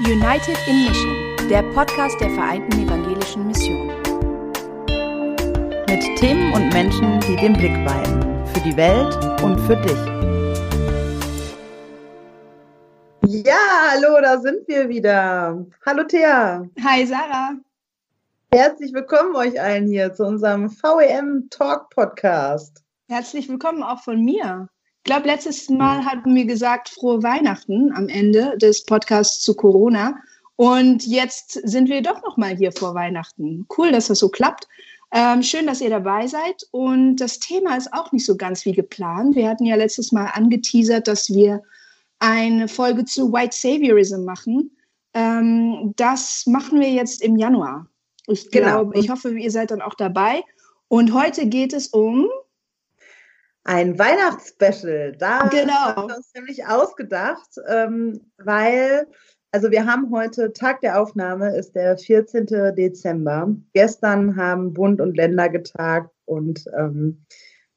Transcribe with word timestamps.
United 0.00 0.56
in 0.66 0.86
Mission, 0.86 1.48
der 1.50 1.62
Podcast 1.74 2.18
der 2.22 2.30
Vereinten 2.30 2.86
Evangelischen 2.86 3.46
Mission. 3.46 3.88
Mit 5.88 6.18
Themen 6.18 6.54
und 6.54 6.72
Menschen, 6.72 7.20
die 7.20 7.36
den 7.36 7.52
Blick 7.52 7.74
weiten. 7.84 8.46
Für 8.46 8.60
die 8.60 8.74
Welt 8.78 9.14
und 9.42 9.60
für 9.60 9.76
dich. 9.76 9.98
Ja, 13.44 13.90
hallo, 13.90 14.18
da 14.22 14.38
sind 14.38 14.66
wir 14.68 14.88
wieder. 14.88 15.66
Hallo 15.84 16.04
Thea. 16.04 16.66
Hi 16.82 17.04
Sarah. 17.04 17.56
Herzlich 18.50 18.94
willkommen 18.94 19.36
euch 19.36 19.60
allen 19.60 19.86
hier 19.86 20.14
zu 20.14 20.24
unserem 20.24 20.70
VEM 20.70 21.48
Talk 21.50 21.90
Podcast. 21.90 22.82
Herzlich 23.06 23.50
willkommen 23.50 23.82
auch 23.82 24.02
von 24.02 24.24
mir. 24.24 24.70
Ich 25.10 25.12
glaube, 25.16 25.26
letztes 25.26 25.68
Mal 25.68 26.04
hatten 26.04 26.36
wir 26.36 26.44
gesagt, 26.44 26.88
frohe 26.88 27.20
Weihnachten 27.24 27.92
am 27.96 28.08
Ende 28.08 28.56
des 28.58 28.84
Podcasts 28.84 29.42
zu 29.42 29.56
Corona. 29.56 30.14
Und 30.54 31.04
jetzt 31.04 31.54
sind 31.68 31.88
wir 31.88 32.00
doch 32.00 32.22
noch 32.22 32.36
mal 32.36 32.56
hier 32.56 32.70
vor 32.70 32.94
Weihnachten. 32.94 33.66
Cool, 33.76 33.90
dass 33.90 34.06
das 34.06 34.20
so 34.20 34.28
klappt. 34.28 34.68
Ähm, 35.10 35.42
schön, 35.42 35.66
dass 35.66 35.80
ihr 35.80 35.90
dabei 35.90 36.28
seid. 36.28 36.64
Und 36.70 37.16
das 37.16 37.40
Thema 37.40 37.76
ist 37.76 37.92
auch 37.92 38.12
nicht 38.12 38.24
so 38.24 38.36
ganz 38.36 38.64
wie 38.64 38.70
geplant. 38.70 39.34
Wir 39.34 39.48
hatten 39.48 39.64
ja 39.64 39.74
letztes 39.74 40.12
Mal 40.12 40.26
angeteasert, 40.26 41.08
dass 41.08 41.28
wir 41.28 41.60
eine 42.20 42.68
Folge 42.68 43.04
zu 43.04 43.32
White 43.32 43.56
Saviorism 43.56 44.24
machen. 44.24 44.70
Ähm, 45.14 45.92
das 45.96 46.46
machen 46.46 46.78
wir 46.78 46.92
jetzt 46.92 47.20
im 47.20 47.34
Januar. 47.34 47.88
Ich 48.28 48.48
glaube, 48.52 48.92
genau. 48.92 49.04
ich 49.04 49.10
hoffe, 49.10 49.36
ihr 49.36 49.50
seid 49.50 49.72
dann 49.72 49.82
auch 49.82 49.94
dabei. 49.94 50.44
Und 50.86 51.12
heute 51.12 51.48
geht 51.48 51.72
es 51.72 51.88
um 51.88 52.28
ein 53.64 53.98
Weihnachtsspecial. 53.98 55.12
Da 55.12 55.48
genau. 55.48 55.72
haben 55.72 56.08
wir 56.08 56.16
uns 56.16 56.32
nämlich 56.34 56.66
ausgedacht, 56.66 57.56
ähm, 57.68 58.20
weil, 58.38 59.06
also 59.52 59.70
wir 59.70 59.86
haben 59.86 60.10
heute, 60.10 60.52
Tag 60.52 60.80
der 60.80 61.00
Aufnahme 61.00 61.56
ist 61.56 61.74
der 61.74 61.98
14. 61.98 62.46
Dezember. 62.76 63.54
Gestern 63.72 64.36
haben 64.36 64.72
Bund 64.72 65.00
und 65.00 65.16
Länder 65.16 65.48
getagt 65.48 66.10
und 66.24 66.64
ähm, 66.76 67.24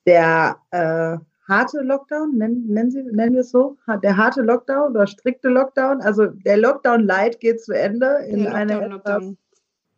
der 0.05 0.57
äh, 0.71 1.17
harte 1.47 1.81
Lockdown, 1.81 2.37
nennen, 2.37 2.65
nennen, 2.67 2.91
Sie, 2.91 3.03
nennen 3.03 3.33
wir 3.33 3.41
es 3.41 3.51
so, 3.51 3.77
der 4.01 4.17
harte 4.17 4.41
Lockdown 4.41 4.91
oder 4.91 5.07
strikte 5.07 5.49
Lockdown, 5.49 6.01
also 6.01 6.27
der 6.27 6.57
Lockdown 6.57 7.01
Light 7.01 7.39
geht 7.39 7.61
zu 7.61 7.73
Ende 7.73 8.25
in, 8.27 8.47
eine 8.47 8.73
Lockdown, 8.73 8.91
Lockdown. 8.91 9.37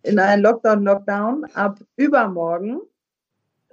in 0.04 0.20
einen 0.20 0.44
Lockdown-Lockdown 0.44 1.46
ab 1.54 1.80
übermorgen. 1.96 2.82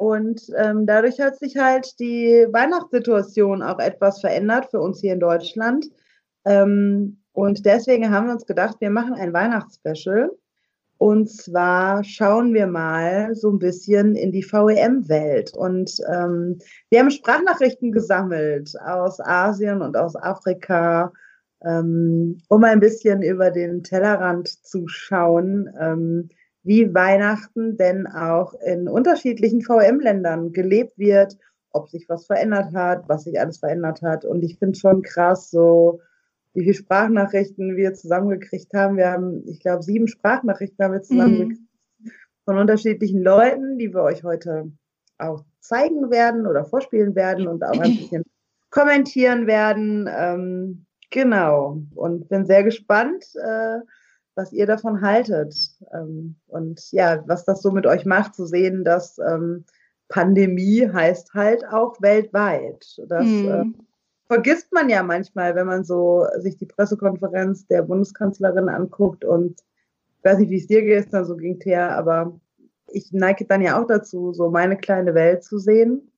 Und 0.03 0.50
ähm, 0.56 0.84
dadurch 0.84 1.20
hat 1.20 1.39
sich 1.39 1.56
halt 1.56 2.00
die 2.00 2.45
Weihnachtssituation 2.50 3.62
auch 3.62 3.78
etwas 3.78 4.20
verändert 4.20 4.67
für 4.72 4.81
uns 4.81 5.00
hier 5.00 5.12
in 5.12 5.20
Deutschland. 5.20 5.86
Ähm, 6.44 7.19
und 7.31 7.64
deswegen 7.64 8.11
haben 8.11 8.27
wir 8.27 8.33
uns 8.33 8.44
gedacht, 8.44 8.78
wir 8.81 8.91
machen 8.91 9.14
ein 9.14 9.33
Weihnachtsspecial. 9.33 10.33
Und 10.98 11.31
zwar 11.31 12.03
schauen 12.03 12.53
wir 12.53 12.67
mal 12.67 13.36
so 13.36 13.53
ein 13.53 13.61
bisschen 13.61 14.17
in 14.17 14.33
die 14.33 14.42
VEM-Welt. 14.42 15.56
Und 15.56 15.94
ähm, 16.12 16.59
wir 16.91 16.98
haben 16.98 17.11
Sprachnachrichten 17.12 17.92
gesammelt 17.92 18.72
aus 18.84 19.20
Asien 19.20 19.83
und 19.83 19.97
aus 19.97 20.16
Afrika, 20.16 21.12
ähm, 21.64 22.39
um 22.48 22.64
ein 22.64 22.81
bisschen 22.81 23.22
über 23.22 23.53
den 23.53 23.84
Tellerrand 23.84 24.48
zu 24.48 24.89
schauen 24.89 25.70
ähm, 25.81 26.28
wie 26.65 26.95
Weihnachten 26.95 27.77
denn 27.77 28.07
auch 28.07 28.55
in 28.55 28.89
unterschiedlichen 28.89 29.63
VM-Ländern 29.63 30.53
gelebt 30.53 30.99
wird, 30.99 31.37
ob 31.73 31.89
sich 31.89 32.09
was 32.09 32.27
verändert 32.27 32.73
hat, 32.75 33.09
was 33.09 33.25
sich 33.25 33.41
alles 33.41 33.59
verändert 33.59 34.03
hat. 34.03 34.25
Und 34.25 34.43
ich 34.43 34.59
finde 34.59 34.79
schon 34.79 35.03
krass, 35.03 35.51
so 35.51 36.01
wie 36.55 36.63
viele 36.63 36.75
Sprachnachrichten 36.75 37.77
wir 37.77 37.95
zusammengekriegt 37.95 38.73
haben. 38.75 38.97
Wir 38.97 39.11
haben, 39.11 39.43
ich 39.49 39.61
glaube, 39.61 39.83
sieben 39.83 40.07
Sprachnachrichten 40.07 40.85
haben 40.85 40.93
wir 40.93 41.03
zusammengekriegt 41.03 41.61
mhm. 41.99 42.11
von 42.45 42.59
unterschiedlichen 42.59 43.23
Leuten, 43.23 43.79
die 43.79 43.93
wir 43.93 44.03
euch 44.03 44.23
heute 44.23 44.71
auch 45.19 45.45
zeigen 45.61 46.11
werden 46.11 46.47
oder 46.47 46.65
vorspielen 46.65 47.15
werden 47.15 47.47
und 47.47 47.65
auch 47.65 47.78
ein 47.78 47.97
bisschen 47.97 48.25
kommentieren 48.71 49.47
werden. 49.47 50.09
Ähm, 50.15 50.87
genau. 51.11 51.78
Und 51.95 52.28
bin 52.28 52.45
sehr 52.45 52.65
gespannt. 52.65 53.25
Äh, 53.37 53.78
was 54.34 54.53
ihr 54.53 54.66
davon 54.66 55.03
haltet 55.03 55.54
ähm, 55.93 56.37
und 56.47 56.91
ja, 56.93 57.22
was 57.26 57.44
das 57.44 57.62
so 57.62 57.70
mit 57.70 57.87
euch 57.87 58.04
macht, 58.06 58.34
zu 58.34 58.47
sehen, 58.47 58.84
dass 58.84 59.19
ähm, 59.19 59.65
Pandemie 60.09 60.88
heißt 60.91 61.34
halt 61.34 61.66
auch 61.66 62.00
weltweit. 62.00 63.00
Das 63.09 63.26
mhm. 63.26 63.48
äh, 63.48 63.65
vergisst 64.26 64.72
man 64.72 64.88
ja 64.88 65.03
manchmal, 65.03 65.54
wenn 65.54 65.66
man 65.66 65.84
so 65.84 66.26
sich 66.38 66.56
die 66.56 66.66
Pressekonferenz 66.66 67.66
der 67.66 67.82
Bundeskanzlerin 67.82 68.69
anguckt 68.69 69.25
und 69.25 69.60
ich 70.19 70.25
weiß 70.25 70.38
nicht, 70.38 70.50
wie 70.50 70.59
es 70.59 70.66
dir 70.66 70.82
gestern 70.82 71.25
so 71.25 71.37
ging, 71.37 71.59
Thea, 71.59 71.97
aber 71.97 72.38
ich 72.87 73.12
neige 73.12 73.44
dann 73.44 73.60
ja 73.60 73.81
auch 73.81 73.87
dazu, 73.87 74.32
so 74.32 74.50
meine 74.50 74.76
kleine 74.76 75.15
Welt 75.15 75.42
zu 75.42 75.59
sehen, 75.59 76.12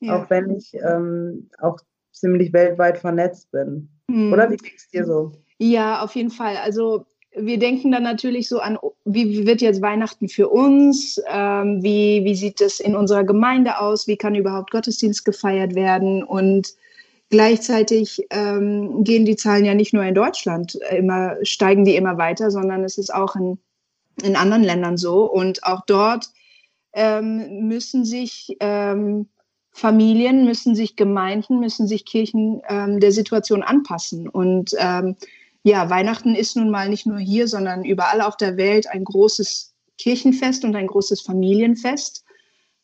ja. 0.00 0.16
auch 0.16 0.30
wenn 0.30 0.50
ich 0.50 0.74
ähm, 0.74 1.50
auch 1.58 1.78
ziemlich 2.12 2.52
weltweit 2.52 2.98
vernetzt 2.98 3.50
bin. 3.50 3.88
Mhm. 4.08 4.32
Oder 4.32 4.50
wie 4.50 4.56
ging 4.56 4.74
es 4.76 4.88
dir 4.88 5.04
so? 5.04 5.32
Ja, 5.58 6.02
auf 6.02 6.14
jeden 6.14 6.30
Fall. 6.30 6.56
Also 6.56 7.06
wir 7.36 7.58
denken 7.58 7.92
dann 7.92 8.02
natürlich 8.02 8.48
so 8.48 8.58
an, 8.58 8.78
wie 9.04 9.46
wird 9.46 9.60
jetzt 9.60 9.82
Weihnachten 9.82 10.28
für 10.28 10.48
uns? 10.48 11.20
Ähm, 11.28 11.82
wie, 11.82 12.24
wie 12.24 12.34
sieht 12.34 12.60
es 12.60 12.80
in 12.80 12.96
unserer 12.96 13.24
Gemeinde 13.24 13.78
aus? 13.78 14.06
Wie 14.06 14.16
kann 14.16 14.34
überhaupt 14.34 14.70
Gottesdienst 14.70 15.24
gefeiert 15.24 15.74
werden? 15.74 16.24
Und 16.24 16.74
gleichzeitig 17.28 18.26
ähm, 18.30 19.04
gehen 19.04 19.24
die 19.24 19.36
Zahlen 19.36 19.64
ja 19.64 19.74
nicht 19.74 19.94
nur 19.94 20.02
in 20.02 20.14
Deutschland 20.14 20.74
immer, 20.90 21.36
steigen 21.42 21.84
die 21.84 21.94
immer 21.94 22.18
weiter, 22.18 22.50
sondern 22.50 22.82
es 22.82 22.98
ist 22.98 23.14
auch 23.14 23.36
in, 23.36 23.58
in 24.22 24.34
anderen 24.34 24.64
Ländern 24.64 24.96
so. 24.96 25.30
Und 25.30 25.62
auch 25.62 25.82
dort 25.86 26.30
ähm, 26.92 27.68
müssen 27.68 28.04
sich 28.04 28.56
ähm, 28.58 29.28
Familien, 29.70 30.44
müssen 30.44 30.74
sich 30.74 30.96
Gemeinden, 30.96 31.60
müssen 31.60 31.86
sich 31.86 32.04
Kirchen 32.04 32.60
ähm, 32.68 32.98
der 32.98 33.12
Situation 33.12 33.62
anpassen. 33.62 34.28
Und 34.28 34.72
ähm, 34.78 35.14
ja, 35.62 35.90
Weihnachten 35.90 36.34
ist 36.34 36.56
nun 36.56 36.70
mal 36.70 36.88
nicht 36.88 37.06
nur 37.06 37.18
hier, 37.18 37.46
sondern 37.46 37.84
überall 37.84 38.20
auf 38.22 38.36
der 38.36 38.56
Welt 38.56 38.86
ein 38.88 39.04
großes 39.04 39.74
Kirchenfest 39.98 40.64
und 40.64 40.74
ein 40.74 40.86
großes 40.86 41.20
Familienfest. 41.20 42.24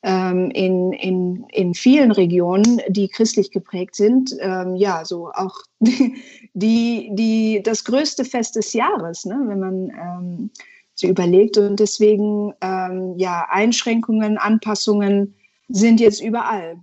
Ähm, 0.03 0.51
in, 0.53 0.93
in, 0.93 1.47
in 1.49 1.75
vielen 1.75 2.13
Regionen, 2.13 2.81
die 2.89 3.09
christlich 3.09 3.51
geprägt 3.51 3.97
sind, 3.97 4.37
ähm, 4.41 4.77
ja, 4.77 5.05
so 5.05 5.31
auch 5.33 5.57
die, 5.81 7.11
die, 7.13 7.61
das 7.65 7.83
größte 7.85 8.25
Fest 8.25 8.57
des 8.57 8.73
Jahres, 8.73 9.25
ne, 9.25 9.43
wenn 9.47 9.59
man 9.59 9.91
ähm, 9.91 10.51
so 10.95 11.09
überlegt. 11.09 11.57
Und 11.57 11.81
deswegen, 11.81 12.53
ähm, 12.61 13.15
ja, 13.17 13.47
Einschränkungen, 13.51 14.39
Anpassungen 14.39 15.35
sind 15.69 15.99
jetzt 15.99 16.23
überall. 16.23 16.79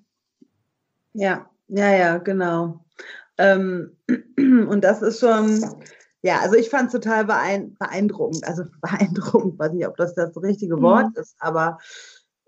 Ja, 1.14 1.50
ja, 1.68 1.96
ja, 1.96 2.18
genau. 2.18 2.83
Ähm, 3.38 3.98
und 4.38 4.84
das 4.84 5.02
ist 5.02 5.20
schon, 5.20 5.64
ja, 6.22 6.40
also 6.40 6.56
ich 6.56 6.70
fand 6.70 6.88
es 6.88 6.94
total 6.94 7.26
beeindruckend. 7.26 8.48
Also 8.48 8.64
beeindruckend, 8.82 9.60
weiß 9.60 9.74
nicht, 9.74 9.88
ob 9.88 9.98
das 9.98 10.14
das 10.16 10.36
richtige 10.42 10.82
Wort 10.82 11.16
mhm. 11.16 11.22
ist, 11.22 11.36
aber 11.40 11.80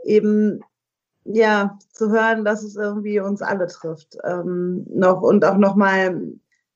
eben 0.04 0.62
ja 1.26 1.78
zu 1.92 2.12
hören, 2.12 2.46
dass 2.46 2.64
es 2.64 2.76
irgendwie 2.76 3.20
uns 3.20 3.42
alle 3.42 3.68
trifft, 3.68 4.18
ähm, 4.24 4.86
noch 4.90 5.22
und 5.22 5.44
auch 5.44 5.58
noch 5.58 5.76
mal 5.76 6.22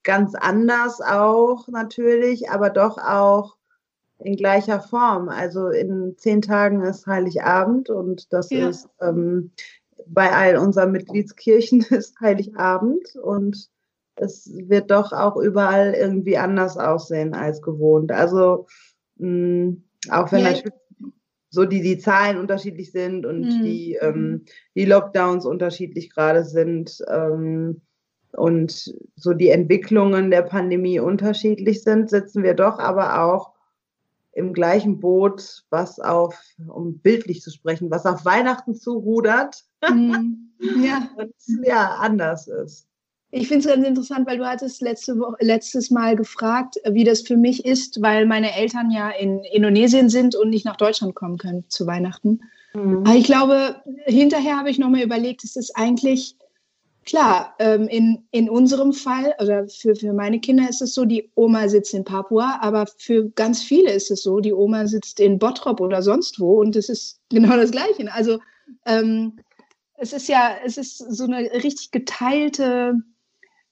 ganz 0.03 0.33
anders 0.33 1.01
auch 1.01 1.67
natürlich, 1.67 2.49
aber 2.49 2.69
doch 2.69 2.97
auch 2.97 3.57
in 4.19 4.35
gleicher 4.35 4.79
Form. 4.79 5.29
Also 5.29 5.67
in 5.67 6.15
zehn 6.17 6.41
Tagen 6.41 6.83
ist 6.83 7.07
Heiligabend 7.07 7.89
und 7.89 8.31
das 8.33 8.49
ja. 8.49 8.69
ist 8.69 8.89
ähm, 9.01 9.51
bei 10.07 10.31
all 10.31 10.57
unseren 10.57 10.91
Mitgliedskirchen 10.91 11.81
ist 11.89 12.19
Heiligabend 12.19 13.15
und 13.15 13.69
es 14.19 14.51
wird 14.67 14.91
doch 14.91 15.11
auch 15.11 15.37
überall 15.37 15.93
irgendwie 15.93 16.37
anders 16.37 16.77
aussehen 16.77 17.33
als 17.33 17.61
gewohnt. 17.61 18.11
Also 18.11 18.67
mh, 19.17 19.77
auch 20.09 20.31
wenn 20.31 20.43
ja. 20.43 20.51
natürlich 20.51 20.73
so 21.49 21.65
die, 21.65 21.81
die 21.81 21.97
Zahlen 21.97 22.37
unterschiedlich 22.37 22.91
sind 22.91 23.25
und 23.25 23.41
mhm. 23.41 23.63
die, 23.63 23.97
ähm, 24.01 24.45
die 24.75 24.85
Lockdowns 24.85 25.45
unterschiedlich 25.45 26.11
gerade 26.11 26.45
sind 26.45 27.03
ähm, 27.07 27.81
und 28.33 28.93
so 29.15 29.33
die 29.33 29.49
Entwicklungen 29.49 30.29
der 30.29 30.43
Pandemie 30.43 30.99
unterschiedlich 30.99 31.83
sind, 31.83 32.09
sitzen 32.09 32.43
wir 32.43 32.53
doch 32.53 32.77
aber 32.77 33.23
auch 33.23 33.53
im 34.31 34.53
gleichen 34.53 34.99
Boot, 34.99 35.65
was 35.71 35.99
auf, 35.99 36.39
um 36.67 36.99
bildlich 36.99 37.41
zu 37.41 37.49
sprechen, 37.49 37.89
was 37.89 38.05
auf 38.05 38.25
Weihnachten 38.25 38.75
zurudert. 38.75 39.65
Mhm. 39.89 40.45
Ja. 40.61 41.07
und 41.15 41.33
ja, 41.63 41.95
anders 42.01 42.49
ist. 42.49 42.88
Ich 43.31 43.47
finde 43.47 43.59
es 43.59 43.75
ganz 43.75 43.87
interessant, 43.87 44.27
weil 44.27 44.39
du 44.39 44.47
hattest 44.47 44.81
letzte 44.81 45.19
Woche, 45.19 45.35
letztes 45.39 45.91
Mal 45.91 46.15
gefragt, 46.15 46.77
wie 46.89 47.03
das 47.03 47.21
für 47.21 47.37
mich 47.37 47.63
ist, 47.63 48.01
weil 48.01 48.25
meine 48.25 48.55
Eltern 48.55 48.89
ja 48.89 49.11
in 49.11 49.43
Indonesien 49.43 50.09
sind 50.09 50.35
und 50.35 50.49
nicht 50.49 50.65
nach 50.65 50.77
Deutschland 50.77 51.13
kommen 51.13 51.37
können 51.37 51.63
zu 51.67 51.85
Weihnachten. 51.85 52.41
Mhm. 52.73 53.03
Aber 53.05 53.15
ich 53.15 53.25
glaube, 53.25 53.75
hinterher 54.05 54.57
habe 54.57 54.71
ich 54.71 54.79
nochmal 54.79 55.03
überlegt, 55.03 55.43
ist 55.43 55.57
es 55.57 55.75
eigentlich 55.75 56.37
klar, 57.05 57.55
ähm, 57.59 57.87
in, 57.87 58.27
in 58.31 58.49
unserem 58.49 58.93
Fall, 58.93 59.35
oder 59.39 59.67
für, 59.67 59.95
für 59.95 60.13
meine 60.13 60.39
Kinder 60.39 60.67
ist 60.67 60.81
es 60.81 60.93
so, 60.93 61.05
die 61.05 61.29
Oma 61.35 61.67
sitzt 61.67 61.93
in 61.93 62.03
Papua, 62.03 62.59
aber 62.61 62.87
für 62.97 63.29
ganz 63.29 63.63
viele 63.63 63.91
ist 63.91 64.11
es 64.11 64.23
so, 64.23 64.39
die 64.39 64.53
Oma 64.53 64.87
sitzt 64.87 65.19
in 65.19 65.39
Bottrop 65.39 65.81
oder 65.81 66.01
sonst 66.01 66.39
wo 66.39 66.59
und 66.59 66.75
es 66.75 66.89
ist 66.89 67.19
genau 67.29 67.55
das 67.55 67.71
Gleiche. 67.71 68.11
Also 68.11 68.39
ähm, 68.85 69.39
es 69.95 70.13
ist 70.13 70.29
ja, 70.29 70.55
es 70.63 70.77
ist 70.77 70.97
so 70.97 71.25
eine 71.25 71.51
richtig 71.51 71.91
geteilte 71.91 72.95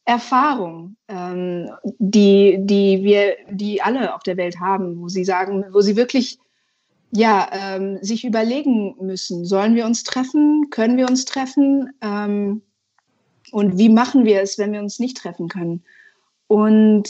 Erfahrung, 0.07 0.95
ähm, 1.09 1.69
die, 1.99 2.59
die 2.61 3.03
wir, 3.03 3.35
die 3.51 3.81
alle 3.81 4.15
auf 4.15 4.23
der 4.23 4.37
Welt 4.37 4.57
haben, 4.57 5.01
wo 5.01 5.09
sie 5.09 5.25
sagen, 5.25 5.65
wo 5.73 5.81
sie 5.81 5.97
wirklich 5.97 6.39
ja, 7.11 7.49
ähm, 7.51 7.99
sich 8.01 8.23
überlegen 8.23 8.95
müssen, 9.01 9.43
sollen 9.43 9.75
wir 9.75 9.85
uns 9.85 10.03
treffen, 10.03 10.69
können 10.69 10.95
wir 10.95 11.09
uns 11.09 11.25
treffen 11.25 11.91
ähm, 12.01 12.61
und 13.51 13.77
wie 13.77 13.89
machen 13.89 14.23
wir 14.23 14.41
es, 14.41 14.57
wenn 14.57 14.71
wir 14.71 14.79
uns 14.79 14.97
nicht 14.99 15.17
treffen 15.17 15.49
können. 15.49 15.83
Und 16.47 17.09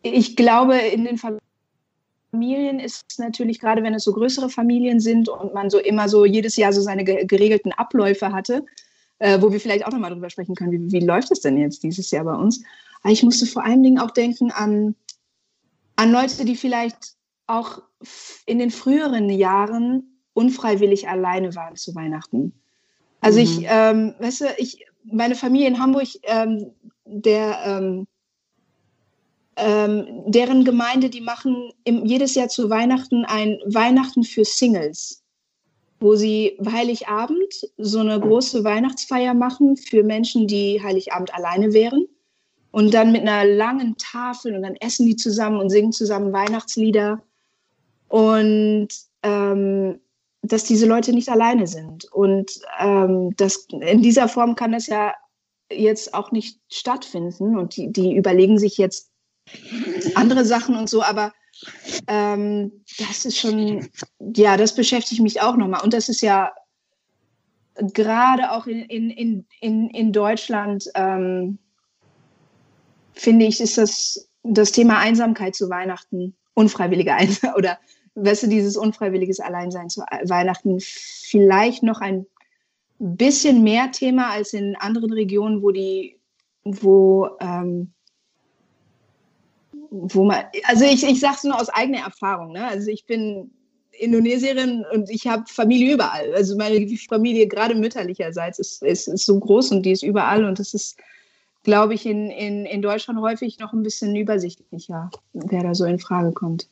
ich 0.00 0.34
glaube, 0.34 0.78
in 0.78 1.04
den 1.04 1.18
Familien 1.18 2.80
ist 2.80 3.04
es 3.10 3.18
natürlich, 3.18 3.60
gerade 3.60 3.82
wenn 3.82 3.92
es 3.94 4.04
so 4.04 4.14
größere 4.14 4.48
Familien 4.48 5.00
sind 5.00 5.28
und 5.28 5.52
man 5.52 5.68
so 5.68 5.78
immer 5.78 6.08
so 6.08 6.24
jedes 6.24 6.56
Jahr 6.56 6.72
so 6.72 6.80
seine 6.80 7.04
geregelten 7.04 7.72
Abläufe 7.72 8.32
hatte, 8.32 8.64
äh, 9.18 9.40
wo 9.40 9.52
wir 9.52 9.60
vielleicht 9.60 9.86
auch 9.86 9.92
nochmal 9.92 10.12
drüber 10.12 10.30
sprechen 10.30 10.54
können, 10.54 10.72
wie, 10.72 10.92
wie 10.92 11.04
läuft 11.04 11.30
es 11.30 11.40
denn 11.40 11.56
jetzt 11.56 11.82
dieses 11.82 12.10
Jahr 12.10 12.24
bei 12.24 12.34
uns. 12.34 12.62
Aber 13.02 13.12
ich 13.12 13.22
musste 13.22 13.46
vor 13.46 13.64
allen 13.64 13.82
Dingen 13.82 13.98
auch 13.98 14.10
denken 14.10 14.50
an, 14.50 14.94
an 15.96 16.12
Leute, 16.12 16.44
die 16.44 16.56
vielleicht 16.56 17.14
auch 17.46 17.82
in 18.44 18.58
den 18.58 18.70
früheren 18.70 19.30
Jahren 19.30 20.20
unfreiwillig 20.34 21.08
alleine 21.08 21.54
waren 21.54 21.76
zu 21.76 21.94
Weihnachten. 21.94 22.52
Also 23.20 23.38
mhm. 23.38 23.44
ich, 23.44 23.66
ähm, 23.68 24.14
weißt 24.18 24.40
du, 24.42 24.44
ich, 24.58 24.84
meine 25.04 25.34
Familie 25.34 25.68
in 25.68 25.80
Hamburg, 25.80 26.08
ähm, 26.24 26.72
der, 27.04 27.58
ähm, 27.64 28.06
ähm, 29.56 30.24
deren 30.26 30.64
Gemeinde, 30.64 31.08
die 31.08 31.20
machen 31.20 31.72
im, 31.84 32.04
jedes 32.04 32.34
Jahr 32.34 32.48
zu 32.48 32.68
Weihnachten 32.68 33.24
ein 33.24 33.58
Weihnachten 33.64 34.24
für 34.24 34.44
Singles, 34.44 35.22
wo 36.00 36.14
sie 36.14 36.58
Heiligabend 36.64 37.54
so 37.78 38.00
eine 38.00 38.20
große 38.20 38.64
Weihnachtsfeier 38.64 39.34
machen 39.34 39.76
für 39.76 40.02
Menschen, 40.02 40.46
die 40.46 40.82
Heiligabend 40.82 41.34
alleine 41.34 41.72
wären. 41.72 42.06
Und 42.70 42.92
dann 42.92 43.12
mit 43.12 43.22
einer 43.22 43.44
langen 43.44 43.96
Tafel 43.96 44.54
und 44.54 44.62
dann 44.62 44.76
essen 44.76 45.06
die 45.06 45.16
zusammen 45.16 45.58
und 45.58 45.70
singen 45.70 45.92
zusammen 45.92 46.32
Weihnachtslieder. 46.32 47.22
Und 48.08 48.88
ähm, 49.22 49.98
dass 50.42 50.64
diese 50.64 50.86
Leute 50.86 51.12
nicht 51.12 51.28
alleine 51.28 51.66
sind. 51.66 52.04
Und 52.12 52.60
ähm, 52.78 53.34
das, 53.36 53.66
in 53.70 54.02
dieser 54.02 54.28
Form 54.28 54.54
kann 54.54 54.72
das 54.72 54.86
ja 54.86 55.14
jetzt 55.72 56.14
auch 56.14 56.32
nicht 56.32 56.60
stattfinden. 56.70 57.56
Und 57.56 57.76
die, 57.76 57.90
die 57.90 58.14
überlegen 58.14 58.58
sich 58.58 58.76
jetzt 58.76 59.10
andere 60.14 60.44
Sachen 60.44 60.76
und 60.76 60.88
so, 60.88 61.02
aber 61.02 61.32
ähm, 62.06 62.72
das 62.98 63.24
ist 63.24 63.38
schon, 63.38 63.88
ja, 64.20 64.56
das 64.56 64.74
beschäftigt 64.74 65.20
mich 65.20 65.40
auch 65.40 65.56
nochmal. 65.56 65.82
Und 65.82 65.92
das 65.92 66.08
ist 66.08 66.20
ja 66.20 66.52
gerade 67.76 68.52
auch 68.52 68.66
in, 68.66 69.10
in, 69.10 69.46
in, 69.60 69.90
in 69.90 70.12
Deutschland, 70.12 70.84
ähm, 70.94 71.58
finde 73.12 73.46
ich, 73.46 73.60
ist 73.60 73.78
das, 73.78 74.28
das 74.42 74.72
Thema 74.72 74.98
Einsamkeit 74.98 75.54
zu 75.54 75.68
Weihnachten, 75.68 76.36
unfreiwillige 76.54 77.14
Einsamkeit 77.14 77.56
oder 77.58 77.78
weißt 78.14 78.44
du, 78.44 78.48
dieses 78.48 78.76
unfreiwilliges 78.76 79.40
Alleinsein 79.40 79.90
zu 79.90 80.00
Weihnachten 80.00 80.78
vielleicht 80.80 81.82
noch 81.82 82.00
ein 82.00 82.26
bisschen 82.98 83.62
mehr 83.62 83.90
Thema 83.92 84.30
als 84.30 84.54
in 84.54 84.74
anderen 84.76 85.12
Regionen, 85.12 85.62
wo 85.62 85.70
die, 85.70 86.18
wo, 86.64 87.28
ähm, 87.40 87.92
wo 89.90 90.24
man, 90.24 90.44
also 90.64 90.84
ich, 90.84 91.04
ich 91.04 91.20
sage 91.20 91.36
es 91.36 91.44
nur 91.44 91.60
aus 91.60 91.68
eigener 91.70 92.00
Erfahrung, 92.00 92.52
ne? 92.52 92.66
also 92.66 92.90
ich 92.90 93.06
bin 93.06 93.50
Indonesierin 93.98 94.84
und 94.92 95.08
ich 95.10 95.26
habe 95.26 95.44
Familie 95.46 95.94
überall. 95.94 96.34
Also 96.34 96.56
meine 96.56 96.86
Familie, 97.08 97.46
gerade 97.46 97.74
mütterlicherseits, 97.74 98.58
ist, 98.58 98.82
ist, 98.82 99.08
ist 99.08 99.26
so 99.26 99.38
groß 99.38 99.72
und 99.72 99.82
die 99.82 99.92
ist 99.92 100.02
überall 100.02 100.44
und 100.44 100.58
das 100.58 100.74
ist, 100.74 100.98
glaube 101.62 101.94
ich, 101.94 102.04
in, 102.06 102.30
in, 102.30 102.66
in 102.66 102.82
Deutschland 102.82 103.20
häufig 103.20 103.58
noch 103.58 103.72
ein 103.72 103.82
bisschen 103.82 104.14
übersichtlicher, 104.14 105.10
wer 105.32 105.62
da 105.62 105.74
so 105.74 105.84
in 105.84 105.98
Frage 105.98 106.32
kommt 106.32 106.68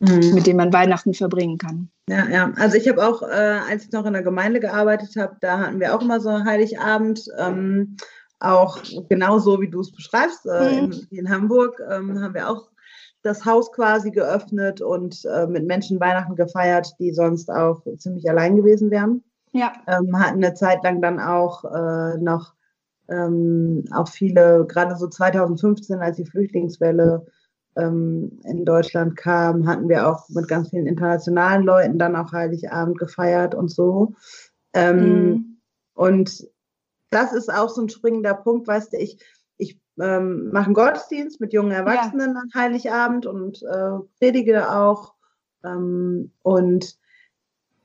mhm. 0.00 0.34
mit 0.34 0.46
dem 0.46 0.56
man 0.56 0.72
Weihnachten 0.72 1.14
verbringen 1.14 1.58
kann. 1.58 1.88
Ja, 2.08 2.28
ja. 2.28 2.52
Also 2.56 2.76
ich 2.76 2.88
habe 2.88 3.06
auch, 3.06 3.22
äh, 3.22 3.60
als 3.68 3.84
ich 3.84 3.92
noch 3.92 4.06
in 4.06 4.14
der 4.14 4.22
Gemeinde 4.22 4.60
gearbeitet 4.60 5.16
habe, 5.16 5.36
da 5.40 5.58
hatten 5.58 5.80
wir 5.80 5.94
auch 5.94 6.02
immer 6.02 6.20
so 6.20 6.44
Heiligabend. 6.44 7.28
Ähm, 7.38 7.96
auch 8.40 8.78
genau 9.08 9.38
so, 9.38 9.60
wie 9.60 9.68
du 9.68 9.80
es 9.80 9.92
beschreibst, 9.92 10.46
äh, 10.46 10.82
mhm. 10.82 10.92
in, 11.10 11.18
in, 11.18 11.30
Hamburg 11.30 11.80
ähm, 11.90 12.20
haben 12.20 12.34
wir 12.34 12.48
auch 12.48 12.68
das 13.22 13.44
Haus 13.44 13.72
quasi 13.72 14.10
geöffnet 14.10 14.80
und 14.80 15.24
äh, 15.24 15.46
mit 15.46 15.66
Menschen 15.66 15.98
Weihnachten 15.98 16.36
gefeiert, 16.36 16.94
die 17.00 17.12
sonst 17.12 17.50
auch 17.50 17.82
ziemlich 17.98 18.28
allein 18.30 18.56
gewesen 18.56 18.90
wären. 18.90 19.24
Ja. 19.52 19.72
Ähm, 19.86 20.18
hatten 20.18 20.44
eine 20.44 20.54
Zeit 20.54 20.82
lang 20.84 21.02
dann 21.02 21.18
auch 21.18 21.64
äh, 21.64 22.16
noch 22.18 22.54
ähm, 23.08 23.84
auch 23.90 24.08
viele, 24.08 24.66
gerade 24.66 24.96
so 24.96 25.08
2015, 25.08 25.98
als 26.00 26.16
die 26.16 26.26
Flüchtlingswelle 26.26 27.26
ähm, 27.76 28.38
in 28.44 28.64
Deutschland 28.64 29.16
kam, 29.16 29.66
hatten 29.66 29.88
wir 29.88 30.08
auch 30.08 30.28
mit 30.28 30.48
ganz 30.48 30.70
vielen 30.70 30.86
internationalen 30.86 31.64
Leuten 31.64 31.98
dann 31.98 32.16
auch 32.16 32.32
Heiligabend 32.32 32.98
gefeiert 32.98 33.54
und 33.54 33.70
so. 33.70 34.14
Ähm, 34.74 34.98
mhm. 34.98 35.60
Und 35.94 36.46
das 37.10 37.32
ist 37.32 37.52
auch 37.52 37.68
so 37.68 37.82
ein 37.82 37.88
springender 37.88 38.34
Punkt, 38.34 38.68
weißt 38.68 38.92
du, 38.92 38.98
ich, 38.98 39.18
ich 39.56 39.78
ähm, 40.00 40.50
mache 40.52 40.66
einen 40.66 40.74
Gottesdienst 40.74 41.40
mit 41.40 41.52
jungen 41.52 41.72
Erwachsenen 41.72 42.34
ja. 42.34 42.40
an 42.40 42.50
Heiligabend 42.54 43.26
und 43.26 43.62
äh, 43.62 43.98
predige 44.18 44.70
auch. 44.70 45.14
Ähm, 45.64 46.32
und 46.42 46.98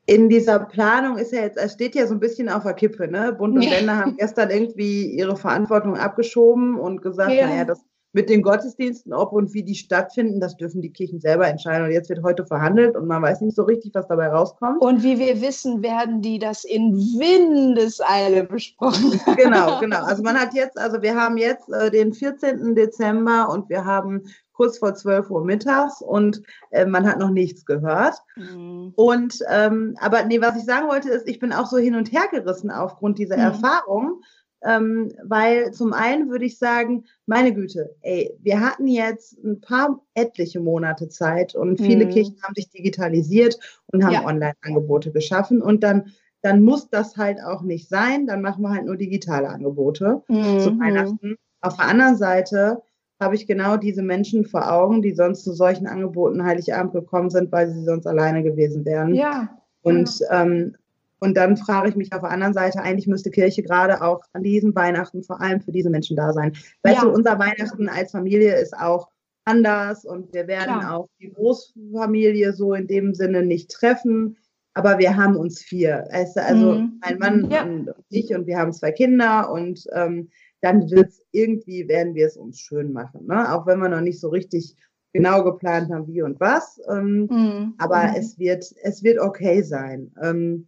in 0.06 0.30
dieser 0.30 0.60
Planung 0.60 1.18
ist 1.18 1.32
ja 1.32 1.42
jetzt, 1.42 1.58
es 1.58 1.74
steht 1.74 1.96
ja 1.96 2.06
so 2.08 2.14
ein 2.14 2.20
bisschen 2.20 2.50
auf 2.50 2.64
der 2.64 2.74
Kippe, 2.74 3.08
ne? 3.08 3.34
Bund 3.34 3.56
und 3.56 3.62
ja. 3.62 3.72
Länder 3.72 3.98
haben 3.98 4.18
gestern 4.18 4.50
irgendwie 4.50 5.06
ihre 5.12 5.38
Verantwortung 5.38 5.98
abgeschoben 5.98 6.78
und 6.78 7.02
gesagt, 7.02 7.32
ja. 7.32 7.48
naja, 7.48 7.64
das 7.66 7.84
mit 8.14 8.30
den 8.30 8.44
Gottesdiensten, 8.44 9.12
ob 9.12 9.34
und 9.34 9.54
wie 9.54 9.64
die 9.64 9.74
stattfinden, 9.74 10.40
das 10.40 10.56
dürfen 10.56 10.82
die 10.82 10.92
Kirchen 10.92 11.20
selber 11.20 11.48
entscheiden. 11.48 11.88
Und 11.88 11.92
jetzt 11.92 12.10
wird 12.10 12.24
heute 12.24 12.46
verhandelt 12.46 12.96
und 12.96 13.08
man 13.08 13.24
weiß 13.24 13.42
nicht 13.42 13.56
so 13.56 13.64
richtig, 13.64 13.94
was 13.96 14.08
dabei 14.08 14.28
rauskommt. 14.28 14.82
Und 14.82 15.02
wie 15.02 15.18
wir 15.18 15.42
wissen, 15.42 15.82
werden 15.82 16.22
die 16.22 16.38
das 16.38 16.64
in 16.64 16.94
Windeseile 16.94 18.44
besprochen. 18.46 19.20
Genau, 19.36 19.80
genau. 19.80 20.04
Also 20.04 20.22
man 20.22 20.40
hat 20.40 20.54
jetzt, 20.54 20.78
also 20.78 21.02
wir 21.02 21.16
haben 21.16 21.38
jetzt 21.38 21.68
äh, 21.70 21.90
den 21.90 22.14
14. 22.14 22.76
Dezember 22.76 23.50
und 23.50 23.68
wir 23.68 23.84
haben 23.84 24.24
kurz 24.54 24.78
vor 24.78 24.94
12 24.94 25.30
Uhr 25.32 25.44
mittags 25.44 26.02
und 26.02 26.42
äh, 26.70 26.86
man 26.86 27.08
hat 27.08 27.18
noch 27.18 27.32
nichts 27.32 27.66
gehört. 27.66 28.16
Mhm. 28.36 28.94
Und 28.96 29.40
ähm, 29.50 29.96
aber 30.00 30.24
nee, 30.24 30.40
was 30.40 30.56
ich 30.56 30.66
sagen 30.66 30.88
wollte, 30.88 31.10
ist, 31.10 31.28
ich 31.28 31.40
bin 31.40 31.52
auch 31.52 31.66
so 31.66 31.78
hin 31.78 31.96
und 31.96 32.12
her 32.12 32.28
gerissen 32.32 32.70
aufgrund 32.70 33.18
dieser 33.18 33.38
mhm. 33.38 33.44
Erfahrung 33.44 34.22
ähm, 34.66 35.12
weil 35.24 35.72
zum 35.72 35.94
einen 35.94 36.30
würde 36.30 36.46
ich 36.46 36.58
sagen, 36.58 37.06
meine 37.26 37.54
Güte, 37.54 37.96
ey, 38.02 38.36
wir 38.42 38.60
hatten 38.60 38.88
jetzt 38.88 39.38
ein 39.44 39.62
paar 39.62 40.02
etliche 40.14 40.60
Monate 40.60 41.10
Zeit 41.10 41.56
und 41.56 41.80
viele 41.80 42.06
mhm. 42.06 42.10
Kirchen 42.10 42.42
haben 42.44 42.56
sich 42.56 42.70
digitalisiert 42.70 43.58
und 43.88 44.04
haben 44.04 44.14
ja. 44.14 44.26
Online-Angebote 44.26 45.12
geschaffen 45.12 45.62
und 45.62 45.84
dann 45.84 46.12
dann 46.44 46.62
muss 46.62 46.90
das 46.90 47.16
halt 47.16 47.42
auch 47.42 47.62
nicht 47.62 47.88
sein. 47.90 48.28
Dann 48.28 48.42
machen 48.42 48.64
wir 48.64 48.72
halt 48.72 48.86
nur 48.86 48.98
digitale 48.98 49.48
Angebote 49.48 50.22
mhm. 50.28 50.60
zu 50.60 50.78
Weihnachten. 50.78 51.38
Auf 51.62 51.78
der 51.78 51.88
anderen 51.88 52.18
Seite 52.18 52.82
habe 53.20 53.36
ich 53.36 53.48
genau 53.48 53.78
diese 53.78 54.04
Menschen 54.04 54.46
vor 54.46 54.70
Augen, 54.72 55.02
die 55.02 55.16
sonst 55.16 55.46
zu 55.46 55.54
solchen 55.54 55.88
Angeboten 55.88 56.44
Heiligabend 56.44 56.92
gekommen 56.92 57.30
sind, 57.30 57.52
weil 57.54 57.70
sie 57.70 57.86
sonst 57.86 58.06
alleine 58.06 58.44
gewesen 58.44 58.84
wären. 58.84 59.16
Ja. 59.16 59.58
Und 59.82 60.20
ähm, 60.30 60.76
und 61.24 61.38
dann 61.38 61.56
frage 61.56 61.88
ich 61.88 61.96
mich 61.96 62.12
auf 62.12 62.20
der 62.20 62.32
anderen 62.32 62.54
Seite, 62.54 62.82
eigentlich 62.82 63.08
müsste 63.08 63.32
Kirche 63.32 63.64
gerade 63.64 64.02
auch 64.02 64.22
an 64.34 64.44
diesem 64.44 64.76
Weihnachten 64.76 65.24
vor 65.24 65.40
allem 65.40 65.62
für 65.62 65.72
diese 65.72 65.90
Menschen 65.90 66.18
da 66.18 66.34
sein. 66.34 66.52
Weißt 66.82 66.98
ja. 66.98 67.04
du, 67.04 67.12
unser 67.12 67.40
Weihnachten 67.40 67.88
als 67.88 68.12
Familie 68.12 68.60
ist 68.60 68.76
auch 68.78 69.08
anders 69.46 70.04
und 70.04 70.34
wir 70.34 70.48
werden 70.48 70.80
Klar. 70.80 70.98
auch 70.98 71.08
die 71.22 71.32
Großfamilie 71.32 72.52
so 72.52 72.74
in 72.74 72.88
dem 72.88 73.14
Sinne 73.14 73.42
nicht 73.42 73.72
treffen. 73.72 74.36
Aber 74.74 75.00
wir 75.00 75.16
haben 75.16 75.38
uns 75.38 75.62
vier. 75.62 76.10
Also 76.12 76.74
mhm. 76.74 77.00
mein 77.02 77.18
Mann 77.20 77.50
ja. 77.50 77.64
und 77.64 77.94
ich 78.10 78.36
und 78.36 78.46
wir 78.46 78.58
haben 78.58 78.74
zwei 78.74 78.92
Kinder 78.92 79.50
und 79.50 79.86
ähm, 79.94 80.30
dann 80.60 80.92
wird 80.92 81.08
es 81.08 81.26
irgendwie, 81.32 81.88
werden 81.88 82.16
wir 82.16 82.28
es 82.28 82.36
uns 82.36 82.60
schön 82.60 82.92
machen. 82.92 83.28
Ne? 83.28 83.54
Auch 83.54 83.66
wenn 83.66 83.80
wir 83.80 83.88
noch 83.88 84.02
nicht 84.02 84.20
so 84.20 84.28
richtig 84.28 84.76
genau 85.14 85.42
geplant 85.46 85.90
haben, 85.90 86.06
wie 86.08 86.22
und 86.22 86.42
was. 86.42 86.82
Ähm, 86.90 87.28
mhm. 87.32 87.74
Aber 87.78 88.04
mhm. 88.04 88.16
es 88.18 88.38
wird, 88.38 88.66
es 88.82 89.04
wird 89.04 89.20
okay 89.20 89.62
sein. 89.62 90.12
Ähm, 90.22 90.68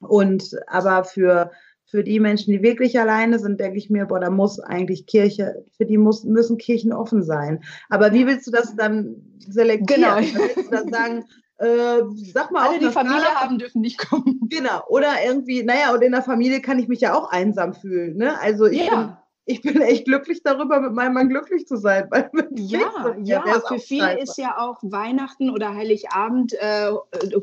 und 0.00 0.50
aber 0.66 1.04
für, 1.04 1.50
für 1.86 2.02
die 2.02 2.20
Menschen, 2.20 2.52
die 2.52 2.62
wirklich 2.62 2.98
alleine 2.98 3.38
sind, 3.38 3.60
denke 3.60 3.78
ich 3.78 3.90
mir, 3.90 4.06
boah, 4.06 4.20
da 4.20 4.30
muss 4.30 4.60
eigentlich 4.60 5.06
Kirche, 5.06 5.64
für 5.76 5.86
die 5.86 5.98
muss, 5.98 6.24
müssen 6.24 6.58
Kirchen 6.58 6.92
offen 6.92 7.22
sein. 7.22 7.62
Aber 7.88 8.12
wie 8.12 8.26
willst 8.26 8.46
du 8.46 8.50
das 8.50 8.74
dann 8.76 9.16
selektieren? 9.38 10.02
Genau. 10.02 10.16
Willst 10.16 10.56
du 10.56 10.70
dann 10.70 10.92
sagen, 10.92 11.24
äh, 11.58 12.02
sag 12.32 12.50
mal, 12.50 12.68
alle 12.68 12.78
die 12.78 12.90
Familie 12.90 13.20
Skala, 13.20 13.40
haben 13.40 13.58
dürfen 13.58 13.80
nicht 13.80 13.98
kommen. 13.98 14.40
Genau. 14.50 14.82
Oder 14.88 15.14
irgendwie, 15.24 15.62
naja, 15.62 15.94
und 15.94 16.02
in 16.02 16.12
der 16.12 16.22
Familie 16.22 16.60
kann 16.60 16.78
ich 16.78 16.88
mich 16.88 17.00
ja 17.00 17.14
auch 17.14 17.30
einsam 17.30 17.72
fühlen. 17.72 18.16
Ne? 18.16 18.38
Also 18.40 18.66
ich 18.66 18.84
ja. 18.86 18.94
bin 18.94 19.16
ich 19.48 19.62
bin 19.62 19.80
echt 19.80 20.06
glücklich 20.06 20.42
darüber, 20.42 20.80
mit 20.80 20.92
meinem 20.92 21.14
Mann 21.14 21.28
glücklich 21.28 21.66
zu 21.66 21.76
sein. 21.76 22.08
Weil 22.10 22.30
ja, 22.50 23.14
ja, 23.22 23.60
für 23.66 23.78
viele 23.78 24.20
ist 24.20 24.36
ja 24.36 24.58
auch 24.58 24.78
Weihnachten 24.82 25.50
oder 25.50 25.74
Heiligabend 25.74 26.52
äh, 26.54 26.90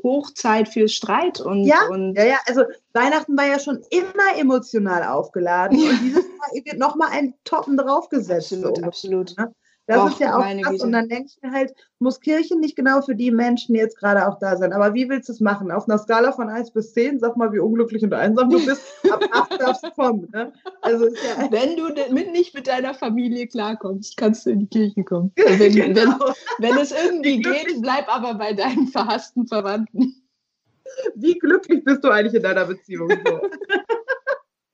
Hochzeit 0.03 0.67
für 0.67 0.89
Streit. 0.89 1.39
Und, 1.39 1.63
ja, 1.63 1.87
und 1.89 2.15
ja, 2.15 2.25
ja, 2.25 2.37
also 2.45 2.63
Weihnachten 2.91 3.37
war 3.37 3.47
ja 3.47 3.57
schon 3.57 3.81
immer 3.89 4.37
emotional 4.37 5.03
aufgeladen 5.03 5.77
und 5.89 6.01
dieses 6.01 6.25
Mal 6.25 6.61
wird 6.65 6.77
nochmal 6.77 7.09
ein 7.11 7.33
Toppen 7.45 7.77
draufgesetzt. 7.77 8.51
Absolut, 8.53 8.77
so, 8.77 8.83
absolut. 8.83 9.37
Ne? 9.37 9.55
Das 9.85 9.97
Och, 9.97 10.09
ist 10.11 10.19
ja 10.19 10.37
auch 10.37 10.61
krass. 10.61 10.81
Und 10.81 10.93
dann 10.93 11.09
denke 11.09 11.29
ich 11.29 11.41
mir 11.41 11.51
halt, 11.51 11.73
muss 11.99 12.21
Kirche 12.21 12.57
nicht 12.57 12.75
genau 12.75 13.01
für 13.01 13.15
die 13.15 13.31
Menschen 13.31 13.75
jetzt 13.75 13.97
gerade 13.97 14.27
auch 14.27 14.39
da 14.39 14.55
sein. 14.55 14.71
Aber 14.71 14.93
wie 14.93 15.09
willst 15.09 15.27
du 15.27 15.33
es 15.33 15.41
machen? 15.41 15.71
Auf 15.71 15.89
einer 15.89 15.97
Skala 15.97 16.31
von 16.31 16.47
1 16.47 16.71
bis 16.71 16.93
10, 16.93 17.19
sag 17.19 17.35
mal, 17.35 17.51
wie 17.51 17.59
unglücklich 17.59 18.01
und 18.03 18.13
einsam 18.13 18.49
du 18.49 18.65
bist. 18.65 18.81
Ab 19.11 19.23
8 19.31 19.59
darfst 19.59 19.83
du 19.83 19.91
kommen. 19.91 20.29
Ne? 20.31 20.53
Also 20.81 21.07
ja 21.07 21.47
wenn 21.51 21.75
du 21.75 21.89
mit, 22.13 22.31
nicht 22.31 22.53
mit 22.53 22.67
deiner 22.67 22.93
Familie 22.93 23.47
klarkommst, 23.47 24.15
kannst 24.15 24.45
du 24.45 24.51
in 24.51 24.59
die 24.59 24.67
Kirche 24.67 25.03
kommen. 25.03 25.31
Wenn, 25.57 25.73
genau. 25.73 26.19
wenn, 26.59 26.69
wenn 26.69 26.77
es 26.77 26.91
irgendwie 26.91 27.41
geht, 27.41 27.81
bleib 27.81 28.07
aber 28.07 28.35
bei 28.35 28.53
deinen 28.53 28.87
verhassten 28.87 29.47
Verwandten. 29.47 30.23
Wie 31.15 31.37
glücklich 31.37 31.83
bist 31.83 32.03
du 32.03 32.09
eigentlich 32.09 32.35
in 32.35 32.43
deiner 32.43 32.65
Beziehung? 32.65 33.09
So? 33.09 33.41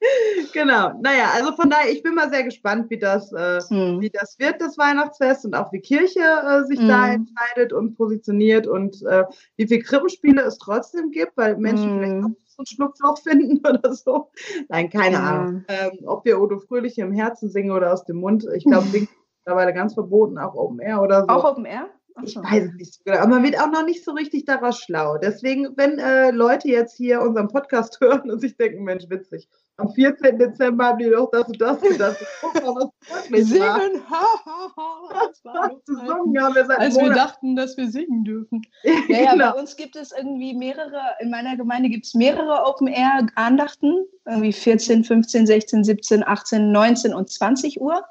genau. 0.54 0.94
Naja, 1.02 1.32
also 1.34 1.54
von 1.54 1.70
daher, 1.70 1.92
ich 1.92 2.04
bin 2.04 2.16
mal 2.16 2.30
sehr 2.30 2.44
gespannt, 2.44 2.90
wie 2.90 3.00
das, 3.00 3.32
äh, 3.34 3.60
hm. 3.68 4.00
wie 4.00 4.10
das 4.10 4.38
wird, 4.40 4.62
das 4.62 4.78
Weihnachtsfest 4.78 5.46
und 5.46 5.56
auch 5.56 5.72
wie 5.74 5.82
Kirche 5.82 6.22
äh, 6.22 6.66
sich 6.66 6.80
hm. 6.80 6.88
da 6.88 7.08
entscheidet 7.12 7.74
und 7.74 7.96
positioniert 7.96 8.68
und 8.68 9.02
äh, 9.04 9.26
wie 9.58 9.68
viele 9.68 9.82
Krippenspiele 9.82 10.42
es 10.42 10.58
trotzdem 10.58 11.12
gibt, 11.12 11.36
weil 11.36 11.58
Menschen 11.58 11.90
hm. 11.90 12.00
vielleicht 12.00 12.24
auch 12.24 12.30
so 12.46 12.64
ein 12.64 12.66
Schlupfloch 12.66 13.18
finden 13.20 13.60
oder 13.68 13.94
so. 13.94 14.32
Nein, 14.70 14.90
keine 14.90 15.16
ja. 15.16 15.24
Ahnung. 15.24 15.66
Ähm, 15.68 16.00
ob 16.06 16.26
wir 16.26 16.40
Odo 16.40 16.60
Fröhlich 16.60 16.98
im 16.98 17.12
Herzen 17.12 17.50
singen 17.50 17.72
oder 17.72 17.94
aus 17.94 18.06
dem 18.06 18.18
Mund. 18.18 18.46
Ich 18.56 18.64
glaube, 18.64 18.88
mittlerweile 18.92 19.74
ganz 19.74 19.94
verboten, 19.94 20.38
auch 20.38 20.56
Open 20.56 20.80
Air 20.80 21.02
oder 21.02 21.22
so. 21.22 21.28
Auch 21.28 21.44
Open 21.44 21.66
Air? 21.66 21.90
Ich 22.24 22.36
weiß 22.36 22.66
es 22.66 22.74
nicht 22.74 22.94
so 22.94 23.02
genau, 23.06 23.20
aber 23.20 23.36
man 23.36 23.44
wird 23.44 23.60
auch 23.60 23.72
noch 23.72 23.86
nicht 23.86 24.04
so 24.04 24.12
richtig 24.12 24.46
daraus 24.46 24.80
schlau. 24.80 25.18
Deswegen, 25.18 25.70
wenn 25.78 26.00
äh, 26.00 26.32
Leute 26.32 26.68
jetzt 26.68 26.98
hier 26.98 27.22
unseren 27.22 27.48
Podcast 27.48 28.00
hören 28.02 28.30
und 28.30 28.40
sich 28.40 28.58
denken, 28.58 28.84
Mensch, 28.84 29.10
witzig, 29.10 29.48
am 29.80 29.94
14. 29.94 30.38
Dezember 30.38 30.86
haben 30.86 31.00
die 31.00 31.10
doch 31.10 31.30
das 31.32 31.48
und 31.48 31.60
das 31.60 31.82
gedacht. 31.82 32.18
Guck 32.42 32.54
mal, 32.56 32.76
was 32.76 33.30
wirklich 33.30 33.48
Singen, 33.48 34.02
ha, 34.10 34.26
ha, 34.46 34.72
ha. 34.76 35.28
Das 35.28 35.44
war 35.46 35.70
gesungen 35.86 36.42
haben 36.42 36.56
wir 36.56 36.66
seit 36.66 36.80
Als 36.80 36.98
wir 36.98 37.10
dachten, 37.10 37.56
dass 37.56 37.78
wir 37.78 37.90
singen 37.90 38.24
dürfen. 38.24 38.62
Ja, 38.84 38.94
ja, 39.08 39.32
genau. 39.34 39.54
bei 39.54 39.60
uns 39.60 39.76
gibt 39.76 39.96
es 39.96 40.12
irgendwie 40.12 40.54
mehrere, 40.54 41.02
in 41.20 41.30
meiner 41.30 41.58
Gemeinde 41.58 41.90
gibt 41.90 42.06
es 42.06 42.14
mehrere 42.14 42.66
Open-Air-Andachten, 42.66 44.06
irgendwie 44.26 44.54
14, 44.54 45.04
15, 45.04 45.48
16, 45.48 45.84
17, 45.84 46.28
18, 46.28 46.72
19 46.72 47.14
und 47.14 47.30
20 47.30 47.82
Uhr. 47.82 48.04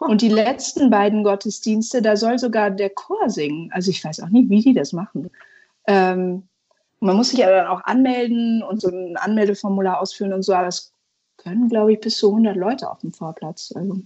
Und 0.00 0.22
die 0.22 0.28
letzten 0.28 0.90
beiden 0.90 1.24
Gottesdienste, 1.24 2.02
da 2.02 2.16
soll 2.16 2.38
sogar 2.38 2.70
der 2.70 2.90
Chor 2.90 3.30
singen. 3.30 3.70
Also 3.72 3.90
ich 3.90 4.04
weiß 4.04 4.20
auch 4.20 4.28
nicht, 4.28 4.50
wie 4.50 4.60
die 4.60 4.74
das 4.74 4.92
machen. 4.92 5.30
Ähm, 5.86 6.48
man 7.00 7.16
muss 7.16 7.30
sich 7.30 7.42
aber 7.44 7.56
dann 7.56 7.66
auch 7.66 7.82
anmelden 7.84 8.62
und 8.62 8.80
so 8.80 8.88
ein 8.88 9.16
Anmeldeformular 9.16 10.00
ausfüllen 10.00 10.34
und 10.34 10.42
so, 10.42 10.52
aber 10.52 10.68
es 10.68 10.92
können, 11.42 11.68
glaube 11.68 11.92
ich, 11.92 12.00
bis 12.00 12.18
zu 12.18 12.28
100 12.28 12.56
Leute 12.56 12.90
auf 12.90 13.00
dem 13.00 13.12
Vorplatz. 13.12 13.72
Also, 13.74 14.02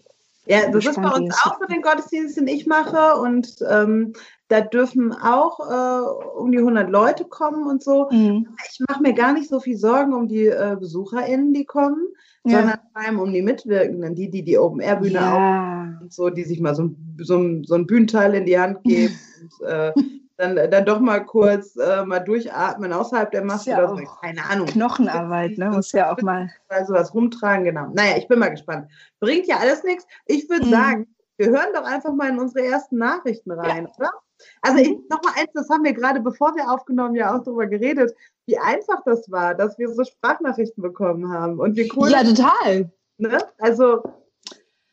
ja, 0.46 0.70
das 0.70 0.84
ist 0.84 0.96
bei 1.00 1.10
uns 1.10 1.34
auch 1.44 1.58
so 1.58 1.66
den 1.66 1.80
Gottesdienst, 1.80 2.36
den 2.36 2.46
ich 2.46 2.66
mache 2.66 3.18
und 3.20 3.56
ähm, 3.68 4.12
da 4.48 4.60
dürfen 4.60 5.12
auch 5.12 5.58
äh, 5.60 6.38
um 6.38 6.52
die 6.52 6.58
100 6.58 6.90
Leute 6.90 7.24
kommen 7.24 7.66
und 7.66 7.82
so. 7.82 8.08
Mhm. 8.10 8.48
Ich 8.70 8.78
mache 8.86 9.02
mir 9.02 9.14
gar 9.14 9.32
nicht 9.32 9.48
so 9.48 9.58
viel 9.58 9.78
Sorgen 9.78 10.12
um 10.12 10.28
die 10.28 10.46
äh, 10.46 10.76
BesucherInnen, 10.78 11.54
die 11.54 11.64
kommen, 11.64 12.08
ja. 12.44 12.58
sondern 12.58 12.78
vor 12.92 13.02
allem 13.02 13.20
um 13.20 13.32
die 13.32 13.40
Mitwirkenden, 13.40 14.14
die, 14.14 14.30
die 14.30 14.42
die 14.42 14.58
Open-Air-Bühne 14.58 15.14
ja. 15.14 15.32
auch 15.32 16.02
und 16.02 16.12
so, 16.12 16.28
die 16.28 16.44
sich 16.44 16.60
mal 16.60 16.74
so, 16.74 16.90
so, 17.18 17.62
so 17.62 17.74
ein 17.74 17.86
Bühnenteil 17.86 18.34
in 18.34 18.44
die 18.44 18.58
Hand 18.58 18.84
geben 18.84 19.18
und 19.40 19.66
äh, 19.66 19.92
dann, 20.36 20.56
dann 20.56 20.84
doch 20.84 21.00
mal 21.00 21.24
kurz 21.24 21.76
äh, 21.76 22.04
mal 22.04 22.20
durchatmen 22.20 22.92
außerhalb 22.92 23.30
der 23.30 23.44
Maske 23.44 23.70
ja 23.70 23.78
oder 23.78 23.88
so. 23.88 24.04
Keine 24.20 24.44
Ahnung. 24.44 24.66
Knochenarbeit, 24.66 25.58
ne? 25.58 25.70
Muss 25.70 25.92
ja 25.92 26.12
auch 26.12 26.18
mal. 26.22 26.50
Sowas 26.86 27.14
rumtragen, 27.14 27.64
genau. 27.64 27.88
Naja, 27.92 28.16
ich 28.16 28.26
bin 28.26 28.40
mal 28.40 28.50
gespannt. 28.50 28.90
Bringt 29.20 29.46
ja 29.46 29.58
alles 29.58 29.84
nichts. 29.84 30.06
Ich 30.26 30.48
würde 30.48 30.66
mhm. 30.66 30.70
sagen, 30.70 31.14
wir 31.36 31.48
hören 31.48 31.72
doch 31.72 31.84
einfach 31.84 32.12
mal 32.12 32.30
in 32.30 32.38
unsere 32.38 32.66
ersten 32.66 32.98
Nachrichten 32.98 33.50
rein, 33.52 33.84
ja. 33.84 33.92
oder? 33.96 34.10
Also 34.62 34.78
ich, 34.78 34.90
noch 35.08 35.22
mal 35.22 35.32
eins, 35.36 35.50
das 35.54 35.68
haben 35.68 35.84
wir 35.84 35.92
gerade, 35.92 36.20
bevor 36.20 36.54
wir 36.56 36.70
aufgenommen, 36.70 37.14
ja 37.14 37.34
auch 37.34 37.42
darüber 37.42 37.66
geredet, 37.66 38.14
wie 38.46 38.58
einfach 38.58 39.02
das 39.04 39.30
war, 39.30 39.54
dass 39.54 39.78
wir 39.78 39.88
so 39.88 40.04
Sprachnachrichten 40.04 40.82
bekommen 40.82 41.32
haben 41.32 41.58
und 41.60 41.76
wie 41.76 41.90
cool. 41.96 42.10
Ja, 42.10 42.24
total. 42.24 42.90
Ne? 43.18 43.38
Also 43.58 44.02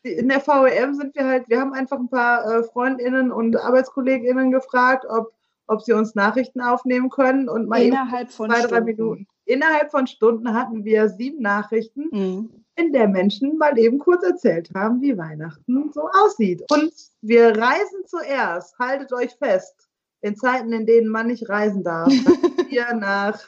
in 0.03 0.29
der 0.29 0.45
VEM 0.45 0.95
sind 0.95 1.15
wir 1.15 1.25
halt, 1.25 1.47
wir 1.49 1.59
haben 1.59 1.73
einfach 1.73 1.99
ein 1.99 2.09
paar 2.09 2.45
äh, 2.45 2.63
Freundinnen 2.63 3.31
und 3.31 3.55
ArbeitskollegInnen 3.55 4.51
gefragt, 4.51 5.05
ob, 5.07 5.33
ob 5.67 5.81
sie 5.81 5.93
uns 5.93 6.15
Nachrichten 6.15 6.61
aufnehmen 6.61 7.09
können 7.09 7.49
und 7.49 7.67
mal 7.67 7.81
innerhalb 7.81 8.31
von 8.31 8.49
zwei, 8.49 8.59
Stunden. 8.59 8.73
drei 8.73 8.81
Minuten. 8.81 9.27
Innerhalb 9.45 9.91
von 9.91 10.07
Stunden 10.07 10.53
hatten 10.53 10.85
wir 10.85 11.09
sieben 11.09 11.41
Nachrichten, 11.41 12.09
mhm. 12.11 12.49
in 12.75 12.93
der 12.93 13.07
Menschen 13.07 13.57
mal 13.57 13.77
eben 13.77 13.99
kurz 13.99 14.23
erzählt 14.23 14.71
haben, 14.75 15.01
wie 15.01 15.17
Weihnachten 15.17 15.91
so 15.93 16.09
aussieht. 16.23 16.63
Und 16.71 16.93
wir 17.21 17.57
reisen 17.57 18.05
zuerst, 18.05 18.77
haltet 18.79 19.11
euch 19.13 19.31
fest, 19.35 19.89
in 20.21 20.35
Zeiten, 20.35 20.71
in 20.71 20.85
denen 20.85 21.09
man 21.09 21.27
nicht 21.27 21.49
reisen 21.49 21.83
darf, 21.83 22.07
wir 22.69 22.93
nach 22.93 23.39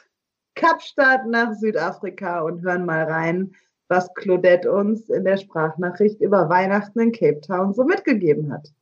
Kapstadt, 0.54 1.26
nach 1.26 1.54
Südafrika 1.54 2.40
und 2.40 2.62
hören 2.62 2.84
mal 2.84 3.04
rein, 3.04 3.54
was 3.94 4.12
Claudette 4.14 4.66
uns 4.72 5.08
in 5.08 5.22
der 5.22 5.36
Sprachnachricht 5.36 6.20
über 6.20 6.48
Weihnachten 6.48 6.98
in 6.98 7.12
Cape 7.12 7.40
Town 7.40 7.72
so 7.72 7.84
mitgegeben 7.84 8.52
hat. 8.52 8.72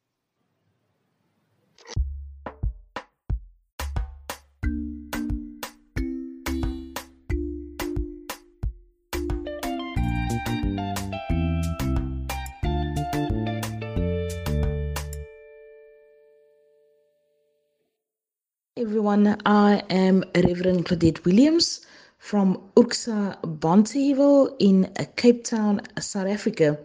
Everyone, 18.77 19.37
I 19.45 19.83
am 19.91 20.25
Reverend 20.35 20.87
Claudette 20.87 21.23
Williams 21.27 21.83
from 22.23 22.57
Uksa 22.77 23.37
Bonteheuwel 23.59 24.55
in 24.61 24.89
Cape 25.17 25.43
Town, 25.43 25.81
South 25.99 26.29
Africa. 26.29 26.79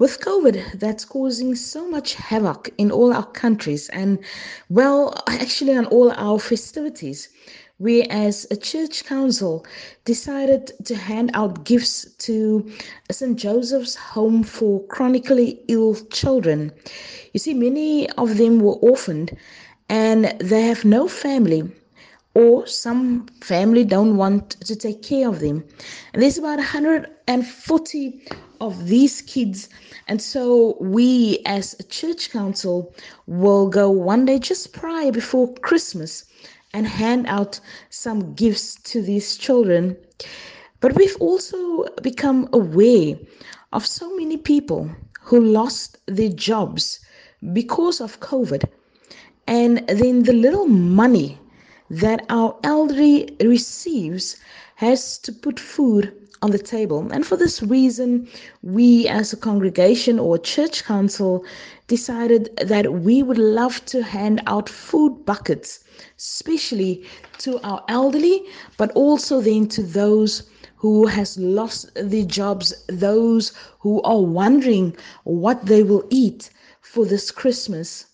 With 0.00 0.20
COVID, 0.20 0.80
that's 0.80 1.04
causing 1.04 1.54
so 1.54 1.88
much 1.88 2.14
havoc 2.14 2.68
in 2.76 2.90
all 2.90 3.12
our 3.12 3.24
countries 3.26 3.88
and, 3.90 4.18
well, 4.68 5.14
actually, 5.28 5.76
on 5.76 5.86
all 5.86 6.10
our 6.10 6.40
festivities, 6.40 7.28
we 7.78 8.02
as 8.10 8.48
a 8.50 8.56
church 8.56 9.04
council 9.04 9.64
decided 10.04 10.72
to 10.86 10.96
hand 10.96 11.30
out 11.34 11.64
gifts 11.64 12.04
to 12.26 12.68
St. 13.12 13.38
Joseph's 13.38 13.94
Home 13.94 14.42
for 14.42 14.84
Chronically 14.88 15.60
Ill 15.68 15.94
Children. 16.10 16.72
You 17.32 17.38
see, 17.38 17.54
many 17.54 18.10
of 18.10 18.38
them 18.38 18.58
were 18.58 18.80
orphaned 18.90 19.36
and 19.88 20.34
they 20.40 20.62
have 20.62 20.84
no 20.84 21.06
family 21.06 21.70
or 22.38 22.64
some 22.68 23.26
family 23.40 23.82
don't 23.82 24.16
want 24.16 24.50
to 24.60 24.76
take 24.76 25.02
care 25.02 25.28
of 25.28 25.40
them. 25.40 25.64
And 26.12 26.22
there's 26.22 26.38
about 26.38 26.58
140 26.58 28.22
of 28.60 28.86
these 28.86 29.22
kids. 29.22 29.68
And 30.06 30.22
so 30.22 30.76
we 30.80 31.42
as 31.46 31.74
a 31.80 31.82
church 31.82 32.30
council 32.30 32.94
will 33.26 33.68
go 33.68 33.90
one 33.90 34.24
day 34.24 34.38
just 34.38 34.72
prior 34.72 35.10
before 35.10 35.52
Christmas 35.54 36.26
and 36.72 36.86
hand 36.86 37.26
out 37.26 37.58
some 37.90 38.34
gifts 38.34 38.76
to 38.84 39.02
these 39.02 39.36
children. 39.36 39.96
But 40.78 40.94
we've 40.94 41.16
also 41.18 41.88
become 42.02 42.48
aware 42.52 43.18
of 43.72 43.84
so 43.84 44.14
many 44.14 44.36
people 44.36 44.88
who 45.20 45.40
lost 45.40 45.98
their 46.06 46.30
jobs 46.30 47.00
because 47.52 48.00
of 48.00 48.20
COVID. 48.20 48.62
And 49.48 49.78
then 49.88 50.22
the 50.22 50.34
little 50.34 50.66
money 50.66 51.36
that 51.90 52.24
our 52.28 52.56
elderly 52.62 53.36
receives 53.40 54.36
has 54.76 55.18
to 55.18 55.32
put 55.32 55.58
food 55.58 56.12
on 56.42 56.50
the 56.50 56.58
table. 56.58 57.08
And 57.10 57.26
for 57.26 57.36
this 57.36 57.62
reason, 57.62 58.28
we 58.62 59.08
as 59.08 59.32
a 59.32 59.36
congregation 59.36 60.18
or 60.18 60.38
church 60.38 60.84
council 60.84 61.44
decided 61.88 62.56
that 62.58 62.92
we 62.92 63.22
would 63.22 63.38
love 63.38 63.84
to 63.86 64.02
hand 64.02 64.42
out 64.46 64.68
food 64.68 65.24
buckets, 65.24 65.84
especially 66.16 67.04
to 67.38 67.60
our 67.62 67.82
elderly, 67.88 68.44
but 68.76 68.92
also 68.92 69.40
then 69.40 69.66
to 69.68 69.82
those 69.82 70.48
who 70.76 71.06
has 71.06 71.36
lost 71.38 71.90
their 71.96 72.24
jobs, 72.24 72.72
those 72.88 73.52
who 73.80 74.00
are 74.02 74.22
wondering 74.22 74.96
what 75.24 75.66
they 75.66 75.82
will 75.82 76.06
eat 76.10 76.50
for 76.82 77.04
this 77.04 77.32
Christmas. 77.32 78.06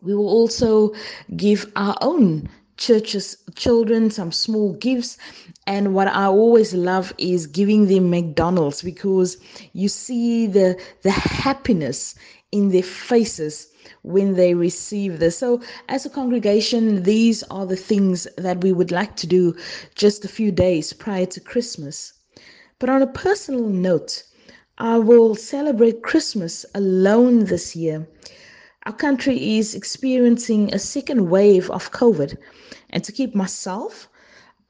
We 0.00 0.14
will 0.14 0.28
also 0.28 0.94
give 1.36 1.70
our 1.74 1.96
own 2.00 2.48
churches 2.80 3.36
children 3.54 4.10
some 4.10 4.32
small 4.32 4.72
gifts. 4.72 5.18
And 5.66 5.94
what 5.94 6.08
i 6.08 6.24
always 6.24 6.72
love 6.74 7.12
is 7.18 7.46
giving 7.46 7.86
them 7.86 8.10
mcdonald's 8.10 8.82
because 8.82 9.36
you 9.72 9.88
see 9.88 10.46
the 10.46 10.68
the 11.02 11.10
happiness 11.44 12.14
in 12.50 12.70
their 12.70 12.82
faces 12.82 13.68
when 14.02 14.34
they 14.34 14.54
receive 14.54 15.18
this. 15.20 15.38
So 15.38 15.60
as 15.88 16.06
a 16.06 16.10
congregation 16.10 17.02
these 17.04 17.42
are 17.44 17.66
the 17.66 17.76
things 17.90 18.26
that 18.38 18.62
we 18.64 18.72
would 18.72 18.90
like 18.90 19.14
to 19.16 19.26
do 19.26 19.54
just 19.94 20.24
a 20.24 20.28
few 20.38 20.50
days 20.50 20.92
prior 20.92 21.26
to 21.26 21.40
christmas. 21.40 22.14
But 22.78 22.88
on 22.88 23.02
a 23.02 23.06
personal 23.26 23.68
note 23.68 24.24
i 24.78 24.98
will 24.98 25.34
celebrate 25.34 26.02
christmas 26.10 26.64
alone 26.74 27.44
this 27.44 27.76
year 27.76 28.06
our 28.86 28.92
country 28.92 29.58
is 29.58 29.74
experiencing 29.74 30.72
a 30.72 30.78
second 30.78 31.28
wave 31.28 31.70
of 31.70 31.92
COVID. 31.92 32.36
And 32.90 33.04
to 33.04 33.12
keep 33.12 33.34
myself, 33.34 34.08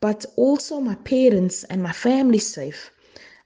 but 0.00 0.26
also 0.36 0.80
my 0.80 0.96
parents 0.96 1.64
and 1.64 1.82
my 1.82 1.92
family 1.92 2.38
safe, 2.38 2.90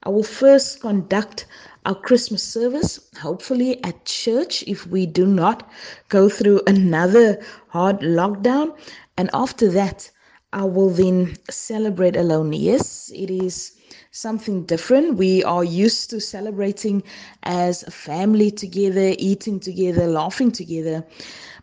I 0.04 0.09
will 0.11 0.23
first 0.23 0.80
conduct 0.80 1.47
our 1.87 1.94
Christmas 1.94 2.42
service, 2.42 2.99
hopefully 3.18 3.83
at 3.85 4.04
church 4.04 4.64
if 4.66 4.87
we 4.87 5.06
do 5.06 5.26
not 5.26 5.71
go 6.09 6.28
through 6.28 6.62
another 6.66 7.42
hard 7.68 8.00
lockdown. 8.00 8.76
And 9.16 9.30
after 9.35 9.68
that, 9.71 10.11
I 10.52 10.64
will 10.64 10.90
then 10.90 11.37
celebrate 11.50 12.16
alone. 12.16 12.52
Yes, 12.52 13.11
it 13.14 13.30
is 13.30 13.74
something 14.11 14.65
different. 14.65 15.17
We 15.17 15.45
are 15.45 15.65
used 15.65 16.11
to 16.11 16.21
celebrating 16.21 17.03
as 17.43 17.83
a 17.83 17.91
family 17.91 18.51
together, 18.51 19.15
eating 19.19 19.61
together, 19.61 20.07
laughing 20.07 20.53
together. 20.53 21.05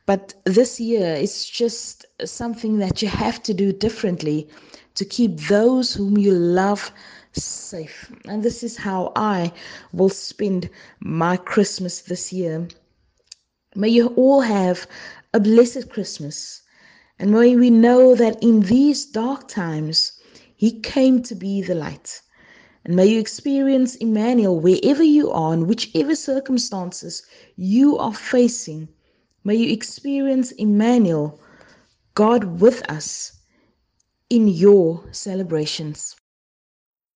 But 0.06 0.34
this 0.46 0.80
year, 0.80 1.14
it's 1.14 1.50
just 1.50 2.06
something 2.26 2.80
that 2.80 3.02
you 3.02 3.08
have 3.08 3.42
to 3.44 3.54
do 3.54 3.72
differently 3.72 4.50
to 4.96 5.06
keep 5.06 5.40
those 5.42 5.94
whom 5.94 6.18
you 6.18 6.32
love 6.32 6.92
safe. 7.34 8.12
And 8.28 8.44
this 8.44 8.64
is 8.64 8.78
how 8.78 9.12
I 9.16 9.52
will 9.94 10.10
spend 10.10 10.70
my 11.00 11.38
Christmas 11.38 12.02
this 12.02 12.34
year. 12.34 12.68
May 13.76 13.90
you 13.90 14.08
all 14.18 14.42
have 14.42 14.86
a 15.34 15.40
blessed 15.40 15.90
Christmas. 15.90 16.62
And 17.20 17.32
may 17.32 17.56
we 17.56 17.70
know 17.70 18.16
that 18.16 18.42
in 18.42 18.62
these 18.62 19.06
dark 19.06 19.48
times, 19.48 20.14
He 20.62 20.80
came 20.80 21.24
to 21.24 21.34
be 21.34 21.63
the 21.63 21.74
light. 21.74 22.22
And 22.86 22.96
may 22.96 23.08
you 23.08 23.20
experience 23.20 23.96
Emmanuel 23.96 24.60
wherever 24.60 25.01
you 25.01 25.32
are, 25.32 25.56
in 25.56 25.65
whichever 25.65 26.13
circumstances 26.13 27.24
you 27.56 27.98
are 27.98 28.13
facing. 28.13 28.88
May 29.44 29.56
you 29.56 29.74
experience 29.74 30.51
Emmanuel, 30.51 31.39
God 32.13 32.62
with 32.62 32.88
us, 32.91 33.39
in 34.30 34.48
your 34.48 35.03
celebrations. 35.12 36.15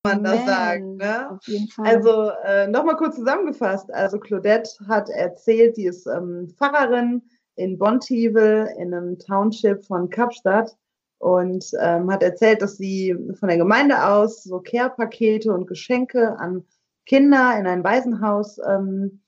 man 0.03 0.23
das 0.23 0.43
sagen. 0.47 0.97
Ne? 0.97 1.39
Also 1.77 2.31
äh, 2.45 2.67
nochmal 2.67 2.95
kurz 2.95 3.15
zusammengefasst. 3.15 3.93
Also 3.93 4.17
Claudette 4.17 4.71
hat 4.87 5.07
erzählt, 5.09 5.77
die 5.77 5.85
ist 5.85 6.07
ähm, 6.07 6.49
Pfarrerin 6.57 7.21
in 7.57 7.77
Bontivel 7.77 8.67
in 8.79 8.91
einem 8.91 9.19
Township 9.19 9.85
von 9.85 10.09
Kapstadt 10.09 10.75
und 11.17 11.65
ähm, 11.79 12.11
hat 12.11 12.23
erzählt, 12.23 12.61
dass 12.61 12.77
sie 12.77 13.15
von 13.39 13.49
der 13.49 13.57
Gemeinde 13.57 14.05
aus 14.05 14.43
so 14.43 14.59
Care-Pakete 14.59 15.51
und 15.53 15.67
Geschenke 15.67 16.37
an 16.37 16.65
Kinder 17.05 17.57
in 17.57 17.67
ein 17.67 17.83
Waisenhaus 17.83 18.59
ähm, 18.67 19.21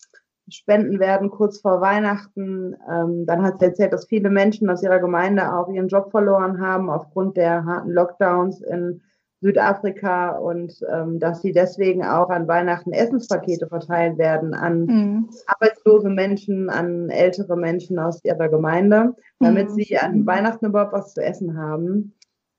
spenden 0.49 0.99
werden, 0.99 1.29
kurz 1.29 1.59
vor 1.59 1.81
Weihnachten. 1.81 2.75
Ähm, 2.89 3.25
dann 3.25 3.43
hat 3.43 3.59
sie 3.59 3.65
erzählt, 3.65 3.93
dass 3.93 4.07
viele 4.07 4.29
Menschen 4.29 4.69
aus 4.69 4.83
ihrer 4.83 4.99
Gemeinde 4.99 5.53
auch 5.53 5.69
ihren 5.69 5.87
Job 5.87 6.11
verloren 6.11 6.61
haben 6.61 6.89
aufgrund 6.89 7.37
der 7.37 7.65
harten 7.65 7.91
Lockdowns 7.91 8.61
in 8.61 9.01
Südafrika 9.41 10.31
und 10.31 10.73
ähm, 10.91 11.19
dass 11.19 11.41
sie 11.41 11.51
deswegen 11.51 12.03
auch 12.03 12.29
an 12.29 12.47
Weihnachten 12.47 12.91
Essenspakete 12.91 13.67
verteilen 13.67 14.17
werden 14.17 14.53
an 14.53 14.85
mhm. 14.85 15.29
arbeitslose 15.45 16.09
Menschen, 16.09 16.69
an 16.69 17.09
ältere 17.09 17.55
Menschen 17.55 17.99
aus 17.99 18.23
ihrer 18.23 18.49
Gemeinde, 18.49 19.15
damit 19.39 19.69
mhm. 19.69 19.73
sie 19.73 19.97
an 19.97 20.25
Weihnachten 20.25 20.65
überhaupt 20.65 20.93
was 20.93 21.13
zu 21.13 21.21
essen 21.21 21.57
haben. 21.57 22.13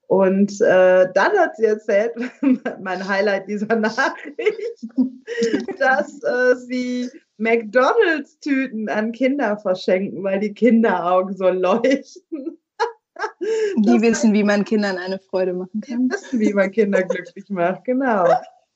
Und 0.07 0.59
äh, 0.63 1.07
dann 1.13 1.33
hat 1.39 1.57
sie 1.57 1.67
erzählt, 1.67 2.13
mein 2.81 3.07
Highlight 3.07 3.49
dieser 3.49 3.77
Nachricht, 3.77 4.89
dass 5.79 6.23
äh, 6.23 6.57
sie 6.57 7.11
McDonalds-Tüten 7.37 8.89
an 8.89 9.13
Kinder 9.13 9.59
verschenken, 9.59 10.25
weil 10.25 10.41
die 10.41 10.55
Kinderaugen 10.55 11.37
so 11.37 11.49
leuchten. 11.49 12.59
Die 13.77 14.01
wissen, 14.01 14.33
wie 14.33 14.45
man 14.45 14.65
Kindern 14.65 14.99
eine 14.99 15.19
Freude 15.19 15.53
machen 15.53 15.81
kann. 15.81 16.09
Die 16.09 16.15
wissen, 16.15 16.41
wie 16.41 16.53
man 16.53 16.71
Kinder 16.71 17.03
glücklich 17.03 17.49
macht, 17.51 17.85
genau. 17.85 18.27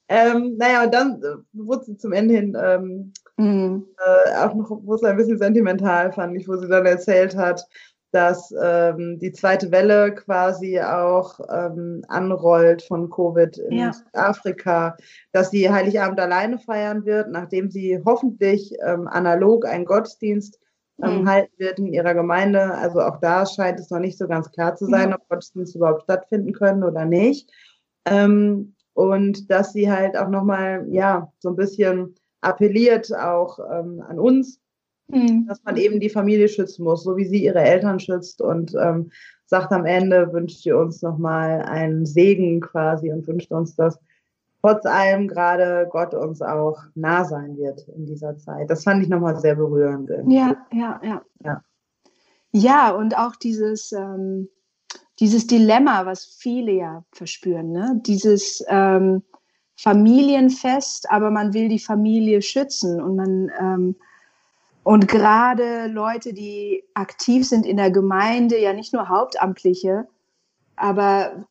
Ähm, 0.08 0.56
naja, 0.58 0.84
und 0.84 0.92
dann 0.92 1.22
äh, 1.22 1.36
wurde 1.52 1.84
sie 1.84 1.96
zum 1.96 2.12
Ende 2.12 2.34
hin 2.34 2.56
ähm, 2.60 3.12
mhm. 3.38 3.86
äh, 4.04 4.36
auch 4.36 4.54
noch, 4.54 5.02
ein 5.02 5.16
bisschen 5.16 5.38
sentimental 5.38 6.12
fand 6.12 6.36
ich, 6.36 6.46
wo 6.48 6.56
sie 6.56 6.68
dann 6.68 6.84
erzählt 6.84 7.36
hat, 7.36 7.66
dass 8.12 8.54
ähm, 8.62 9.18
die 9.20 9.32
zweite 9.32 9.72
Welle 9.72 10.14
quasi 10.14 10.78
auch 10.80 11.40
ähm, 11.50 12.04
anrollt 12.08 12.82
von 12.82 13.08
Covid 13.08 13.56
in 13.56 13.78
ja. 13.78 13.92
Afrika, 14.12 14.96
dass 15.32 15.50
sie 15.50 15.70
Heiligabend 15.70 16.20
alleine 16.20 16.58
feiern 16.58 17.06
wird, 17.06 17.30
nachdem 17.30 17.70
sie 17.70 18.00
hoffentlich 18.04 18.74
ähm, 18.86 19.08
analog 19.08 19.64
einen 19.64 19.86
Gottesdienst 19.86 20.60
ähm, 21.02 21.20
mhm. 21.20 21.28
halten 21.28 21.52
wird 21.58 21.78
in 21.78 21.92
ihrer 21.92 22.14
Gemeinde. 22.14 22.74
Also 22.74 23.00
auch 23.00 23.18
da 23.18 23.46
scheint 23.46 23.80
es 23.80 23.90
noch 23.90 24.00
nicht 24.00 24.18
so 24.18 24.26
ganz 24.26 24.50
klar 24.50 24.74
zu 24.74 24.86
sein, 24.86 25.08
mhm. 25.08 25.14
ob 25.14 25.28
Gottesdienste 25.28 25.78
überhaupt 25.78 26.02
stattfinden 26.02 26.52
können 26.52 26.84
oder 26.84 27.04
nicht. 27.04 27.50
Ähm, 28.04 28.74
und 28.94 29.50
dass 29.50 29.72
sie 29.72 29.90
halt 29.90 30.16
auch 30.16 30.28
nochmal, 30.28 30.86
ja, 30.90 31.32
so 31.38 31.50
ein 31.50 31.56
bisschen 31.56 32.14
appelliert 32.40 33.14
auch 33.14 33.58
ähm, 33.58 34.02
an 34.06 34.18
uns, 34.18 34.60
mhm. 35.08 35.46
dass 35.46 35.62
man 35.64 35.76
eben 35.76 36.00
die 36.00 36.10
Familie 36.10 36.48
schützen 36.48 36.84
muss, 36.84 37.04
so 37.04 37.16
wie 37.16 37.24
sie 37.24 37.44
ihre 37.44 37.60
Eltern 37.60 38.00
schützt 38.00 38.42
und 38.42 38.74
ähm, 38.74 39.10
sagt 39.46 39.72
am 39.72 39.86
Ende, 39.86 40.32
wünscht 40.32 40.64
ihr 40.66 40.78
uns 40.78 41.02
nochmal 41.02 41.62
einen 41.62 42.04
Segen 42.04 42.60
quasi 42.60 43.10
und 43.12 43.26
wünscht 43.26 43.52
uns, 43.52 43.76
dass 43.76 43.98
trotz 44.62 44.86
allem 44.86 45.28
gerade 45.28 45.88
Gott 45.90 46.14
uns 46.14 46.40
auch 46.40 46.78
nah 46.94 47.24
sein 47.24 47.56
wird 47.56 47.86
in 47.88 48.06
dieser 48.06 48.38
Zeit. 48.38 48.70
Das 48.70 48.84
fand 48.84 49.02
ich 49.02 49.08
nochmal 49.08 49.38
sehr 49.38 49.56
berührend. 49.56 50.10
Ja, 50.28 50.56
ja, 50.72 51.00
ja, 51.02 51.22
ja. 51.44 51.62
Ja, 52.52 52.90
und 52.90 53.16
auch 53.16 53.34
dieses, 53.34 53.92
ähm, 53.92 54.48
dieses 55.20 55.46
Dilemma, 55.46 56.06
was 56.06 56.24
viele 56.24 56.72
ja 56.72 57.04
verspüren, 57.12 57.72
ne? 57.72 58.00
dieses 58.06 58.62
ähm, 58.68 59.22
Familienfest, 59.76 61.10
aber 61.10 61.30
man 61.30 61.54
will 61.54 61.68
die 61.68 61.78
Familie 61.78 62.42
schützen 62.42 63.02
und 63.02 63.16
man 63.16 63.50
ähm, 63.58 63.96
und 64.84 65.06
gerade 65.06 65.86
Leute, 65.86 66.32
die 66.32 66.84
aktiv 66.94 67.48
sind 67.48 67.66
in 67.66 67.76
der 67.76 67.90
Gemeinde, 67.90 68.58
ja 68.58 68.72
nicht 68.72 68.92
nur 68.92 69.08
Hauptamtliche, 69.08 70.08
aber 70.76 71.46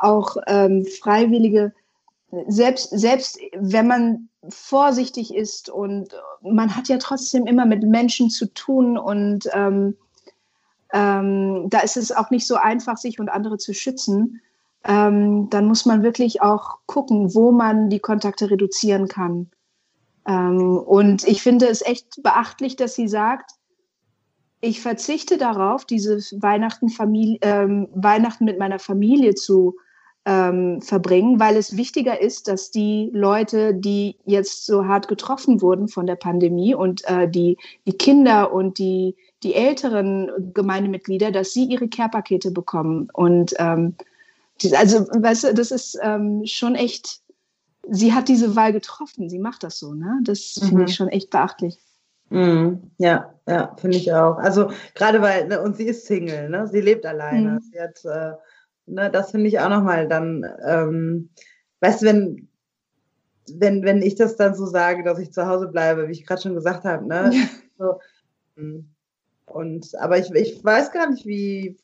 auch 0.00 0.36
ähm, 0.46 0.84
Freiwillige, 0.84 1.72
selbst, 2.48 2.90
selbst 2.90 3.38
wenn 3.56 3.86
man 3.86 4.28
vorsichtig 4.48 5.34
ist 5.34 5.70
und 5.70 6.14
man 6.42 6.76
hat 6.76 6.88
ja 6.88 6.98
trotzdem 6.98 7.46
immer 7.46 7.66
mit 7.66 7.82
Menschen 7.82 8.30
zu 8.30 8.52
tun 8.52 8.98
und 8.98 9.48
ähm, 9.52 9.96
ähm, 10.92 11.68
da 11.68 11.80
ist 11.80 11.96
es 11.96 12.12
auch 12.12 12.30
nicht 12.30 12.46
so 12.46 12.56
einfach, 12.56 12.96
sich 12.96 13.18
und 13.18 13.28
andere 13.28 13.58
zu 13.58 13.74
schützen. 13.74 14.40
Ähm, 14.84 15.50
dann 15.50 15.66
muss 15.66 15.84
man 15.84 16.02
wirklich 16.02 16.42
auch 16.42 16.78
gucken, 16.86 17.34
wo 17.34 17.50
man 17.50 17.90
die 17.90 17.98
Kontakte 17.98 18.50
reduzieren 18.50 19.08
kann. 19.08 19.50
Ähm, 20.26 20.78
und 20.78 21.26
ich 21.26 21.42
finde 21.42 21.66
es 21.66 21.82
echt 21.82 22.22
beachtlich, 22.22 22.76
dass 22.76 22.94
sie 22.94 23.08
sagt, 23.08 23.52
ich 24.60 24.80
verzichte 24.80 25.38
darauf, 25.38 25.84
diese 25.84 26.18
Weihnachten, 26.40 26.88
Familie, 26.88 27.38
ähm, 27.42 27.88
Weihnachten 27.94 28.44
mit 28.44 28.58
meiner 28.58 28.78
Familie 28.78 29.34
zu 29.34 29.76
ähm, 30.26 30.82
verbringen, 30.82 31.38
weil 31.38 31.56
es 31.56 31.76
wichtiger 31.76 32.20
ist, 32.20 32.48
dass 32.48 32.72
die 32.72 33.10
Leute, 33.14 33.72
die 33.72 34.16
jetzt 34.24 34.66
so 34.66 34.84
hart 34.84 35.06
getroffen 35.06 35.62
wurden 35.62 35.86
von 35.86 36.06
der 36.06 36.16
Pandemie 36.16 36.74
und 36.74 37.08
äh, 37.08 37.28
die, 37.28 37.56
die 37.86 37.92
Kinder 37.92 38.52
und 38.52 38.78
die, 38.78 39.14
die 39.44 39.54
älteren 39.54 40.52
Gemeindemitglieder, 40.52 41.30
dass 41.30 41.52
sie 41.52 41.64
ihre 41.64 41.88
Care-Pakete 41.88 42.50
bekommen. 42.50 43.08
Und 43.12 43.54
ähm, 43.58 43.94
also, 44.76 45.06
weißt 45.12 45.44
du, 45.44 45.54
das 45.54 45.70
ist 45.70 45.96
ähm, 46.02 46.42
schon 46.44 46.74
echt, 46.74 47.20
sie 47.88 48.12
hat 48.12 48.28
diese 48.28 48.56
Wahl 48.56 48.72
getroffen, 48.72 49.30
sie 49.30 49.38
macht 49.38 49.62
das 49.62 49.78
so, 49.78 49.94
ne? 49.94 50.18
Das 50.24 50.58
mhm. 50.60 50.66
finde 50.66 50.84
ich 50.84 50.96
schon 50.96 51.08
echt 51.08 51.30
beachtlich. 51.30 51.78
Mhm. 52.30 52.90
Ja, 52.98 53.32
ja, 53.46 53.76
finde 53.76 53.98
ich 53.98 54.12
auch. 54.12 54.38
Also 54.38 54.70
gerade 54.96 55.22
weil, 55.22 55.46
ne, 55.46 55.62
und 55.62 55.76
sie 55.76 55.84
ist 55.84 56.06
Single, 56.06 56.48
ne? 56.48 56.66
Sie 56.66 56.80
lebt 56.80 57.06
alleine. 57.06 57.52
Mhm. 57.52 57.60
Sie 57.60 57.80
hat 57.80 58.04
äh, 58.04 58.36
Ne, 58.86 59.10
das 59.10 59.32
finde 59.32 59.48
ich 59.48 59.58
auch 59.58 59.68
nochmal 59.68 60.08
dann, 60.08 60.46
ähm, 60.64 61.30
weißt 61.80 62.02
du, 62.02 62.06
wenn, 62.06 62.48
wenn, 63.52 63.84
wenn 63.84 64.02
ich 64.02 64.14
das 64.14 64.36
dann 64.36 64.54
so 64.54 64.66
sage, 64.66 65.02
dass 65.02 65.18
ich 65.18 65.32
zu 65.32 65.46
Hause 65.46 65.68
bleibe, 65.68 66.08
wie 66.08 66.12
ich 66.12 66.26
gerade 66.26 66.42
schon 66.42 66.54
gesagt 66.54 66.84
habe, 66.84 67.06
ne? 67.06 67.32
So, 67.78 68.00
hm. 68.56 68.88
und 69.44 69.94
aber 69.96 70.16
ich, 70.16 70.30
ich 70.32 70.64
weiß 70.64 70.90
gar 70.92 71.10
nicht, 71.10 71.26
wie, 71.26 71.76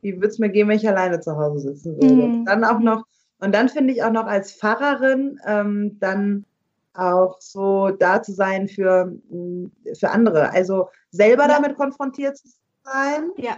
wie 0.00 0.14
würde 0.14 0.28
es 0.28 0.38
mir 0.38 0.48
gehen, 0.48 0.68
wenn 0.68 0.76
ich 0.76 0.88
alleine 0.88 1.18
zu 1.18 1.36
Hause 1.36 1.74
sitzen 1.74 1.96
würde? 1.96 2.28
Mhm. 2.28 2.44
Dann 2.44 2.62
auch 2.62 2.78
noch, 2.78 3.04
und 3.40 3.52
dann 3.52 3.68
finde 3.68 3.92
ich 3.92 4.04
auch 4.04 4.12
noch 4.12 4.26
als 4.26 4.52
Pfarrerin 4.52 5.40
ähm, 5.44 5.98
dann 5.98 6.44
auch 6.92 7.40
so 7.40 7.90
da 7.90 8.22
zu 8.22 8.32
sein 8.32 8.68
für, 8.68 9.06
mm, 9.28 9.72
für 9.98 10.10
andere. 10.10 10.50
Also 10.50 10.88
selber 11.10 11.48
ja. 11.48 11.48
damit 11.48 11.76
konfrontiert 11.76 12.36
zu 12.36 12.48
sein. 12.84 13.30
Ja. 13.36 13.56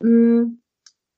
Mm, 0.00 0.58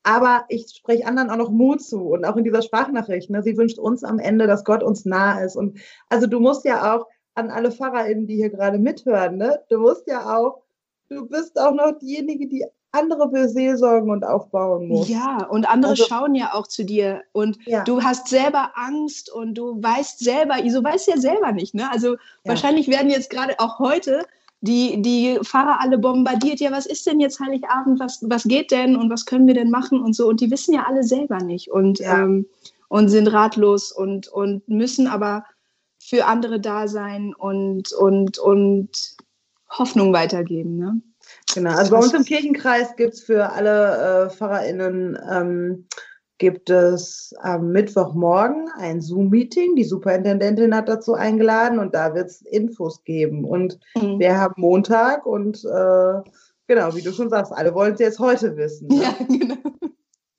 aber 0.03 0.45
ich 0.49 0.75
spreche 0.77 1.07
anderen 1.07 1.31
auch 1.31 1.37
noch 1.37 1.51
Mut 1.51 1.83
zu 1.83 2.09
und 2.09 2.25
auch 2.25 2.37
in 2.37 2.45
dieser 2.45 2.63
Sprachnachricht. 2.63 3.31
Ne, 3.31 3.43
sie 3.43 3.57
wünscht 3.57 3.79
uns 3.79 4.05
am 4.05 4.19
Ende, 4.19 4.47
dass 4.47 4.65
Gott 4.65 4.83
uns 4.83 5.05
nah 5.05 5.41
ist. 5.41 5.57
Und 5.57 5.79
also 6.09 6.27
du 6.27 6.41
musst 6.41 6.65
ja 6.65 6.95
auch 6.95 7.07
an 7.35 7.51
alle 7.51 7.71
PfarrerInnen, 7.71 8.27
die 8.27 8.37
hier 8.37 8.51
gerade 8.51 8.79
mithören, 8.79 9.39
ne, 9.39 9.61
du 9.69 9.79
musst 9.79 10.07
ja 10.07 10.37
auch, 10.37 10.63
du 11.09 11.27
bist 11.27 11.59
auch 11.59 11.73
noch 11.73 11.99
diejenige, 11.99 12.47
die 12.47 12.65
andere 12.93 13.29
beseelsorgen 13.29 14.11
und 14.11 14.23
aufbauen 14.23 14.89
muss. 14.89 15.09
Ja, 15.09 15.47
und 15.47 15.69
andere 15.69 15.93
also, 15.93 16.05
schauen 16.05 16.35
ja 16.35 16.53
auch 16.53 16.67
zu 16.67 16.85
dir 16.85 17.23
und 17.33 17.57
ja. 17.65 17.85
du 17.85 18.03
hast 18.03 18.29
selber 18.29 18.73
Angst 18.75 19.33
und 19.33 19.55
du 19.55 19.83
weißt 19.83 20.19
selber, 20.19 20.57
so 20.69 20.85
weißt 20.85 21.09
ja 21.09 21.17
selber 21.17 21.53
nicht, 21.53 21.75
ne? 21.75 21.91
Also 21.91 22.13
ja. 22.13 22.19
wahrscheinlich 22.45 22.89
werden 22.89 23.11
jetzt 23.11 23.31
gerade 23.31 23.55
auch 23.59 23.79
heute 23.79 24.27
die, 24.63 25.03
die 25.03 25.39
Fahrer 25.43 25.81
alle 25.81 25.99
bombardiert, 25.99 26.61
ja, 26.61 26.71
was 26.71 26.87
ist 26.87 27.07
denn 27.07 27.19
jetzt 27.19 27.41
Heiligabend, 27.41 27.99
was, 27.99 28.21
was 28.23 28.45
geht 28.45 28.71
denn 28.71 28.97
und 28.97 29.11
was 29.11 29.27
können 29.27 29.49
wir 29.49 29.55
denn 29.55 29.71
machen 29.71 30.01
und 30.01 30.15
so. 30.15 30.29
Und 30.29 30.41
die 30.41 30.51
wissen 30.51 30.73
ja 30.73 30.85
alle 30.87 31.03
selber 31.03 31.39
nicht 31.39 31.71
und, 31.71 31.99
ja. 31.99 32.23
ähm, 32.23 32.47
und 32.89 33.09
sind 33.09 33.27
ratlos 33.27 33.91
und, 33.91 34.29
und 34.29 34.67
müssen 34.69 35.09
aber 35.09 35.45
für 35.99 36.27
andere 36.27 36.61
da 36.61 36.87
sein 36.87 37.35
und, 37.35 37.93
und, 37.93 38.39
und 38.39 39.17
Hoffnung 39.69 40.13
weitergeben. 40.13 40.77
Ne? 40.77 41.03
Genau, 41.53 41.71
also 41.71 41.91
bei 41.91 41.99
uns 41.99 42.15
im 42.15 42.25
Kirchenkreis 42.25 42.95
gibt 42.95 43.15
es 43.15 43.21
für 43.21 43.51
alle 43.51 44.27
äh, 44.27 44.31
PfarrerInnen 44.31 45.19
ähm, 45.29 45.87
gibt 46.43 46.71
es 46.71 47.33
am 47.39 47.71
Mittwochmorgen 47.71 48.69
ein 48.77 49.01
Zoom-Meeting. 49.01 49.77
Die 49.77 49.85
Superintendentin 49.85 50.75
hat 50.75 50.89
dazu 50.89 51.15
eingeladen 51.15 51.79
und 51.79 51.95
da 51.95 52.17
wird 52.17 52.31
es 52.31 52.43
Infos 52.43 53.05
geben. 53.05 53.45
Und 53.45 53.79
mhm. 53.95 54.19
wir 54.19 54.37
haben 54.37 54.61
Montag 54.61 55.25
und 55.25 55.59
äh, 55.65 56.21
genau, 56.67 56.97
wie 56.97 57.03
du 57.03 57.13
schon 57.13 57.31
sagst, 57.31 57.53
alle 57.53 57.73
wollen 57.77 57.95
es 57.95 58.01
jetzt 58.01 58.19
heute 58.19 58.57
wissen. 58.57 58.89
Ne? 58.89 59.03
Ja, 59.05 59.15
genau. 59.29 59.55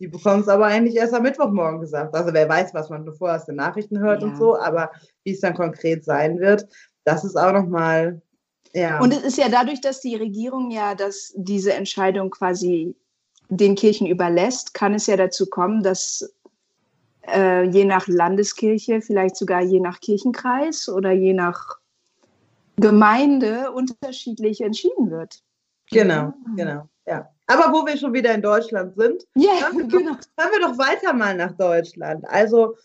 Die 0.01 0.09
bekommen 0.09 0.41
es 0.41 0.49
aber 0.49 0.65
eigentlich 0.65 0.97
erst 0.97 1.13
am 1.13 1.23
Mittwochmorgen 1.23 1.79
gesagt. 1.79 2.13
Also 2.13 2.33
wer 2.33 2.49
weiß, 2.49 2.73
was 2.73 2.89
man 2.89 3.05
bevor 3.05 3.33
aus 3.33 3.45
den 3.45 3.55
Nachrichten 3.55 3.99
hört 3.99 4.23
ja. 4.23 4.27
und 4.27 4.35
so, 4.35 4.59
aber 4.59 4.91
wie 5.23 5.31
es 5.31 5.39
dann 5.39 5.53
konkret 5.53 6.03
sein 6.03 6.37
wird, 6.37 6.67
das 7.05 7.23
ist 7.23 7.37
auch 7.37 7.53
nochmal 7.53 8.21
ja. 8.73 8.99
Und 8.99 9.13
es 9.13 9.23
ist 9.23 9.37
ja 9.37 9.47
dadurch, 9.47 9.79
dass 9.79 10.01
die 10.01 10.17
Regierung 10.17 10.69
ja 10.69 10.95
dass 10.95 11.31
diese 11.37 11.71
Entscheidung 11.73 12.29
quasi 12.29 12.97
den 13.49 13.75
Kirchen 13.75 14.07
überlässt, 14.07 14.73
kann 14.73 14.93
es 14.93 15.07
ja 15.07 15.17
dazu 15.17 15.47
kommen, 15.47 15.83
dass 15.83 16.33
äh, 17.27 17.63
je 17.63 17.85
nach 17.85 18.07
Landeskirche, 18.07 19.01
vielleicht 19.01 19.35
sogar 19.35 19.61
je 19.61 19.79
nach 19.79 19.99
Kirchenkreis 19.99 20.89
oder 20.89 21.11
je 21.11 21.33
nach 21.33 21.77
Gemeinde 22.77 23.71
unterschiedlich 23.71 24.61
entschieden 24.61 25.11
wird. 25.11 25.43
Genau, 25.91 26.33
genau, 26.55 26.87
ja. 27.05 27.29
Aber 27.47 27.73
wo 27.73 27.85
wir 27.85 27.97
schon 27.97 28.13
wieder 28.13 28.33
in 28.33 28.41
Deutschland 28.41 28.95
sind, 28.95 29.25
yeah, 29.37 29.61
hören, 29.61 29.77
wir 29.77 29.87
genau. 29.99 30.13
doch, 30.13 30.19
hören 30.37 30.51
wir 30.51 30.67
doch 30.67 30.77
weiter 30.77 31.13
mal 31.13 31.35
nach 31.35 31.51
Deutschland. 31.51 32.25
Also 32.27 32.75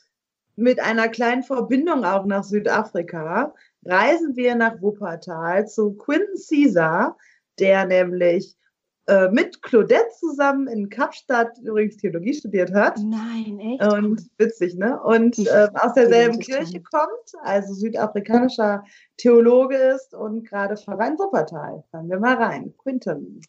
mit 0.56 0.80
einer 0.80 1.08
kleinen 1.08 1.44
Verbindung 1.44 2.04
auch 2.04 2.26
nach 2.26 2.42
Südafrika 2.42 3.54
reisen 3.84 4.34
wir 4.36 4.56
nach 4.56 4.82
Wuppertal 4.82 5.68
zu 5.68 5.92
Quinton 5.94 6.34
Caesar, 6.48 7.16
der 7.60 7.86
nämlich 7.86 8.56
äh, 9.08 9.30
mit 9.30 9.62
Claudette 9.62 10.10
zusammen 10.18 10.68
in 10.68 10.90
Kapstadt 10.90 11.58
übrigens 11.62 11.96
Theologie 11.96 12.34
studiert 12.34 12.72
hat. 12.74 12.98
Nein, 12.98 13.58
echt? 13.58 13.92
Und 13.92 14.28
witzig, 14.36 14.76
ne? 14.76 15.00
Und 15.02 15.38
äh, 15.38 15.68
aus 15.74 15.94
derselben 15.94 16.38
Kirche 16.38 16.82
kommt, 16.82 17.32
also 17.42 17.72
südafrikanischer 17.72 18.84
Theologe 19.16 19.76
ist 19.76 20.14
und 20.14 20.46
gerade 20.46 20.76
Verein 20.76 21.18
Wuppertal. 21.18 21.84
Fangen 21.90 22.10
wir 22.10 22.20
mal 22.20 22.36
rein. 22.36 22.74
Quinton. 22.76 23.40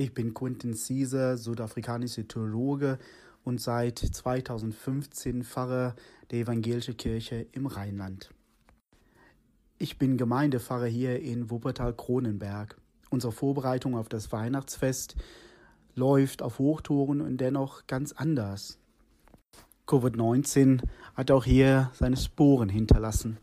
Ich 0.00 0.14
bin 0.14 0.32
Quentin 0.32 0.76
Caesar, 0.76 1.36
südafrikanischer 1.36 2.28
Theologe 2.28 3.00
und 3.42 3.60
seit 3.60 3.98
2015 3.98 5.42
Pfarrer 5.42 5.96
der 6.30 6.38
Evangelischen 6.38 6.96
Kirche 6.96 7.48
im 7.50 7.66
Rheinland. 7.66 8.30
Ich 9.76 9.98
bin 9.98 10.16
Gemeindepfarrer 10.16 10.86
hier 10.86 11.20
in 11.20 11.50
Wuppertal-Kronenberg. 11.50 12.76
Unsere 13.10 13.32
Vorbereitung 13.32 13.96
auf 13.96 14.08
das 14.08 14.30
Weihnachtsfest 14.30 15.16
läuft 15.96 16.42
auf 16.42 16.60
Hochtouren 16.60 17.20
und 17.20 17.38
dennoch 17.38 17.88
ganz 17.88 18.12
anders. 18.12 18.78
Covid-19 19.88 20.80
hat 21.14 21.32
auch 21.32 21.44
hier 21.44 21.90
seine 21.92 22.16
Sporen 22.16 22.68
hinterlassen. 22.68 23.38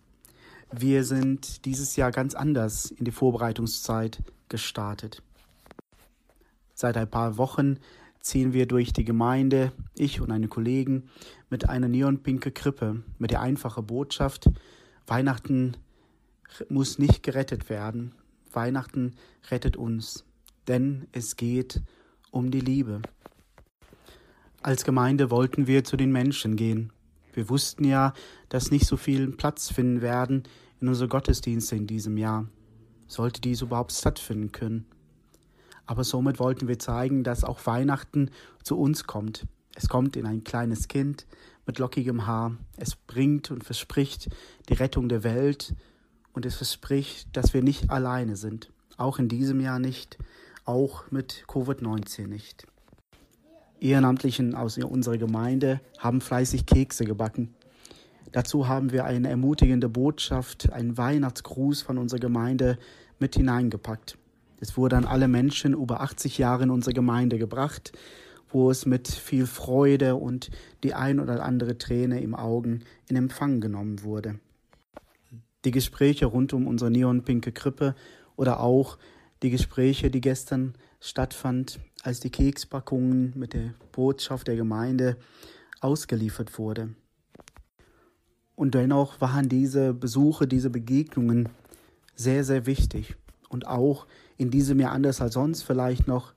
Wir 0.72 1.04
sind 1.04 1.66
dieses 1.66 1.98
Jahr 1.98 2.12
ganz 2.12 2.34
anders 2.34 2.92
in 2.92 3.04
die 3.04 3.12
Vorbereitungszeit 3.12 4.24
gestartet. 4.48 5.22
Seit 6.76 6.98
ein 6.98 7.10
paar 7.10 7.38
Wochen 7.38 7.80
ziehen 8.20 8.52
wir 8.52 8.68
durch 8.68 8.92
die 8.92 9.06
Gemeinde, 9.06 9.72
ich 9.96 10.20
und 10.20 10.30
eine 10.32 10.50
Kollegen, 10.50 11.10
mit 11.50 11.70
einer 11.70 11.88
neonpinke 11.88 12.52
Krippe, 12.52 13.02
mit 13.18 13.32
der 13.32 13.42
einfachen 13.42 13.88
Botschaft, 13.88 14.50
Weihnachten 15.08 15.78
muss 16.68 17.00
nicht 17.00 17.24
gerettet 17.24 17.70
werden, 17.70 18.14
Weihnachten 18.52 19.16
rettet 19.50 19.78
uns, 19.78 20.26
denn 20.68 21.08
es 21.14 21.38
geht 21.38 21.82
um 22.30 22.52
die 22.52 22.60
Liebe. 22.60 23.02
Als 24.62 24.84
Gemeinde 24.84 25.32
wollten 25.32 25.68
wir 25.68 25.86
zu 25.86 25.96
den 25.96 26.12
Menschen 26.12 26.58
gehen. 26.58 26.92
Wir 27.34 27.48
wussten 27.50 27.86
ja, 27.86 28.14
dass 28.50 28.72
nicht 28.72 28.86
so 28.86 28.98
viel 28.98 29.32
Platz 29.32 29.72
finden 29.72 30.02
werden 30.02 30.44
in 30.82 30.90
unsere 30.90 31.08
Gottesdienste 31.08 31.78
in 31.78 31.88
diesem 31.88 32.18
Jahr. 32.18 32.50
Sollte 33.08 33.40
dies 33.40 33.62
überhaupt 33.62 33.94
stattfinden 33.94 34.52
können? 34.52 34.88
Aber 35.86 36.04
somit 36.04 36.40
wollten 36.40 36.68
wir 36.68 36.80
zeigen, 36.80 37.24
dass 37.24 37.44
auch 37.44 37.66
Weihnachten 37.66 38.32
zu 38.64 38.78
uns 38.78 39.06
kommt. 39.06 39.46
Es 39.76 39.90
kommt 39.90 40.16
in 40.16 40.26
ein 40.26 40.44
kleines 40.44 40.88
Kind 40.88 41.26
mit 41.66 41.80
lockigem 41.80 42.26
Haar. 42.26 42.56
Es 42.78 42.96
bringt 42.96 43.52
und 43.52 43.64
verspricht 43.64 44.30
die 44.70 44.74
Rettung 44.74 45.10
der 45.10 45.24
Welt 45.24 45.76
und 46.34 46.46
es 46.46 46.56
verspricht, 46.56 47.36
dass 47.36 47.54
wir 47.54 47.62
nicht 47.62 47.90
alleine 47.90 48.36
sind. 48.36 48.72
Auch 48.98 49.20
in 49.20 49.28
diesem 49.28 49.60
Jahr 49.60 49.80
nicht, 49.80 50.18
auch 50.64 51.12
mit 51.12 51.44
Covid-19 51.48 52.28
nicht. 52.28 52.66
Ehrenamtlichen 53.80 54.56
aus 54.56 54.78
unserer 54.78 55.18
Gemeinde 55.18 55.82
haben 56.00 56.22
fleißig 56.22 56.66
Kekse 56.66 57.06
gebacken. 57.06 57.54
Dazu 58.32 58.68
haben 58.68 58.92
wir 58.92 59.06
eine 59.06 59.30
ermutigende 59.30 59.90
Botschaft, 59.90 60.72
einen 60.72 60.98
Weihnachtsgruß 60.98 61.82
von 61.82 61.98
unserer 61.98 62.20
Gemeinde 62.20 62.78
mit 63.20 63.36
hineingepackt. 63.36 64.18
Es 64.60 64.78
wurde 64.78 64.98
an 64.98 65.06
alle 65.06 65.28
Menschen 65.28 65.74
über 65.74 66.02
80 66.02 66.38
Jahre 66.38 66.64
in 66.64 66.70
unsere 66.70 66.94
Gemeinde 66.94 67.38
gebracht, 67.38 67.92
wo 68.50 68.72
es 68.72 68.86
mit 68.86 69.08
viel 69.08 69.48
Freude 69.48 70.16
und 70.16 70.50
die 70.84 70.94
ein 70.94 71.20
oder 71.20 71.44
andere 71.44 71.78
Träne 71.78 72.22
im 72.22 72.36
Augen 72.36 72.84
in 73.10 73.16
Empfang 73.16 73.60
genommen 73.60 74.04
wurde. 74.04 74.40
Die 75.66 75.72
Gespräche 75.72 76.28
rund 76.28 76.54
um 76.54 76.68
unsere 76.68 76.92
neonpinke 76.92 77.52
Krippe 77.52 77.96
oder 78.36 78.60
auch 78.60 78.98
die 79.44 79.50
Gespräche, 79.50 80.10
die 80.10 80.22
gestern 80.22 80.76
stattfand, 81.00 81.80
als 82.04 82.20
die 82.20 82.30
Kekspackungen 82.30 83.34
mit 83.36 83.54
der 83.54 83.74
Botschaft 83.92 84.48
der 84.48 84.56
Gemeinde 84.56 85.18
ausgeliefert 85.82 86.58
wurde. 86.58 86.96
Und 88.56 88.74
dennoch 88.74 89.20
waren 89.20 89.50
diese 89.50 89.94
Besuche, 89.94 90.48
diese 90.48 90.70
Begegnungen 90.70 91.50
sehr, 92.16 92.44
sehr 92.44 92.66
wichtig 92.66 93.16
und 93.50 93.68
auch 93.68 94.08
in 94.38 94.52
diesem 94.52 94.80
Jahr 94.80 94.92
anders 94.92 95.22
als 95.22 95.34
sonst 95.34 95.64
vielleicht 95.64 96.08
noch 96.08 96.34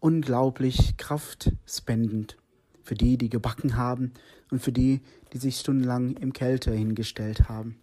unglaublich 0.00 0.96
kraftspendend 0.96 2.36
für 2.82 2.94
die, 2.94 3.18
die 3.18 3.28
gebacken 3.28 3.76
haben 3.76 4.12
und 4.50 4.60
für 4.62 4.72
die, 4.72 5.00
die 5.32 5.38
sich 5.38 5.58
stundenlang 5.58 6.16
im 6.16 6.32
Kälte 6.32 6.72
hingestellt 6.72 7.48
haben. 7.48 7.80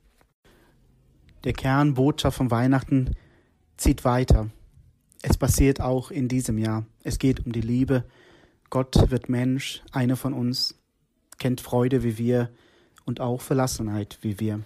Der 1.43 1.53
Kernbotschaft 1.53 2.37
von 2.37 2.51
Weihnachten 2.51 3.11
zieht 3.75 4.05
weiter. 4.05 4.49
Es 5.21 5.37
passiert 5.37 5.81
auch 5.81 6.09
in 6.09 6.27
diesem 6.27 6.57
Jahr. 6.57 6.85
Es 7.03 7.19
geht 7.19 7.45
um 7.45 7.51
die 7.51 7.61
Liebe. 7.61 8.05
Gott 8.69 9.11
wird 9.11 9.27
Mensch, 9.27 9.83
einer 9.91 10.15
von 10.15 10.33
uns, 10.33 10.79
kennt 11.37 11.61
Freude 11.61 12.03
wie 12.03 12.17
wir 12.17 12.49
und 13.05 13.19
auch 13.19 13.41
Verlassenheit 13.41 14.17
wie 14.21 14.39
wir. 14.39 14.61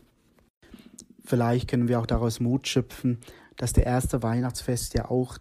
Vielleicht 1.26 1.68
können 1.68 1.88
wir 1.88 2.00
auch 2.00 2.06
daraus 2.06 2.40
Mut 2.40 2.68
schöpfen, 2.68 3.20
dass 3.58 3.74
der 3.74 3.86
erste 3.86 4.24
Weihnachtsfest 4.24 4.94
ja 4.94 5.10
auch 5.10 5.38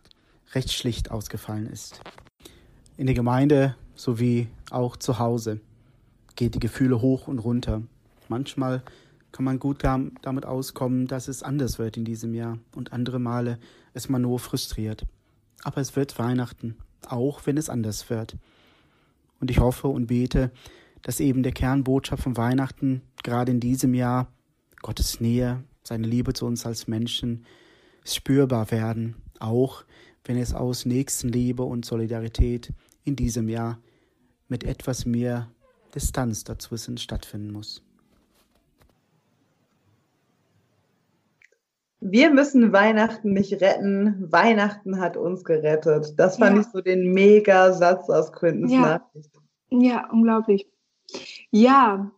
recht 0.54 0.72
schlicht 0.72 1.10
ausgefallen 1.10 1.66
ist. 1.66 2.00
In 2.96 3.06
der 3.06 3.14
Gemeinde 3.14 3.76
sowie 3.94 4.48
auch 4.70 4.96
zu 4.96 5.18
Hause 5.18 5.60
geht 6.34 6.54
die 6.54 6.60
Gefühle 6.60 7.00
hoch 7.00 7.28
und 7.28 7.38
runter. 7.38 7.82
Manchmal 8.28 8.82
kann 9.32 9.44
man 9.44 9.58
gut 9.58 9.84
damit 9.84 10.46
auskommen, 10.46 11.06
dass 11.06 11.28
es 11.28 11.42
anders 11.42 11.78
wird 11.78 11.96
in 11.96 12.04
diesem 12.04 12.34
Jahr 12.34 12.58
und 12.74 12.92
andere 12.92 13.18
Male 13.18 13.58
ist 13.92 14.08
man 14.08 14.22
nur 14.22 14.38
frustriert. 14.38 15.06
Aber 15.62 15.80
es 15.80 15.94
wird 15.96 16.18
Weihnachten, 16.18 16.76
auch 17.06 17.44
wenn 17.44 17.58
es 17.58 17.68
anders 17.68 18.08
wird. 18.08 18.36
Und 19.40 19.50
ich 19.50 19.58
hoffe 19.58 19.88
und 19.88 20.06
bete, 20.06 20.50
dass 21.02 21.20
eben 21.20 21.42
der 21.42 21.52
Kernbotschaft 21.52 22.22
von 22.22 22.36
Weihnachten 22.36 23.02
gerade 23.22 23.52
in 23.52 23.60
diesem 23.60 23.94
Jahr 23.94 24.28
Gottes 24.80 25.20
Nähe, 25.20 25.62
seine 25.82 26.06
Liebe 26.06 26.32
zu 26.32 26.46
uns 26.46 26.64
als 26.64 26.88
Menschen 26.88 27.44
spürbar 28.06 28.70
werden, 28.70 29.16
auch 29.38 29.84
wenn 30.24 30.38
es 30.38 30.54
aus 30.54 30.86
Nächstenliebe 30.86 31.62
und 31.62 31.84
Solidarität 31.84 32.72
in 33.04 33.16
diesem 33.16 33.48
Jahr 33.48 33.78
mit 34.48 34.64
etwas 34.64 35.06
mehr 35.06 35.48
Distanz 35.94 36.44
dazwischen 36.44 36.98
stattfinden 36.98 37.52
muss. 37.52 37.82
Wir 42.00 42.30
müssen 42.30 42.72
Weihnachten 42.72 43.32
nicht 43.32 43.60
retten. 43.60 44.30
Weihnachten 44.30 45.00
hat 45.00 45.16
uns 45.16 45.44
gerettet. 45.44 46.14
Das 46.18 46.36
fand 46.36 46.56
ja. 46.56 46.62
ich 46.62 46.68
so 46.68 46.80
den 46.80 47.12
Mega-Satz 47.12 48.10
aus 48.10 48.32
Quintens 48.32 48.72
ja. 48.72 48.80
Nachricht. 48.80 49.30
Ja, 49.70 50.08
unglaublich. 50.12 50.68
Ja. 51.50 52.12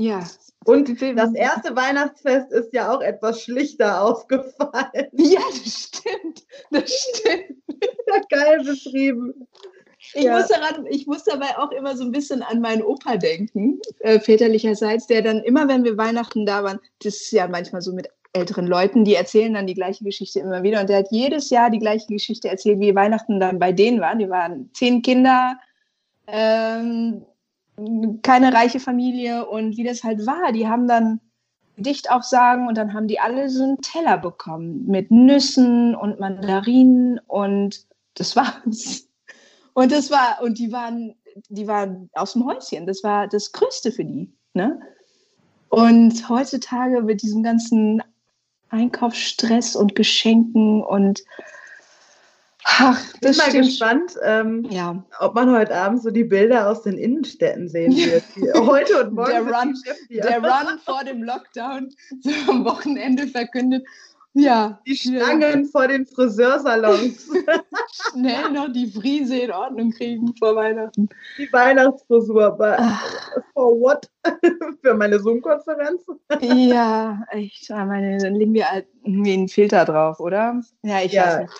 Ja. 0.00 0.26
Und 0.64 0.88
das 0.88 1.34
erste 1.34 1.76
Weihnachtsfest 1.76 2.52
ist 2.52 2.72
ja 2.72 2.94
auch 2.94 3.02
etwas 3.02 3.42
schlichter 3.42 4.02
aufgefallen. 4.02 5.08
Ja, 5.12 5.40
das 5.50 5.90
stimmt. 5.94 6.44
Das 6.70 6.90
stimmt. 6.90 7.58
Ja, 8.06 8.20
geil 8.30 8.64
beschrieben. 8.64 9.46
Ich, 10.14 10.24
ja. 10.24 10.38
muss 10.38 10.48
daran, 10.48 10.86
ich 10.86 11.06
muss 11.06 11.24
dabei 11.24 11.58
auch 11.58 11.70
immer 11.72 11.96
so 11.96 12.04
ein 12.04 12.12
bisschen 12.12 12.42
an 12.42 12.60
meinen 12.60 12.82
Opa 12.82 13.16
denken, 13.16 13.78
äh, 13.98 14.18
väterlicherseits, 14.18 15.06
der 15.06 15.20
dann 15.20 15.40
immer, 15.40 15.68
wenn 15.68 15.84
wir 15.84 15.98
Weihnachten 15.98 16.46
da 16.46 16.64
waren, 16.64 16.80
das 17.02 17.16
ist 17.16 17.32
ja 17.32 17.46
manchmal 17.46 17.82
so 17.82 17.92
mit 17.92 18.08
älteren 18.32 18.66
Leuten, 18.66 19.04
die 19.04 19.14
erzählen 19.14 19.52
dann 19.52 19.66
die 19.66 19.74
gleiche 19.74 20.04
Geschichte 20.04 20.40
immer 20.40 20.62
wieder. 20.62 20.80
Und 20.80 20.88
der 20.88 20.98
hat 20.98 21.08
jedes 21.10 21.50
Jahr 21.50 21.68
die 21.68 21.78
gleiche 21.78 22.06
Geschichte 22.06 22.48
erzählt, 22.48 22.80
wie 22.80 22.94
Weihnachten 22.94 23.38
dann 23.38 23.58
bei 23.58 23.72
denen 23.72 24.00
war. 24.00 24.16
Die 24.16 24.30
waren 24.30 24.70
zehn 24.72 25.02
Kinder, 25.02 25.58
ähm, 26.26 27.26
keine 28.22 28.52
reiche 28.52 28.80
Familie 28.80 29.46
und 29.46 29.76
wie 29.76 29.84
das 29.84 30.04
halt 30.04 30.26
war. 30.26 30.52
Die 30.52 30.68
haben 30.68 30.86
dann 30.86 31.20
Gedicht 31.76 32.10
auch 32.10 32.22
sagen 32.22 32.68
und 32.68 32.76
dann 32.76 32.92
haben 32.92 33.08
die 33.08 33.20
alle 33.20 33.48
so 33.48 33.64
einen 33.64 33.80
Teller 33.80 34.18
bekommen 34.18 34.86
mit 34.86 35.10
Nüssen 35.10 35.94
und 35.94 36.20
Mandarinen 36.20 37.18
und 37.26 37.86
das 38.14 38.36
war's. 38.36 39.08
Und 39.72 39.92
das 39.92 40.10
war, 40.10 40.42
und 40.42 40.58
die 40.58 40.72
waren, 40.72 41.14
die 41.48 41.66
waren 41.66 42.10
aus 42.12 42.34
dem 42.34 42.44
Häuschen. 42.44 42.86
Das 42.86 43.02
war 43.02 43.28
das 43.28 43.52
Größte 43.52 43.92
für 43.92 44.04
die. 44.04 44.30
Ne? 44.52 44.80
Und 45.68 46.28
heutzutage 46.28 47.00
mit 47.02 47.22
diesem 47.22 47.42
ganzen 47.42 48.02
Einkaufsstress 48.68 49.76
und 49.76 49.94
Geschenken 49.94 50.82
und 50.82 51.22
Ach, 52.64 52.98
ich 53.14 53.20
bin 53.20 53.36
mal 53.36 53.48
stimmt. 53.48 53.66
gespannt, 53.66 54.12
ähm, 54.22 54.66
ja. 54.70 55.02
ob 55.18 55.34
man 55.34 55.50
heute 55.50 55.74
Abend 55.74 56.02
so 56.02 56.10
die 56.10 56.24
Bilder 56.24 56.68
aus 56.68 56.82
den 56.82 56.98
Innenstädten 56.98 57.68
sehen 57.68 57.96
wird. 57.96 58.24
heute 58.66 59.04
und 59.04 59.14
morgen. 59.14 59.30
Der 59.30 59.42
Run, 59.42 59.74
der 60.10 60.38
Run 60.38 60.78
vor 60.84 61.04
dem 61.04 61.22
Lockdown, 61.22 61.88
so 62.20 62.30
am 62.48 62.64
Wochenende 62.64 63.26
verkündet. 63.28 63.86
Ja. 64.34 64.80
Die 64.86 64.96
Schlangen 64.96 65.64
ja. 65.64 65.70
vor 65.72 65.88
den 65.88 66.06
Friseursalons. 66.06 67.28
Schnell 68.12 68.50
noch 68.52 68.72
die 68.72 68.86
Friese 68.86 69.38
in 69.38 69.50
Ordnung 69.50 69.90
kriegen 69.90 70.32
vor 70.38 70.54
Weihnachten. 70.54 71.08
Die 71.36 71.52
Weihnachtsfrisur, 71.52 72.56
for 73.54 73.80
what? 73.80 74.08
Für 74.82 74.94
meine 74.94 75.18
Zoom-Konferenz? 75.18 76.02
ja, 76.40 77.24
echt. 77.30 77.70
Meine, 77.70 78.18
dann 78.18 78.36
legen 78.36 78.54
wir 78.54 78.70
halt 78.70 78.86
irgendwie 79.04 79.32
einen 79.32 79.48
Filter 79.48 79.84
drauf, 79.84 80.20
oder? 80.20 80.60
Ja, 80.82 81.02
ich 81.02 81.12
ja. 81.12 81.24
weiß 81.24 81.40
nicht. 81.40 81.52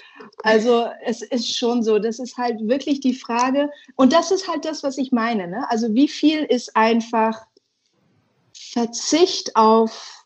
Also 0.44 0.86
es 1.04 1.22
ist 1.22 1.56
schon 1.56 1.82
so, 1.82 1.98
das 1.98 2.20
ist 2.20 2.36
halt 2.38 2.60
wirklich 2.68 3.00
die 3.00 3.14
Frage. 3.14 3.68
Und 3.96 4.12
das 4.12 4.30
ist 4.30 4.46
halt 4.46 4.64
das, 4.64 4.84
was 4.84 4.96
ich 4.96 5.10
meine. 5.10 5.48
Ne? 5.48 5.68
Also 5.70 5.92
wie 5.94 6.08
viel 6.08 6.44
ist 6.44 6.76
einfach 6.76 7.46
Verzicht 8.54 9.56
auf, 9.56 10.24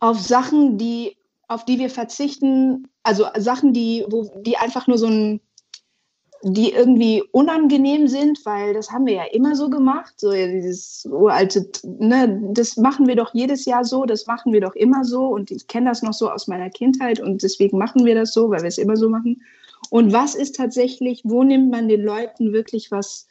auf 0.00 0.18
Sachen, 0.18 0.76
die 0.76 1.16
auf 1.50 1.64
die 1.64 1.80
wir 1.80 1.90
verzichten, 1.90 2.86
also 3.02 3.26
Sachen, 3.36 3.72
die, 3.72 4.04
wo, 4.08 4.30
die 4.36 4.56
einfach 4.56 4.86
nur 4.86 4.98
so 4.98 5.08
ein, 5.08 5.40
die 6.42 6.72
irgendwie 6.72 7.24
unangenehm 7.32 8.06
sind, 8.06 8.38
weil 8.46 8.72
das 8.72 8.92
haben 8.92 9.04
wir 9.04 9.14
ja 9.14 9.24
immer 9.32 9.56
so 9.56 9.68
gemacht, 9.68 10.14
so 10.16 10.30
dieses 10.30 11.04
uralte, 11.10 11.68
ne, 11.84 12.40
das 12.52 12.76
machen 12.76 13.08
wir 13.08 13.16
doch 13.16 13.34
jedes 13.34 13.64
Jahr 13.64 13.84
so, 13.84 14.04
das 14.04 14.26
machen 14.26 14.52
wir 14.52 14.60
doch 14.60 14.76
immer 14.76 15.04
so 15.04 15.26
und 15.26 15.50
ich 15.50 15.66
kenne 15.66 15.90
das 15.90 16.02
noch 16.02 16.14
so 16.14 16.30
aus 16.30 16.46
meiner 16.46 16.70
Kindheit 16.70 17.18
und 17.18 17.42
deswegen 17.42 17.78
machen 17.78 18.04
wir 18.04 18.14
das 18.14 18.32
so, 18.32 18.48
weil 18.48 18.60
wir 18.60 18.68
es 18.68 18.78
immer 18.78 18.96
so 18.96 19.10
machen. 19.10 19.42
Und 19.90 20.12
was 20.12 20.36
ist 20.36 20.54
tatsächlich, 20.54 21.22
wo 21.24 21.42
nimmt 21.42 21.72
man 21.72 21.88
den 21.88 22.02
Leuten 22.02 22.52
wirklich 22.52 22.92
was 22.92 23.26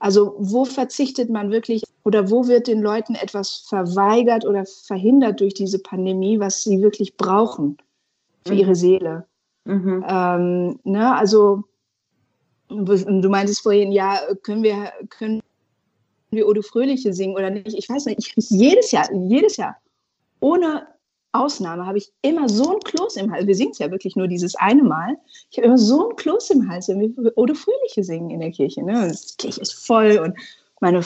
also 0.00 0.34
wo 0.38 0.64
verzichtet 0.64 1.30
man 1.30 1.50
wirklich 1.50 1.84
oder 2.04 2.30
wo 2.30 2.48
wird 2.48 2.66
den 2.66 2.80
Leuten 2.80 3.14
etwas 3.14 3.64
verweigert 3.68 4.46
oder 4.46 4.64
verhindert 4.64 5.40
durch 5.40 5.54
diese 5.54 5.78
Pandemie, 5.78 6.40
was 6.40 6.64
sie 6.64 6.80
wirklich 6.82 7.16
brauchen 7.16 7.76
für 8.46 8.54
ihre 8.54 8.70
mhm. 8.70 8.74
Seele? 8.74 9.26
Mhm. 9.66 10.04
Ähm, 10.08 10.80
ne, 10.84 11.14
also 11.14 11.64
du 12.68 13.28
meintest 13.28 13.60
vorhin, 13.60 13.92
ja, 13.92 14.20
können 14.42 14.62
wir, 14.62 14.90
können 15.10 15.42
wir 16.30 16.48
Odo 16.48 16.62
Fröhliche 16.62 17.12
singen 17.12 17.34
oder 17.34 17.50
nicht? 17.50 17.74
Ich 17.74 17.88
weiß 17.88 18.06
nicht, 18.06 18.32
ich 18.36 18.50
jedes 18.50 18.92
Jahr, 18.92 19.12
jedes 19.12 19.58
Jahr, 19.58 19.76
ohne 20.40 20.86
Ausnahme 21.32 21.86
habe 21.86 21.98
ich 21.98 22.12
immer 22.22 22.48
so 22.48 22.74
ein 22.74 22.80
Kloß 22.80 23.16
im 23.16 23.30
Hals. 23.30 23.46
Wir 23.46 23.54
singen 23.54 23.70
es 23.72 23.78
ja 23.78 23.90
wirklich 23.90 24.16
nur 24.16 24.26
dieses 24.26 24.56
eine 24.56 24.82
Mal. 24.82 25.16
Ich 25.50 25.58
habe 25.58 25.66
immer 25.66 25.78
so 25.78 26.10
ein 26.10 26.16
Kloß 26.16 26.50
im 26.50 26.68
Hals, 26.68 26.88
wenn 26.88 27.00
wir 27.00 27.38
Ode 27.38 27.54
Fröhliche 27.54 28.02
singen 28.02 28.30
in 28.30 28.40
der 28.40 28.50
Kirche. 28.50 28.82
Ne? 28.82 29.12
die 29.12 29.36
Kirche 29.36 29.60
ist 29.60 29.74
voll 29.74 30.18
und 30.18 30.36
meine 30.80 31.02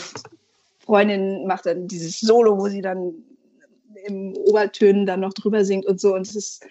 Freundin 0.79 1.47
macht 1.47 1.67
dann 1.67 1.89
dieses 1.89 2.21
Solo, 2.21 2.59
wo 2.59 2.69
sie 2.69 2.81
dann 2.81 3.15
im 4.07 4.35
Obertönen 4.37 5.07
dann 5.07 5.21
noch 5.21 5.35
drüber 5.35 5.65
singt 5.65 5.87
und 5.87 6.01
so. 6.01 6.15
Und 6.15 6.27
es 6.27 6.37
ist 6.37 6.67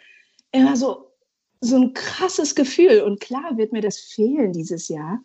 immer 0.52 0.76
so, 0.76 1.12
so 1.62 1.78
ein 1.78 1.94
krasses 1.94 2.56
Gefühl. 2.56 3.02
Und 3.02 3.20
klar 3.20 3.58
wird 3.58 3.72
mir 3.72 3.82
das 3.82 4.00
fehlen 4.00 4.54
dieses 4.54 4.88
Jahr. 4.88 5.20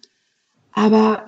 Aber 0.72 1.26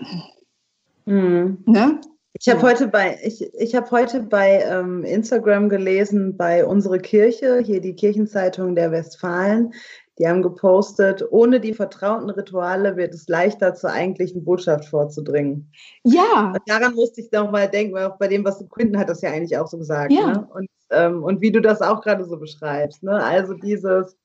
mhm. 1.06 1.62
ne? 1.66 2.00
Ich 2.42 2.48
habe 2.48 2.62
heute 2.62 2.88
bei, 2.88 3.18
ich, 3.22 3.52
ich 3.52 3.74
hab 3.74 3.90
heute 3.90 4.22
bei 4.22 4.62
ähm, 4.62 5.04
Instagram 5.04 5.68
gelesen, 5.68 6.38
bei 6.38 6.64
unsere 6.64 6.98
Kirche, 6.98 7.58
hier 7.58 7.82
die 7.82 7.94
Kirchenzeitung 7.94 8.74
der 8.74 8.90
Westfalen, 8.90 9.74
die 10.18 10.26
haben 10.26 10.40
gepostet, 10.40 11.22
ohne 11.30 11.60
die 11.60 11.74
vertrauten 11.74 12.30
Rituale 12.30 12.96
wird 12.96 13.12
es 13.12 13.28
leichter, 13.28 13.74
zur 13.74 13.90
eigentlichen 13.90 14.42
Botschaft 14.42 14.86
vorzudringen. 14.86 15.70
Ja. 16.02 16.52
Und 16.54 16.62
daran 16.64 16.94
musste 16.94 17.20
ich 17.20 17.30
noch 17.30 17.50
mal 17.50 17.68
denken, 17.68 17.92
weil 17.92 18.06
auch 18.06 18.16
bei 18.16 18.28
dem, 18.28 18.42
was 18.42 18.58
du 18.58 18.66
Quinten 18.68 18.98
hat 18.98 19.10
das 19.10 19.20
ja 19.20 19.30
eigentlich 19.30 19.58
auch 19.58 19.66
so 19.66 19.76
gesagt. 19.76 20.10
Ja. 20.10 20.32
Ne? 20.32 20.48
Und, 20.54 20.68
ähm, 20.92 21.22
und 21.22 21.42
wie 21.42 21.52
du 21.52 21.60
das 21.60 21.82
auch 21.82 22.00
gerade 22.00 22.24
so 22.24 22.38
beschreibst. 22.38 23.02
Ne? 23.02 23.22
Also 23.22 23.52
dieses, 23.52 24.16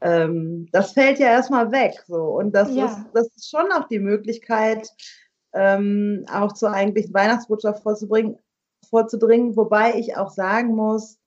ähm, 0.00 0.68
das 0.72 0.92
fällt 0.92 1.18
ja 1.18 1.26
erstmal 1.26 1.70
weg. 1.70 2.02
So. 2.06 2.16
Und 2.16 2.52
das, 2.52 2.74
ja. 2.74 2.86
ist, 2.86 2.98
das 3.12 3.26
ist 3.36 3.50
schon 3.50 3.70
auch 3.72 3.88
die 3.88 4.00
Möglichkeit, 4.00 4.88
ähm, 5.54 6.24
auch 6.32 6.52
zur 6.52 6.72
eigentlichen 6.72 7.14
Weihnachtsbotschaft 7.14 7.82
vorzubringen, 7.82 8.38
vorzudringen. 8.88 9.56
Wobei 9.56 9.94
ich 9.94 10.16
auch 10.16 10.30
sagen 10.30 10.74
muss, 10.74 11.18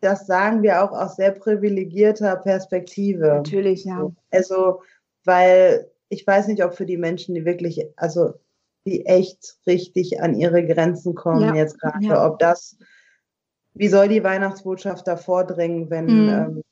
das 0.00 0.26
sagen 0.26 0.62
wir 0.62 0.82
auch 0.82 0.92
aus 0.92 1.16
sehr 1.16 1.32
privilegierter 1.32 2.36
Perspektive. 2.36 3.26
Natürlich, 3.26 3.84
ja. 3.84 4.10
Also, 4.30 4.82
weil 5.24 5.90
ich 6.08 6.26
weiß 6.26 6.48
nicht, 6.48 6.64
ob 6.64 6.74
für 6.74 6.86
die 6.86 6.96
Menschen, 6.96 7.34
die 7.34 7.44
wirklich, 7.44 7.86
also 7.96 8.34
die 8.86 9.04
echt 9.06 9.58
richtig 9.66 10.20
an 10.20 10.34
ihre 10.34 10.64
Grenzen 10.66 11.14
kommen 11.14 11.42
ja. 11.42 11.54
jetzt 11.54 11.80
gerade, 11.80 12.06
ja. 12.06 12.26
ob 12.26 12.38
das, 12.38 12.76
wie 13.74 13.88
soll 13.88 14.08
die 14.08 14.24
Weihnachtsbotschaft 14.24 15.06
da 15.06 15.16
vordringen, 15.16 15.90
wenn, 15.90 16.04
mhm. 16.06 16.28
ähm, 16.28 16.62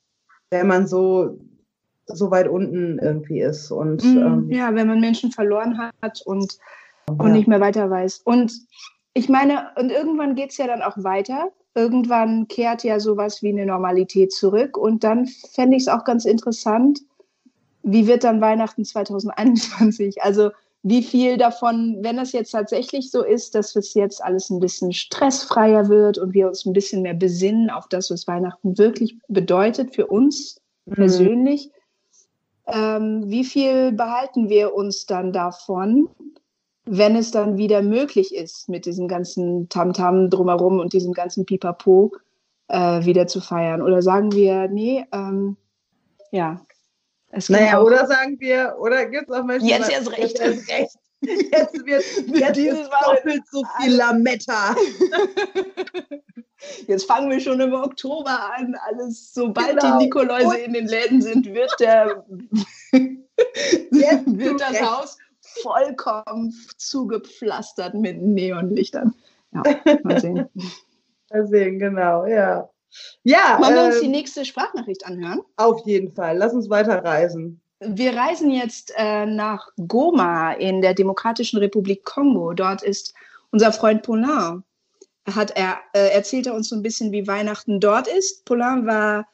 wenn 0.51 0.67
man 0.67 0.87
so 0.87 1.39
so 2.07 2.31
weit 2.31 2.49
unten 2.49 2.99
irgendwie 2.99 3.41
ist. 3.41 3.71
Und, 3.71 4.05
mm, 4.05 4.19
ähm, 4.19 4.51
ja, 4.51 4.75
wenn 4.75 4.87
man 4.87 5.01
Menschen 5.01 5.33
verloren 5.33 5.79
hat 5.79 6.23
und, 6.25 6.59
und 7.09 7.27
ja. 7.27 7.29
nicht 7.29 7.49
mehr 7.49 7.61
weiter 7.61 7.91
weiß. 7.91 8.23
Und 8.25 8.53
ich 9.15 9.29
meine, 9.29 9.69
und 9.77 9.91
irgendwann 9.91 10.35
geht 10.35 10.51
es 10.51 10.59
ja 10.59 10.67
dann 10.67 10.83
auch 10.83 10.97
weiter. 11.03 11.51
Irgendwann 11.75 12.49
kehrt 12.49 12.85
ja 12.85 13.01
sowas 13.01 13.43
wie 13.43 13.51
eine 13.51 13.67
Normalität 13.67 14.33
zurück. 14.33 14.77
Und 14.77 15.05
dann 15.05 15.27
fände 15.27 15.77
ich 15.77 15.85
es 15.85 15.89
auch 15.89 16.05
ganz 16.05 16.25
interessant, 16.25 17.01
wie 17.83 18.07
wird 18.07 18.25
dann 18.25 18.41
Weihnachten 18.41 18.85
2021? 18.85 20.23
Also 20.23 20.51
wie 20.83 21.03
viel 21.03 21.37
davon, 21.37 21.99
wenn 22.03 22.19
es 22.19 22.33
jetzt 22.33 22.51
tatsächlich 22.51 23.11
so 23.11 23.25
ist, 23.25 23.55
dass 23.55 23.75
es 23.75 23.95
jetzt 23.95 24.23
alles 24.23 24.51
ein 24.51 24.61
bisschen 24.61 24.93
stressfreier 24.93 25.89
wird 25.89 26.17
und 26.17 26.33
wir 26.33 26.47
uns 26.47 26.65
ein 26.65 26.73
bisschen 26.73 27.03
mehr 27.03 27.15
besinnen 27.15 27.71
auf 27.71 27.89
das, 27.89 28.11
was 28.11 28.29
Weihnachten 28.29 28.79
wirklich 28.79 29.17
bedeutet 29.27 29.95
für 29.95 30.07
uns 30.07 30.61
mhm. 30.85 30.95
persönlich, 30.95 31.71
ähm, 32.67 33.25
wie 33.27 33.45
viel 33.45 33.93
behalten 33.93 34.49
wir 34.49 34.75
uns 34.75 35.07
dann 35.07 35.33
davon, 35.33 36.09
wenn 36.85 37.17
es 37.17 37.31
dann 37.31 37.57
wieder 37.57 37.83
möglich 37.83 38.35
ist, 38.35 38.69
mit 38.69 38.87
diesem 38.87 39.09
ganzen 39.09 39.69
Tamtam 39.69 40.27
-Tam 40.27 40.29
drumherum 40.29 40.79
und 40.79 40.93
diesem 40.93 41.13
ganzen 41.13 41.45
Pipapo 41.45 42.13
äh, 42.69 43.05
wieder 43.05 43.27
zu 43.27 43.41
feiern? 43.41 43.83
Oder 43.83 44.03
sagen 44.03 44.33
wir, 44.33 44.69
nee, 44.69 45.05
ähm, 45.13 45.57
ja. 46.31 46.61
naja, 47.49 47.81
oder 47.81 48.07
sagen 48.07 48.39
wir, 48.41 48.77
oder 48.81 49.07
gibt 49.07 49.31
es 49.31 49.37
auch 49.37 49.45
Menschen, 49.45 49.69
jetzt 49.69 49.91
erst 49.91 50.13
recht. 50.13 50.39
Jetzt, 50.39 50.71
recht. 50.71 50.97
Jetzt 51.21 51.87
wird 51.87 52.05
jetzt 52.35 52.59
ist 52.59 52.91
doppelt 53.05 53.43
so 53.51 53.63
viel 53.81 53.95
Lametta. 53.95 54.75
Jetzt 56.87 57.07
fangen 57.07 57.31
wir 57.31 57.39
schon 57.39 57.61
im 57.61 57.75
Oktober 57.75 58.55
an. 58.57 58.75
Alles, 58.87 59.33
sobald 59.35 59.79
genau. 59.79 59.99
die 59.99 60.05
Nikoläuse 60.05 60.57
in 60.57 60.73
den 60.73 60.87
Läden 60.87 61.21
sind, 61.21 61.47
wird 61.47 61.73
der 61.79 62.25
wird 62.93 64.61
das 64.61 64.81
Haus 64.81 65.19
vollkommen 65.63 66.55
zugepflastert 66.79 67.95
mit 67.95 68.21
Neonlichtern. 68.23 69.15
Ja, 69.53 69.63
mal 70.03 70.21
sehen. 70.21 70.49
Mal 71.31 71.47
sehen, 71.47 71.79
genau, 71.79 72.27
ja. 72.27 72.69
Ja. 73.23 73.59
Wollen 73.61 73.75
wir 73.75 73.85
uns 73.85 74.01
die 74.01 74.07
ähm, 74.07 74.13
nächste 74.13 74.45
Sprachnachricht 74.45 75.07
anhören? 75.07 75.43
Auf 75.57 75.87
jeden 75.87 76.11
Fall. 76.11 76.39
Lass 76.39 76.55
uns 76.55 76.71
weiterreisen. 76.71 77.61
Wir 77.81 78.17
reisen 78.17 78.51
jetzt 78.51 78.93
äh, 78.97 79.27
nach 79.27 79.69
Goma 79.77 80.53
in 80.53 80.81
der 80.81 80.95
Demokratischen 80.95 81.59
Republik 81.59 82.05
Kongo. 82.05 82.55
Dort 82.55 82.83
ist 82.83 83.13
unser 83.51 83.73
Freund 83.73 84.03
Paulin. 84.03 84.63
Hat 85.27 85.51
er, 85.57 85.79
äh, 85.93 86.09
erzählt 86.09 86.47
er 86.47 86.55
uns 86.55 86.69
so 86.69 86.77
ein 86.77 86.83
bisschen, 86.83 87.13
wie 87.13 87.27
Weihnachten 87.27 87.81
dort 87.81 88.09
ist. 88.09 88.45
Paulin 88.47 88.87
war 88.87 89.27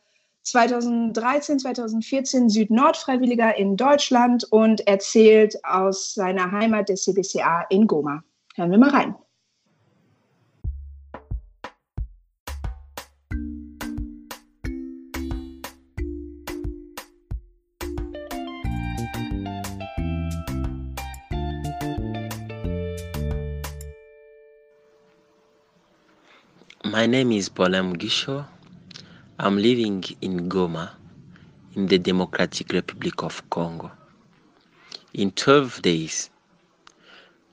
2013, 0.43 1.61
2014 1.61 2.49
Süd-Nord-Freiwilliger 2.49 3.57
in 3.57 3.77
Deutschland 3.77 4.45
und 4.51 4.87
erzählt 4.89 5.65
aus 5.65 6.15
seiner 6.15 6.51
Heimat 6.51 6.89
des 6.89 7.05
CBCA 7.05 7.67
in 7.71 7.87
Goma. 7.87 8.25
Hören 8.57 8.71
wir 8.73 8.79
mal 8.79 8.91
rein. 8.91 9.15
My 27.03 27.07
name 27.07 27.33
is 27.33 27.49
Bolem 27.49 27.97
Gisho. 27.97 28.47
I'm 29.37 29.57
living 29.57 30.05
in 30.21 30.49
Goma, 30.49 30.91
in 31.75 31.89
the 31.89 31.99
Democratic 31.99 32.73
Republic 32.73 33.25
of 33.25 33.43
Congo. 33.51 33.91
In 35.13 35.33
12 35.33 35.83
days, 35.83 36.31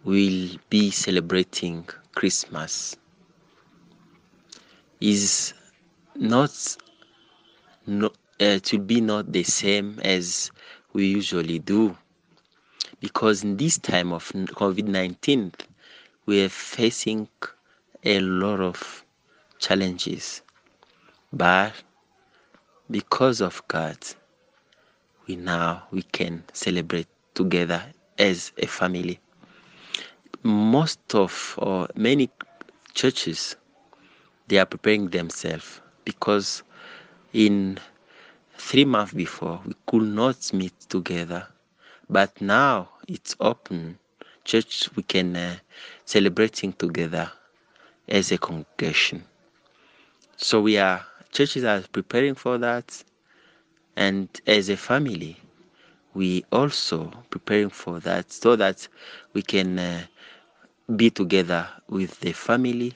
we'll 0.04 0.56
be 0.70 0.92
celebrating 0.92 1.84
Christmas. 2.14 2.96
Is 5.02 5.56
not 6.14 6.54
no, 7.88 8.12
uh, 8.40 8.60
will 8.72 8.80
be 8.82 9.02
not 9.02 9.32
the 9.32 9.42
same 9.42 10.00
as 10.04 10.52
we 10.94 11.08
usually 11.08 11.58
do 11.58 11.98
because 13.00 13.44
in 13.44 13.58
this 13.58 13.80
time 13.80 14.14
of 14.14 14.32
COVID-19 14.32 15.54
we 16.28 16.44
are 16.44 16.50
facing 16.50 17.28
a 18.04 18.20
lot 18.20 18.60
of 18.60 19.04
challenges. 19.60 20.41
But 21.32 21.74
because 22.89 23.41
of 23.41 23.62
God, 23.67 23.98
we 25.28 25.36
now 25.36 25.84
we 25.91 26.02
can 26.04 26.43
celebrate 26.54 27.08
together 27.36 27.84
as 28.17 28.52
a 28.58 28.65
family. 28.65 29.19
Most 30.43 31.13
of 31.13 31.56
or 31.58 31.88
many 31.95 32.30
churches 32.93 33.56
they 34.48 34.58
are 34.58 34.65
preparing 34.65 35.10
themselves 35.10 35.82
because 36.04 36.63
in 37.34 37.78
three 38.58 38.86
months 38.86 39.13
before 39.13 39.62
we 39.65 39.74
could 39.86 40.04
not 40.04 40.52
meet 40.54 40.74
together 40.89 41.48
but 42.10 42.41
now 42.41 42.89
it's 43.08 43.36
open 43.39 43.98
church 44.43 44.89
we 44.95 45.04
can 45.04 45.36
uh, 45.36 45.56
celebrating 46.06 46.74
together 46.74 47.32
as 48.08 48.32
a 48.32 48.38
congregation 48.38 49.24
so 50.39 50.62
we 50.62 50.78
are 50.78 51.06
churches 51.34 51.65
are 51.65 51.82
preparing 51.91 52.34
for 52.34 52.58
that, 52.58 53.04
and 53.97 54.30
as 54.47 54.69
a 54.69 54.78
family, 54.78 55.38
we 56.13 56.45
also 56.52 57.12
preparing 57.30 57.69
for 57.69 57.99
that 57.99 58.32
so 58.32 58.56
that 58.56 58.88
we 59.34 59.41
can 59.41 59.78
uh, 59.78 60.02
be 60.95 61.10
together 61.10 61.67
with 61.89 62.17
the 62.21 62.32
family, 62.32 62.93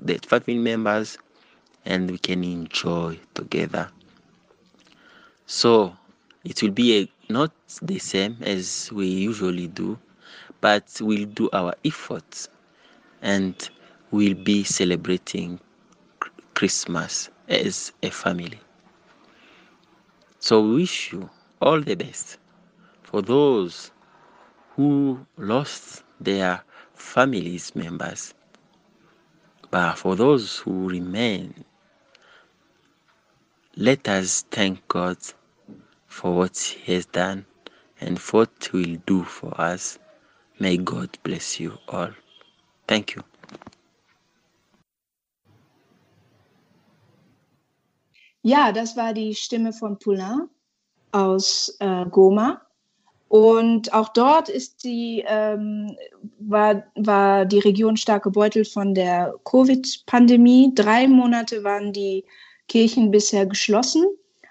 the 0.00 0.18
family 0.18 0.58
members, 0.58 1.16
and 1.86 2.10
we 2.10 2.18
can 2.18 2.44
enjoy 2.44 3.18
together. 3.34 3.88
So 5.46 5.96
it 6.44 6.62
will 6.62 6.70
be 6.72 7.00
a, 7.00 7.32
not 7.32 7.52
the 7.80 7.98
same 7.98 8.36
as 8.42 8.90
we 8.92 9.06
usually 9.06 9.66
do, 9.68 9.98
but 10.60 10.98
we'll 11.00 11.26
do 11.26 11.48
our 11.54 11.74
efforts 11.84 12.48
and 13.22 13.54
we'll 14.10 14.34
be 14.34 14.62
celebrating 14.62 15.58
Christmas 16.62 17.28
as 17.48 17.90
a 18.04 18.10
family. 18.10 18.60
So 20.38 20.62
we 20.62 20.74
wish 20.76 21.12
you 21.12 21.28
all 21.60 21.80
the 21.80 21.96
best 21.96 22.38
for 23.02 23.20
those 23.20 23.90
who 24.76 25.26
lost 25.36 26.04
their 26.20 26.62
families 26.94 27.74
members. 27.74 28.32
But 29.72 29.94
for 29.98 30.14
those 30.14 30.58
who 30.58 30.88
remain, 30.88 31.64
let 33.76 34.08
us 34.08 34.44
thank 34.48 34.86
God 34.86 35.16
for 36.06 36.32
what 36.32 36.56
He 36.56 36.94
has 36.94 37.06
done 37.06 37.44
and 38.00 38.20
what 38.20 38.68
He 38.70 38.76
will 38.78 39.02
do 39.04 39.24
for 39.24 39.60
us. 39.60 39.98
May 40.60 40.76
God 40.76 41.18
bless 41.24 41.58
you 41.58 41.76
all. 41.88 42.10
Thank 42.86 43.16
you. 43.16 43.24
Ja, 48.42 48.72
das 48.72 48.96
war 48.96 49.14
die 49.14 49.34
Stimme 49.34 49.72
von 49.72 49.98
Poulain 49.98 50.48
aus 51.12 51.76
äh, 51.78 52.04
Goma. 52.06 52.60
Und 53.28 53.94
auch 53.94 54.10
dort 54.10 54.50
ist 54.50 54.84
die, 54.84 55.24
ähm, 55.26 55.96
war, 56.38 56.82
war 56.96 57.46
die 57.46 57.60
Region 57.60 57.96
stark 57.96 58.24
gebeutelt 58.24 58.68
von 58.68 58.94
der 58.94 59.34
Covid-Pandemie. 59.44 60.72
Drei 60.74 61.08
Monate 61.08 61.64
waren 61.64 61.94
die 61.94 62.24
Kirchen 62.68 63.10
bisher 63.10 63.46
geschlossen, 63.46 64.04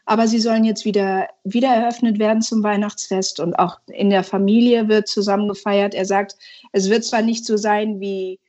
aber 0.05 0.27
sie 0.27 0.39
sollen 0.39 0.63
jetzt 0.63 0.83
wieder, 0.83 1.27
wieder 1.43 1.67
eröffnet 1.67 2.17
werden 2.17 2.41
zum 2.41 2.63
Weihnachtsfest 2.63 3.39
und 3.39 3.53
auch 3.59 3.79
in 3.87 4.09
der 4.09 4.23
Familie 4.23 4.87
wird 4.87 5.07
zusammen 5.07 5.47
gefeiert. 5.47 5.93
Er 5.93 6.05
sagt, 6.05 6.35
es 6.71 6.89
wird 6.89 7.03
zwar 7.03 7.21
nicht 7.21 7.45
so 7.45 7.57
sein 7.57 7.99
wie, 7.99 8.39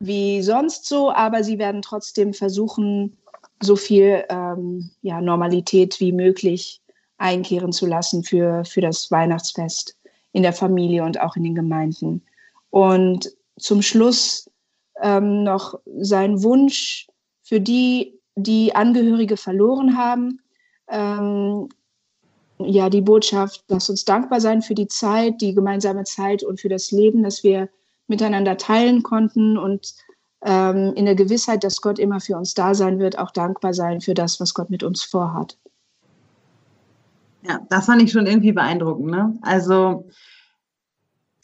wie 0.00 0.42
sonst 0.42 0.86
so, 0.86 1.10
aber 1.10 1.44
sie 1.44 1.58
werden 1.58 1.80
trotzdem 1.80 2.34
versuchen, 2.34 3.16
so 3.64 3.76
viel 3.76 4.24
ähm, 4.28 4.90
ja, 5.02 5.20
Normalität 5.20 6.00
wie 6.00 6.12
möglich 6.12 6.80
einkehren 7.18 7.72
zu 7.72 7.86
lassen 7.86 8.24
für, 8.24 8.64
für 8.64 8.80
das 8.80 9.10
Weihnachtsfest 9.10 9.96
in 10.32 10.42
der 10.42 10.52
Familie 10.52 11.04
und 11.04 11.20
auch 11.20 11.36
in 11.36 11.44
den 11.44 11.54
Gemeinden. 11.54 12.22
Und 12.70 13.30
zum 13.58 13.82
Schluss 13.82 14.50
ähm, 15.00 15.44
noch 15.44 15.78
sein 15.98 16.42
Wunsch 16.42 17.06
für 17.42 17.60
die, 17.60 18.18
die 18.34 18.74
Angehörige 18.74 19.36
verloren 19.36 19.96
haben. 19.96 20.40
Ähm, 20.88 21.68
ja, 22.58 22.90
die 22.90 23.00
Botschaft, 23.00 23.64
lass 23.68 23.90
uns 23.90 24.04
dankbar 24.04 24.40
sein 24.40 24.62
für 24.62 24.74
die 24.74 24.88
Zeit, 24.88 25.40
die 25.40 25.54
gemeinsame 25.54 26.04
Zeit 26.04 26.42
und 26.42 26.60
für 26.60 26.68
das 26.68 26.90
Leben, 26.90 27.22
das 27.22 27.42
wir 27.42 27.68
miteinander 28.06 28.56
teilen 28.56 29.02
konnten 29.02 29.56
und 29.56 29.94
ähm, 30.44 30.92
in 30.94 31.04
der 31.04 31.14
Gewissheit, 31.14 31.64
dass 31.64 31.80
Gott 31.80 31.98
immer 31.98 32.20
für 32.20 32.36
uns 32.36 32.54
da 32.54 32.74
sein 32.74 32.98
wird, 32.98 33.18
auch 33.18 33.30
dankbar 33.30 33.74
sein 33.74 34.00
für 34.00 34.14
das, 34.14 34.40
was 34.40 34.54
Gott 34.54 34.70
mit 34.70 34.82
uns 34.82 35.02
vorhat. 35.02 35.58
Ja, 37.42 37.60
das 37.70 37.86
fand 37.86 38.02
ich 38.02 38.12
schon 38.12 38.26
irgendwie 38.26 38.52
beeindruckend. 38.52 39.10
Ne? 39.10 39.36
Also 39.42 40.08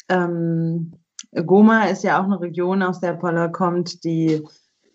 ähm, 0.09 0.93
Goma 1.33 1.85
ist 1.85 2.05
ja 2.05 2.21
auch 2.21 2.25
eine 2.25 2.41
Region, 2.41 2.83
aus 2.83 3.01
der 3.01 3.15
Paula 3.15 3.49
kommt, 3.49 4.05
die 4.05 4.43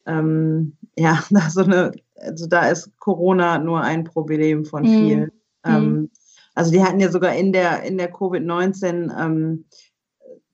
ähm, 0.06 0.78
ja, 0.98 1.24
da 1.30 1.50
so 1.50 1.64
eine, 1.64 1.92
also 2.16 2.48
da 2.48 2.68
ist 2.68 2.92
Corona 3.00 3.58
nur 3.60 3.82
ein 3.82 4.04
Problem 4.04 4.66
von 4.66 4.84
mhm. 4.84 4.88
vielen. 4.88 5.32
Mhm. 5.66 6.10
also 6.56 6.72
die 6.72 6.84
hatten 6.84 7.00
ja 7.00 7.10
sogar 7.10 7.34
in 7.36 7.54
der 7.54 7.84
in 7.84 7.98
der 7.98 8.14
Covid-19 8.14 9.18
ähm, 9.18 9.64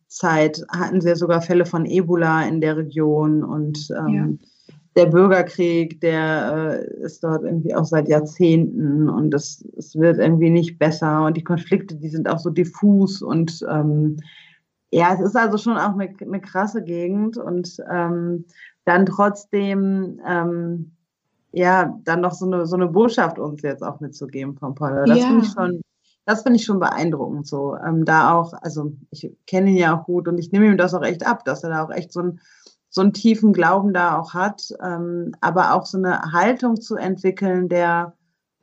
Zeit 0.09 0.61
hatten 0.69 1.01
sie 1.01 1.15
sogar 1.15 1.41
Fälle 1.41 1.65
von 1.65 1.85
Ebola 1.85 2.43
in 2.43 2.61
der 2.61 2.77
Region 2.77 3.43
und 3.43 3.89
ähm, 3.95 4.39
der 4.95 5.05
Bürgerkrieg, 5.05 6.01
der 6.01 6.81
äh, 6.81 7.03
ist 7.03 7.23
dort 7.23 7.43
irgendwie 7.43 7.73
auch 7.75 7.85
seit 7.85 8.09
Jahrzehnten 8.09 9.07
und 9.07 9.33
es, 9.33 9.63
es 9.77 9.95
wird 9.95 10.17
irgendwie 10.17 10.49
nicht 10.49 10.79
besser 10.79 11.25
und 11.25 11.37
die 11.37 11.43
Konflikte, 11.43 11.95
die 11.95 12.09
sind 12.09 12.27
auch 12.27 12.39
so 12.39 12.49
diffus 12.49 13.21
und 13.21 13.63
ähm, 13.69 14.17
ja, 14.91 15.13
es 15.13 15.19
ist 15.19 15.35
also 15.35 15.57
schon 15.57 15.77
auch 15.77 15.93
eine, 15.93 16.09
eine 16.19 16.41
krasse 16.41 16.83
Gegend 16.83 17.37
und 17.37 17.77
ähm, 17.89 18.45
dann 18.85 19.05
trotzdem 19.05 20.19
ähm, 20.27 20.91
ja 21.51 21.95
dann 22.03 22.21
noch 22.21 22.33
so 22.33 22.47
eine 22.47 22.65
so 22.65 22.75
eine 22.75 22.87
Botschaft 22.87 23.37
uns 23.37 23.61
jetzt 23.61 23.83
auch 23.83 23.99
mitzugeben 23.99 24.57
von 24.57 24.73
Paul. 24.73 25.03
Das 25.05 25.19
ja. 25.19 25.27
finde 25.27 25.45
ich 25.45 25.51
schon 25.51 25.81
das 26.29 26.43
finde 26.43 26.57
ich 26.57 26.65
schon 26.65 26.79
beeindruckend 26.79 27.47
so. 27.47 27.75
Ähm, 27.75 28.05
da 28.05 28.35
auch, 28.35 28.53
also 28.53 28.93
ich 29.09 29.35
kenne 29.47 29.71
ihn 29.71 29.77
ja 29.77 29.97
auch 29.97 30.05
gut 30.05 30.27
und 30.27 30.37
ich 30.37 30.51
nehme 30.51 30.67
ihm 30.67 30.77
das 30.77 30.93
auch 30.93 31.01
echt 31.01 31.25
ab, 31.25 31.43
dass 31.43 31.63
er 31.63 31.71
da 31.71 31.83
auch 31.83 31.89
echt 31.89 32.13
so, 32.13 32.21
ein, 32.21 32.39
so 32.87 33.01
einen 33.01 33.13
tiefen 33.13 33.51
Glauben 33.51 33.93
da 33.93 34.19
auch 34.19 34.35
hat, 34.35 34.71
ähm, 34.83 35.31
aber 35.41 35.73
auch 35.73 35.87
so 35.87 35.97
eine 35.97 36.31
Haltung 36.31 36.79
zu 36.79 36.97
entwickeln 36.97 37.67
der, 37.67 38.13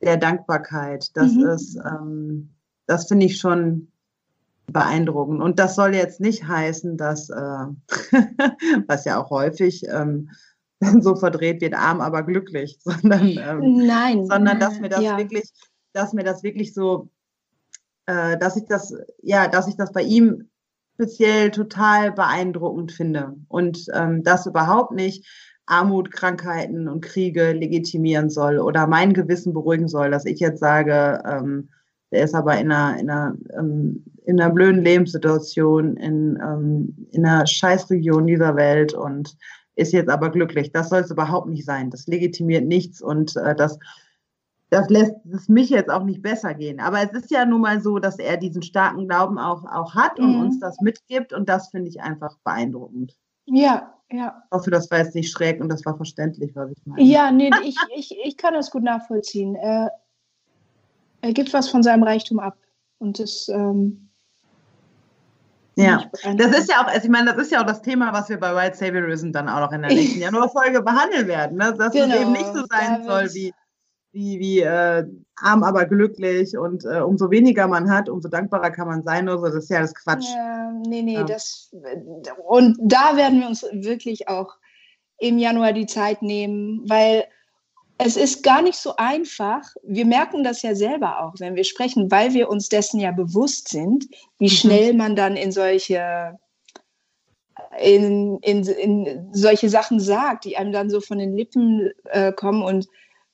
der 0.01 0.15
Dankbarkeit. 0.15 1.09
Das 1.15 1.33
mhm. 1.33 1.45
ist, 1.47 1.75
ähm, 1.75 2.53
das 2.85 3.09
finde 3.09 3.25
ich 3.25 3.37
schon 3.37 3.89
beeindruckend. 4.67 5.41
Und 5.41 5.59
das 5.59 5.75
soll 5.75 5.93
jetzt 5.93 6.21
nicht 6.21 6.47
heißen, 6.47 6.95
dass, 6.95 7.29
äh, 7.29 7.33
was 8.87 9.03
ja 9.03 9.21
auch 9.21 9.29
häufig 9.29 9.83
ähm, 9.89 10.29
so 11.01 11.17
verdreht 11.17 11.59
wird, 11.59 11.73
arm, 11.73 11.99
aber 11.99 12.23
glücklich, 12.23 12.79
sondern, 12.85 13.27
ähm, 13.27 13.85
Nein. 13.85 14.25
sondern 14.25 14.57
dass 14.57 14.79
mir 14.79 14.87
das 14.87 15.01
ja. 15.01 15.17
wirklich, 15.17 15.51
dass 15.91 16.13
mir 16.13 16.23
das 16.23 16.43
wirklich 16.43 16.73
so 16.73 17.09
äh, 18.07 18.37
dass 18.37 18.57
ich 18.57 18.65
das, 18.65 18.93
ja, 19.21 19.47
dass 19.47 19.67
ich 19.67 19.75
das 19.75 19.91
bei 19.91 20.01
ihm 20.01 20.49
speziell 20.95 21.51
total 21.51 22.11
beeindruckend 22.11 22.91
finde 22.91 23.35
und 23.47 23.85
ähm, 23.93 24.23
das 24.23 24.47
überhaupt 24.47 24.93
nicht 24.93 25.27
Armut, 25.67 26.11
Krankheiten 26.11 26.87
und 26.87 27.01
Kriege 27.01 27.51
legitimieren 27.51 28.29
soll 28.29 28.57
oder 28.57 28.87
mein 28.87 29.13
Gewissen 29.13 29.53
beruhigen 29.53 29.87
soll, 29.87 30.09
dass 30.09 30.25
ich 30.25 30.39
jetzt 30.39 30.59
sage, 30.59 31.21
ähm, 31.29 31.69
der 32.11 32.23
ist 32.23 32.33
aber 32.33 32.57
in 32.57 32.71
einer, 32.71 32.99
in 32.99 33.09
einer, 33.09 33.35
ähm, 33.57 34.05
in 34.25 34.39
einer 34.39 34.51
blöden 34.51 34.81
Lebenssituation, 34.81 35.97
in, 35.97 36.39
ähm, 36.41 37.07
in 37.11 37.25
einer 37.25 37.45
Scheißregion 37.45 38.25
dieser 38.27 38.55
Welt 38.55 38.93
und 38.93 39.37
ist 39.75 39.93
jetzt 39.93 40.09
aber 40.09 40.31
glücklich. 40.31 40.71
Das 40.71 40.89
soll 40.89 41.01
es 41.01 41.11
überhaupt 41.11 41.49
nicht 41.49 41.65
sein. 41.65 41.89
Das 41.89 42.07
legitimiert 42.07 42.65
nichts 42.65 43.01
und 43.01 43.35
äh, 43.35 43.53
das 43.55 43.77
das 44.69 44.89
lässt 44.89 45.13
es 45.31 45.47
mich 45.47 45.69
jetzt 45.69 45.89
auch 45.89 46.03
nicht 46.03 46.21
besser 46.21 46.53
gehen. 46.53 46.79
Aber 46.79 47.01
es 47.01 47.11
ist 47.11 47.31
ja 47.31 47.45
nun 47.45 47.61
mal 47.61 47.81
so, 47.81 47.99
dass 47.99 48.19
er 48.19 48.37
diesen 48.37 48.61
starken 48.61 49.07
Glauben 49.07 49.39
auch, 49.39 49.63
auch 49.65 49.95
hat 49.95 50.19
und 50.19 50.35
mhm. 50.35 50.41
uns 50.41 50.59
das 50.59 50.81
mitgibt. 50.81 51.31
Und 51.31 51.47
das 51.47 51.69
finde 51.69 51.89
ich 51.89 52.01
einfach 52.01 52.37
beeindruckend. 52.43 53.15
Ja, 53.45 53.93
ja. 54.11 54.43
Ich 54.45 54.57
hoffe, 54.57 54.71
das 54.71 54.91
war 54.91 54.99
jetzt 54.99 55.15
nicht 55.15 55.31
schräg 55.31 55.61
und 55.61 55.69
das 55.69 55.85
war 55.85 55.95
verständlich, 55.95 56.53
was 56.55 56.71
ich 56.71 56.85
meine. 56.85 57.01
Ja, 57.01 57.31
nee, 57.31 57.49
ich, 57.63 57.77
ich, 57.95 58.17
ich 58.23 58.37
kann 58.37 58.53
das 58.53 58.69
gut 58.71 58.83
nachvollziehen. 58.83 59.55
Er, 59.55 59.91
er 61.21 61.33
gibt 61.33 61.53
was 61.53 61.69
von 61.69 61.81
seinem 61.81 62.03
Reichtum 62.03 62.39
ab. 62.39 62.57
Und 62.99 63.19
das. 63.19 63.47
Ähm, 63.49 64.09
ja, 65.75 66.09
das 66.35 66.57
ist 66.57 66.71
ja 66.71 66.81
auch, 66.81 66.87
also 66.87 67.03
ich 67.03 67.09
meine, 67.09 67.31
das 67.31 67.37
ist 67.37 67.51
ja 67.51 67.61
auch 67.61 67.65
das 67.65 67.83
Thema, 67.83 68.11
was 68.11 68.29
wir 68.29 68.39
bei 68.39 68.55
White 68.55 68.75
Saviorism 68.75 69.31
dann 69.31 69.47
auch 69.47 69.59
noch 69.59 69.71
in 69.71 69.83
der 69.83 69.91
nächsten 69.91 70.19
Januarfolge 70.21 70.81
behandeln 70.81 71.27
werden, 71.27 71.57
ne? 71.57 71.71
dass 71.77 71.93
genau, 71.93 72.15
es 72.15 72.21
eben 72.21 72.31
nicht 72.31 72.51
so 72.51 72.65
sein 72.65 73.03
soll 73.05 73.31
wie 73.35 73.53
wie, 74.11 74.39
wie 74.39 74.59
äh, 74.61 75.05
arm, 75.35 75.63
aber 75.63 75.85
glücklich 75.85 76.57
und 76.57 76.85
äh, 76.85 77.01
umso 77.01 77.29
weniger 77.29 77.67
man 77.67 77.89
hat, 77.89 78.09
umso 78.09 78.29
dankbarer 78.29 78.71
kann 78.71 78.87
man 78.87 79.03
sein. 79.03 79.29
Also 79.29 79.45
das 79.45 79.55
ist 79.55 79.69
ja 79.69 79.81
das 79.81 79.93
Quatsch. 79.93 80.25
Ja, 80.33 80.71
nee, 80.87 81.01
nee, 81.01 81.15
ja. 81.15 81.23
das 81.23 81.71
und 82.47 82.77
da 82.81 83.15
werden 83.15 83.39
wir 83.39 83.47
uns 83.47 83.63
wirklich 83.71 84.27
auch 84.27 84.55
im 85.19 85.37
Januar 85.37 85.73
die 85.73 85.85
Zeit 85.85 86.21
nehmen, 86.21 86.83
weil 86.87 87.25
es 87.97 88.15
ist 88.15 88.43
gar 88.43 88.61
nicht 88.61 88.77
so 88.77 88.95
einfach. 88.97 89.63
Wir 89.83 90.05
merken 90.05 90.43
das 90.43 90.61
ja 90.61 90.75
selber 90.75 91.23
auch, 91.23 91.33
wenn 91.39 91.55
wir 91.55 91.63
sprechen, 91.63 92.11
weil 92.11 92.33
wir 92.33 92.49
uns 92.49 92.69
dessen 92.69 92.99
ja 92.99 93.11
bewusst 93.11 93.69
sind, 93.69 94.07
wie 94.37 94.45
mhm. 94.45 94.49
schnell 94.49 94.93
man 94.93 95.15
dann 95.15 95.35
in 95.35 95.51
solche 95.51 96.37
in, 97.79 98.37
in, 98.39 98.63
in 98.65 99.29
solche 99.33 99.69
Sachen 99.69 99.99
sagt, 99.99 100.45
die 100.45 100.57
einem 100.57 100.71
dann 100.71 100.89
so 100.89 101.01
von 101.01 101.17
den 101.17 101.35
Lippen 101.35 101.91
äh, 102.05 102.31
kommen 102.31 102.63
und 102.63 102.87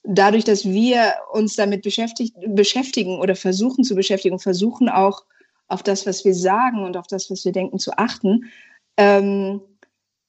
dadurch, 0.04 0.44
dass 0.44 0.66
wir 0.66 1.14
uns 1.32 1.56
damit 1.56 1.82
beschäftigen 1.82 3.20
oder 3.20 3.36
versuchen 3.36 3.84
zu 3.84 3.96
beschäftigen, 3.96 4.40
versuchen 4.40 4.90
auch 4.90 5.24
auf 5.68 5.84
das, 5.84 6.06
was 6.06 6.26
wir 6.26 6.34
sagen 6.34 6.84
und 6.84 6.98
auf 6.98 7.08
das, 7.08 7.32
was 7.32 7.46
wir 7.46 7.52
denken, 7.52 7.80
zu 7.80 7.98
achten, 7.98 8.46
ähm, 8.98 9.62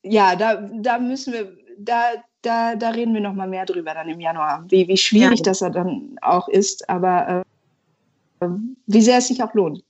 ja, 0.03 0.37
da, 0.37 0.57
da 0.57 0.99
müssen 0.99 1.33
wir, 1.33 1.57
da, 1.79 2.13
da, 2.43 2.77
da 2.77 2.91
reden 2.91 3.15
wir 3.15 3.21
noch 3.21 3.35
mal 3.35 3.49
mehr 3.49 3.67
drüber 3.67 3.95
dann 3.95 4.09
im 4.09 4.21
Januar, 4.21 4.65
wie, 4.69 4.87
wie 4.87 4.97
schwierig 4.97 5.41
ja. 5.41 5.45
das 5.45 5.59
dann 5.59 6.17
auch 6.23 6.49
ist, 6.49 6.89
aber 6.89 7.45
äh, 8.41 8.49
wie 8.87 9.03
sehr 9.03 9.19
es 9.19 9.29
sich 9.29 9.43
auch 9.43 9.55
lohnt. 9.55 9.83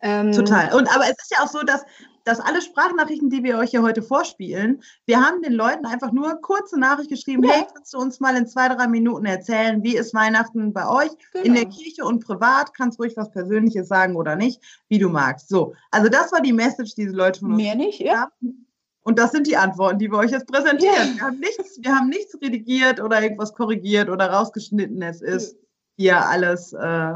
Ähm, 0.00 0.32
Total. 0.32 0.74
Und 0.74 0.88
aber 0.94 1.04
es 1.04 1.16
ist 1.22 1.32
ja 1.36 1.44
auch 1.44 1.48
so, 1.48 1.62
dass 1.62 1.82
dass 2.24 2.40
alle 2.40 2.62
Sprachnachrichten, 2.62 3.30
die 3.30 3.42
wir 3.42 3.58
euch 3.58 3.70
hier 3.70 3.82
heute 3.82 4.02
vorspielen, 4.02 4.82
wir 5.06 5.20
haben 5.20 5.42
den 5.42 5.52
Leuten 5.52 5.86
einfach 5.86 6.12
nur 6.12 6.40
kurze 6.40 6.78
Nachricht 6.78 7.10
geschrieben, 7.10 7.44
ja. 7.44 7.52
hey, 7.52 7.64
kannst 7.72 7.92
du 7.94 7.98
uns 7.98 8.20
mal 8.20 8.36
in 8.36 8.46
zwei, 8.46 8.68
drei 8.68 8.86
Minuten 8.86 9.26
erzählen, 9.26 9.82
wie 9.82 9.96
ist 9.96 10.14
Weihnachten 10.14 10.72
bei 10.72 10.88
euch 10.88 11.10
genau. 11.32 11.44
in 11.44 11.54
der 11.54 11.66
Kirche 11.66 12.04
und 12.04 12.24
privat, 12.24 12.74
kannst 12.74 12.98
ruhig 12.98 13.16
was 13.16 13.30
Persönliches 13.30 13.88
sagen 13.88 14.16
oder 14.16 14.36
nicht, 14.36 14.60
wie 14.88 14.98
du 14.98 15.08
magst. 15.08 15.48
So, 15.48 15.74
also 15.90 16.08
das 16.08 16.32
war 16.32 16.40
die 16.40 16.52
Message, 16.52 16.94
die 16.94 17.02
diese 17.02 17.16
Leute 17.16 17.40
von 17.40 17.52
uns 17.52 17.62
Mehr 17.62 17.74
nicht, 17.74 18.00
ja. 18.00 18.22
Haben. 18.22 18.66
Und 19.02 19.18
das 19.18 19.32
sind 19.32 19.48
die 19.48 19.56
Antworten, 19.56 19.98
die 19.98 20.10
wir 20.10 20.18
euch 20.18 20.30
jetzt 20.30 20.46
präsentieren. 20.46 20.94
Ja. 20.94 21.14
Wir, 21.14 21.22
haben 21.22 21.38
nichts, 21.40 21.78
wir 21.82 21.94
haben 21.94 22.08
nichts 22.08 22.40
redigiert 22.40 23.00
oder 23.00 23.20
irgendwas 23.20 23.52
korrigiert 23.52 24.08
oder 24.08 24.30
rausgeschnitten. 24.30 25.02
Es 25.02 25.20
ist 25.20 25.56
hier 25.96 26.24
alles 26.24 26.72
äh, 26.72 27.14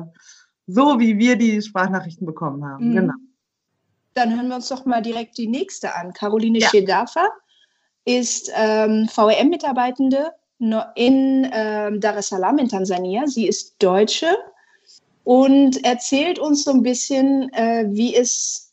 so, 0.66 0.98
wie 0.98 1.18
wir 1.18 1.36
die 1.36 1.62
Sprachnachrichten 1.62 2.26
bekommen 2.26 2.64
haben. 2.64 2.90
Mhm. 2.90 2.94
Genau. 2.96 3.14
Dann 4.16 4.34
hören 4.34 4.48
wir 4.48 4.56
uns 4.56 4.68
doch 4.68 4.86
mal 4.86 5.02
direkt 5.02 5.36
die 5.36 5.46
nächste 5.46 5.94
an. 5.94 6.14
Caroline 6.14 6.58
ja. 6.58 6.70
Shedafa 6.70 7.28
ist 8.06 8.50
ähm, 8.54 9.10
VEM-Mitarbeitende 9.14 10.32
in 10.94 11.50
ähm, 11.52 12.00
Dar 12.00 12.16
es 12.16 12.28
Salaam 12.28 12.56
in 12.56 12.68
Tansania. 12.68 13.26
Sie 13.26 13.46
ist 13.46 13.74
Deutsche 13.78 14.34
und 15.24 15.84
erzählt 15.84 16.38
uns 16.38 16.64
so 16.64 16.70
ein 16.70 16.82
bisschen, 16.82 17.52
äh, 17.52 17.84
wie 17.90 18.16
es 18.16 18.72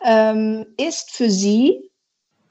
ähm, 0.00 0.64
ist 0.76 1.10
für 1.10 1.28
sie. 1.28 1.90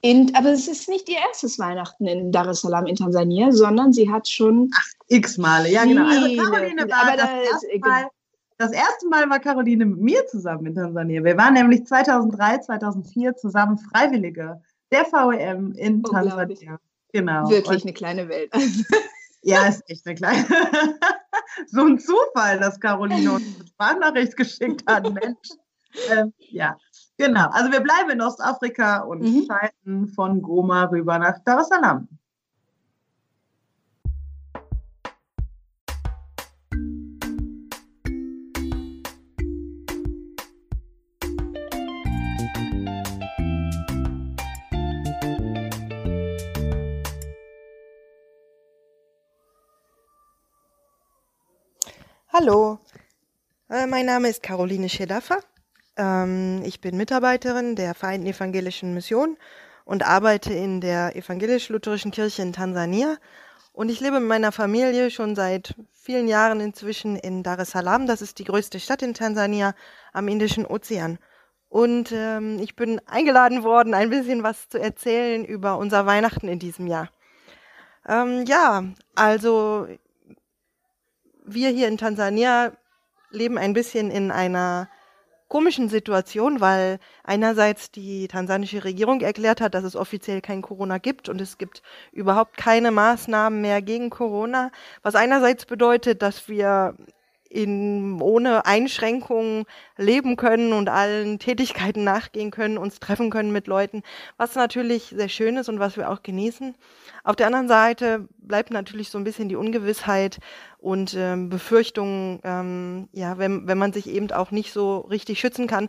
In, 0.02 0.34
aber 0.34 0.50
es 0.50 0.68
ist 0.68 0.86
nicht 0.90 1.08
ihr 1.08 1.16
erstes 1.26 1.58
Weihnachten 1.58 2.06
in 2.06 2.30
Dar 2.30 2.46
es 2.48 2.60
Salaam 2.60 2.84
in 2.84 2.96
Tansania, 2.96 3.52
sondern 3.52 3.94
sie 3.94 4.10
hat 4.10 4.28
schon 4.28 4.70
Ach, 4.76 4.84
x 5.08 5.38
Male, 5.38 5.70
ja 5.70 5.84
genau. 5.84 6.06
Also 6.06 6.36
Caroline 6.36 6.90
war 6.90 7.06
aber 7.06 7.16
das 7.16 7.30
da, 7.30 7.40
erste 7.40 7.78
Mal 7.78 8.10
das 8.56 8.72
erste 8.72 9.08
Mal 9.08 9.28
war 9.28 9.40
Caroline 9.40 9.86
mit 9.86 10.00
mir 10.00 10.26
zusammen 10.26 10.66
in 10.66 10.74
Tansania. 10.74 11.24
Wir 11.24 11.36
waren 11.36 11.54
nämlich 11.54 11.86
2003, 11.86 12.58
2004 12.58 13.36
zusammen 13.36 13.78
Freiwillige 13.78 14.60
der 14.92 15.04
VEM 15.04 15.72
in 15.72 16.02
Tansania. 16.02 16.78
Genau. 17.12 17.48
Wirklich 17.48 17.82
Und, 17.82 17.84
eine 17.84 17.92
kleine 17.92 18.28
Welt. 18.28 18.52
ja, 19.42 19.66
ist 19.66 19.82
echt 19.88 20.06
eine 20.06 20.14
kleine. 20.14 20.44
so 21.66 21.84
ein 21.84 21.98
Zufall, 21.98 22.58
dass 22.58 22.80
Caroline 22.80 23.32
uns 23.32 23.44
eine 23.56 23.66
Sprachnachricht 23.66 24.36
geschickt 24.36 24.82
hat, 24.86 25.12
Mensch. 25.12 25.48
Ähm, 26.10 26.32
ja, 26.38 26.76
genau. 27.18 27.48
Also 27.52 27.70
wir 27.70 27.78
bleiben 27.78 28.10
in 28.10 28.20
Ostafrika 28.20 29.02
und 29.02 29.20
mhm. 29.20 29.46
schalten 29.46 30.08
von 30.08 30.42
Goma 30.42 30.86
rüber 30.86 31.20
nach 31.20 31.38
Dar 31.44 31.60
es 31.60 31.68
Salaam. 31.68 32.08
Hallo, 52.36 52.80
äh, 53.70 53.86
mein 53.86 54.06
Name 54.06 54.28
ist 54.28 54.42
Caroline 54.42 54.88
Schedaffer. 54.88 55.38
Ähm, 55.96 56.62
ich 56.64 56.80
bin 56.80 56.96
Mitarbeiterin 56.96 57.76
der 57.76 57.94
Vereinten 57.94 58.26
Evangelischen 58.26 58.92
Mission 58.92 59.36
und 59.84 60.04
arbeite 60.04 60.52
in 60.52 60.80
der 60.80 61.14
Evangelisch-Lutherischen 61.14 62.10
Kirche 62.10 62.42
in 62.42 62.52
Tansania. 62.52 63.18
Und 63.72 63.88
ich 63.88 64.00
lebe 64.00 64.18
mit 64.18 64.28
meiner 64.28 64.50
Familie 64.50 65.12
schon 65.12 65.36
seit 65.36 65.76
vielen 65.92 66.26
Jahren 66.26 66.58
inzwischen 66.58 67.14
in 67.14 67.44
Dar 67.44 67.60
es 67.60 67.70
Salaam. 67.70 68.08
Das 68.08 68.20
ist 68.20 68.40
die 68.40 68.44
größte 68.44 68.80
Stadt 68.80 69.02
in 69.02 69.14
Tansania 69.14 69.72
am 70.12 70.26
Indischen 70.26 70.66
Ozean. 70.66 71.20
Und 71.68 72.10
ähm, 72.10 72.58
ich 72.58 72.74
bin 72.74 73.00
eingeladen 73.06 73.62
worden, 73.62 73.94
ein 73.94 74.10
bisschen 74.10 74.42
was 74.42 74.68
zu 74.68 74.80
erzählen 74.80 75.44
über 75.44 75.78
unser 75.78 76.04
Weihnachten 76.04 76.48
in 76.48 76.58
diesem 76.58 76.88
Jahr. 76.88 77.10
Ähm, 78.08 78.44
ja, 78.48 78.82
also 79.14 79.86
wir 81.44 81.68
hier 81.70 81.88
in 81.88 81.98
Tansania 81.98 82.72
leben 83.30 83.58
ein 83.58 83.72
bisschen 83.72 84.10
in 84.10 84.30
einer 84.30 84.88
komischen 85.48 85.88
Situation, 85.88 86.60
weil 86.60 86.98
einerseits 87.22 87.90
die 87.90 88.26
tansanische 88.28 88.82
Regierung 88.82 89.20
erklärt 89.20 89.60
hat, 89.60 89.74
dass 89.74 89.84
es 89.84 89.94
offiziell 89.94 90.40
kein 90.40 90.62
Corona 90.62 90.98
gibt 90.98 91.28
und 91.28 91.40
es 91.40 91.58
gibt 91.58 91.82
überhaupt 92.12 92.56
keine 92.56 92.90
Maßnahmen 92.90 93.60
mehr 93.60 93.82
gegen 93.82 94.10
Corona, 94.10 94.72
was 95.02 95.14
einerseits 95.14 95.66
bedeutet, 95.66 96.22
dass 96.22 96.48
wir 96.48 96.96
in, 97.54 98.20
ohne 98.20 98.66
Einschränkungen 98.66 99.64
leben 99.96 100.36
können 100.36 100.72
und 100.72 100.88
allen 100.88 101.38
Tätigkeiten 101.38 102.02
nachgehen 102.02 102.50
können, 102.50 102.76
uns 102.76 102.98
treffen 102.98 103.30
können 103.30 103.52
mit 103.52 103.68
Leuten, 103.68 104.02
was 104.36 104.56
natürlich 104.56 105.14
sehr 105.16 105.28
schön 105.28 105.56
ist 105.56 105.68
und 105.68 105.78
was 105.78 105.96
wir 105.96 106.10
auch 106.10 106.22
genießen. 106.22 106.74
Auf 107.22 107.36
der 107.36 107.46
anderen 107.46 107.68
Seite 107.68 108.28
bleibt 108.38 108.70
natürlich 108.70 109.08
so 109.08 109.18
ein 109.18 109.24
bisschen 109.24 109.48
die 109.48 109.56
Ungewissheit 109.56 110.40
und 110.78 111.14
ähm, 111.16 111.48
Befürchtungen, 111.48 112.40
ähm, 112.42 113.08
ja, 113.12 113.38
wenn, 113.38 113.68
wenn 113.68 113.78
man 113.78 113.92
sich 113.92 114.08
eben 114.08 114.30
auch 114.32 114.50
nicht 114.50 114.72
so 114.72 114.98
richtig 114.98 115.38
schützen 115.38 115.68
kann. 115.68 115.88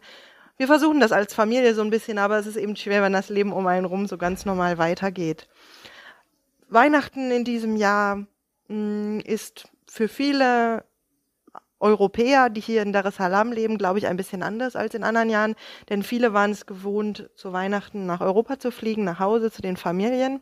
Wir 0.57 0.67
versuchen 0.67 0.99
das 0.99 1.11
als 1.11 1.33
Familie 1.33 1.73
so 1.73 1.81
ein 1.81 1.89
bisschen, 1.89 2.19
aber 2.19 2.37
es 2.37 2.45
ist 2.45 2.57
eben 2.57 2.75
schwer, 2.75 3.01
wenn 3.01 3.11
das 3.11 3.29
Leben 3.29 3.51
um 3.51 3.65
einen 3.65 3.85
rum 3.85 4.07
so 4.07 4.17
ganz 4.17 4.45
normal 4.45 4.77
weitergeht. 4.77 5.49
Weihnachten 6.69 7.31
in 7.31 7.43
diesem 7.43 7.75
Jahr 7.75 8.17
mh, 8.17 8.27
hm, 8.67 9.19
ist 9.25 9.67
für 9.87 10.07
viele 10.07 10.83
Europäer, 11.79 12.49
die 12.49 12.61
hier 12.61 12.81
in 12.81 12.93
Dar 12.93 13.05
es 13.05 13.17
Salaam 13.17 13.51
leben, 13.51 13.77
glaube 13.77 13.99
ich, 13.99 14.07
ein 14.07 14.17
bisschen 14.17 14.43
anders 14.43 14.75
als 14.75 14.93
in 14.93 15.03
anderen 15.03 15.29
Jahren, 15.29 15.55
denn 15.89 16.03
viele 16.03 16.33
waren 16.33 16.51
es 16.51 16.65
gewohnt, 16.65 17.29
zu 17.35 17.53
Weihnachten 17.53 18.05
nach 18.05 18.21
Europa 18.21 18.59
zu 18.59 18.71
fliegen, 18.71 19.03
nach 19.03 19.19
Hause 19.19 19.51
zu 19.51 19.61
den 19.61 19.77
Familien. 19.77 20.41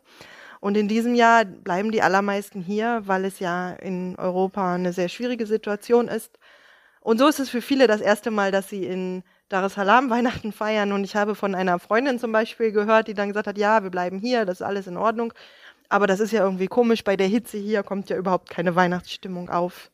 Und 0.59 0.77
in 0.77 0.87
diesem 0.87 1.13
Jahr 1.13 1.43
bleiben 1.43 1.91
die 1.91 2.01
allermeisten 2.01 2.61
hier, 2.61 3.01
weil 3.05 3.25
es 3.25 3.39
ja 3.39 3.71
in 3.71 4.15
Europa 4.17 4.75
eine 4.75 4.93
sehr 4.93 5.09
schwierige 5.09 5.45
Situation 5.45 6.07
ist. 6.07 6.39
Und 7.01 7.17
so 7.17 7.27
ist 7.27 7.39
es 7.39 7.49
für 7.49 7.61
viele 7.61 7.85
das 7.85 7.99
erste 7.99 8.31
Mal, 8.31 8.51
dass 8.51 8.69
sie 8.69 8.85
in 8.85 9.23
Dar 9.49 9.65
es 9.65 9.73
Salaam 9.73 10.09
Weihnachten 10.09 10.53
feiern. 10.53 10.93
Und 10.93 11.03
ich 11.03 11.17
habe 11.17 11.35
von 11.35 11.53
einer 11.53 11.79
Freundin 11.79 12.17
zum 12.17 12.31
Beispiel 12.31 12.71
gehört, 12.71 13.09
die 13.09 13.13
dann 13.13 13.27
gesagt 13.27 13.47
hat, 13.47 13.57
ja, 13.57 13.83
wir 13.83 13.89
bleiben 13.89 14.19
hier, 14.19 14.45
das 14.45 14.61
ist 14.61 14.65
alles 14.65 14.87
in 14.87 14.95
Ordnung. 14.95 15.33
Aber 15.89 16.07
das 16.07 16.21
ist 16.21 16.31
ja 16.31 16.43
irgendwie 16.43 16.67
komisch, 16.67 17.03
bei 17.03 17.17
der 17.17 17.27
Hitze 17.27 17.57
hier 17.57 17.83
kommt 17.83 18.09
ja 18.09 18.15
überhaupt 18.15 18.49
keine 18.49 18.73
Weihnachtsstimmung 18.75 19.49
auf. 19.49 19.91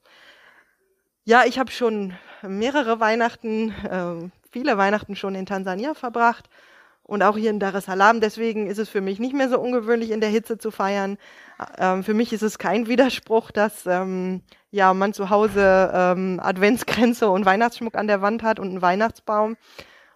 Ja, 1.30 1.44
ich 1.46 1.60
habe 1.60 1.70
schon 1.70 2.14
mehrere 2.42 3.00
Weihnachten, 3.00 3.70
äh, 3.84 4.32
viele 4.50 4.80
Weihnachten 4.80 5.16
schon 5.16 5.36
in 5.36 5.46
Tansania 5.46 5.94
verbracht 5.94 6.50
und 7.04 7.22
auch 7.22 7.38
hier 7.38 7.52
in 7.52 7.60
Dar 7.60 7.76
es 7.76 7.86
Salaam. 7.86 8.20
Deswegen 8.20 8.66
ist 8.66 8.80
es 8.80 8.90
für 8.90 9.00
mich 9.00 9.20
nicht 9.20 9.36
mehr 9.36 9.48
so 9.48 9.60
ungewöhnlich, 9.60 10.10
in 10.10 10.22
der 10.22 10.32
Hitze 10.32 10.58
zu 10.58 10.72
feiern. 10.72 11.20
Ähm, 11.78 12.04
für 12.04 12.16
mich 12.16 12.34
ist 12.34 12.42
es 12.42 12.58
kein 12.58 12.88
Widerspruch, 12.88 13.52
dass 13.52 13.86
ähm, 13.86 14.42
ja, 14.72 14.92
man 14.96 15.14
zu 15.14 15.30
Hause 15.30 15.92
ähm, 15.94 16.40
Adventsgrenze 16.42 17.30
und 17.30 17.46
Weihnachtsschmuck 17.46 17.94
an 17.94 18.08
der 18.08 18.24
Wand 18.24 18.42
hat 18.42 18.60
und 18.60 18.70
einen 18.70 18.82
Weihnachtsbaum. 18.82 19.56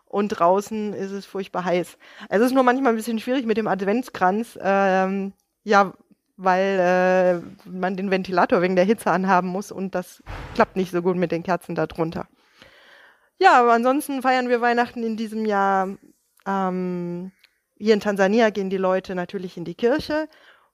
Und 0.08 0.30
draußen 0.30 0.94
ist 0.94 1.12
es 1.12 1.28
furchtbar 1.28 1.66
heiß. 1.66 1.96
Es 2.30 2.42
ist 2.42 2.54
nur 2.54 2.64
manchmal 2.64 2.94
ein 2.94 2.96
bisschen 2.96 3.20
schwierig 3.20 3.46
mit 3.46 3.58
dem 3.58 3.68
Adventskranz. 3.68 4.58
Ähm, 4.60 5.34
ja, 5.64 5.94
weil 6.38 7.44
äh, 7.66 7.70
man 7.70 7.96
den 7.96 8.12
Ventilator 8.12 8.62
wegen 8.62 8.76
der 8.76 8.86
Hitze 8.86 9.12
anhaben 9.12 9.48
muss 9.48 9.72
und 9.72 9.96
das 9.96 10.24
klappt 10.56 10.76
nicht 10.76 10.92
so 10.92 11.02
gut 11.02 11.16
mit 11.16 11.32
den 11.32 11.44
Kerzen 11.44 11.76
darunter. 11.76 12.28
Ja, 13.40 13.60
aber 13.60 13.74
ansonsten 13.74 14.22
feiern 14.22 14.50
wir 14.50 14.62
Weihnachten 14.62 15.04
in 15.04 15.18
diesem 15.18 15.46
Jahr. 15.46 15.98
Ähm, 16.46 17.32
hier 17.78 17.94
in 17.94 18.00
Tansania 18.00 18.50
gehen 18.50 18.70
die 18.70 18.78
Leute 18.78 19.16
natürlich 19.16 19.58
in 19.58 19.66
die 19.66 19.76
Kirche. 19.76 20.30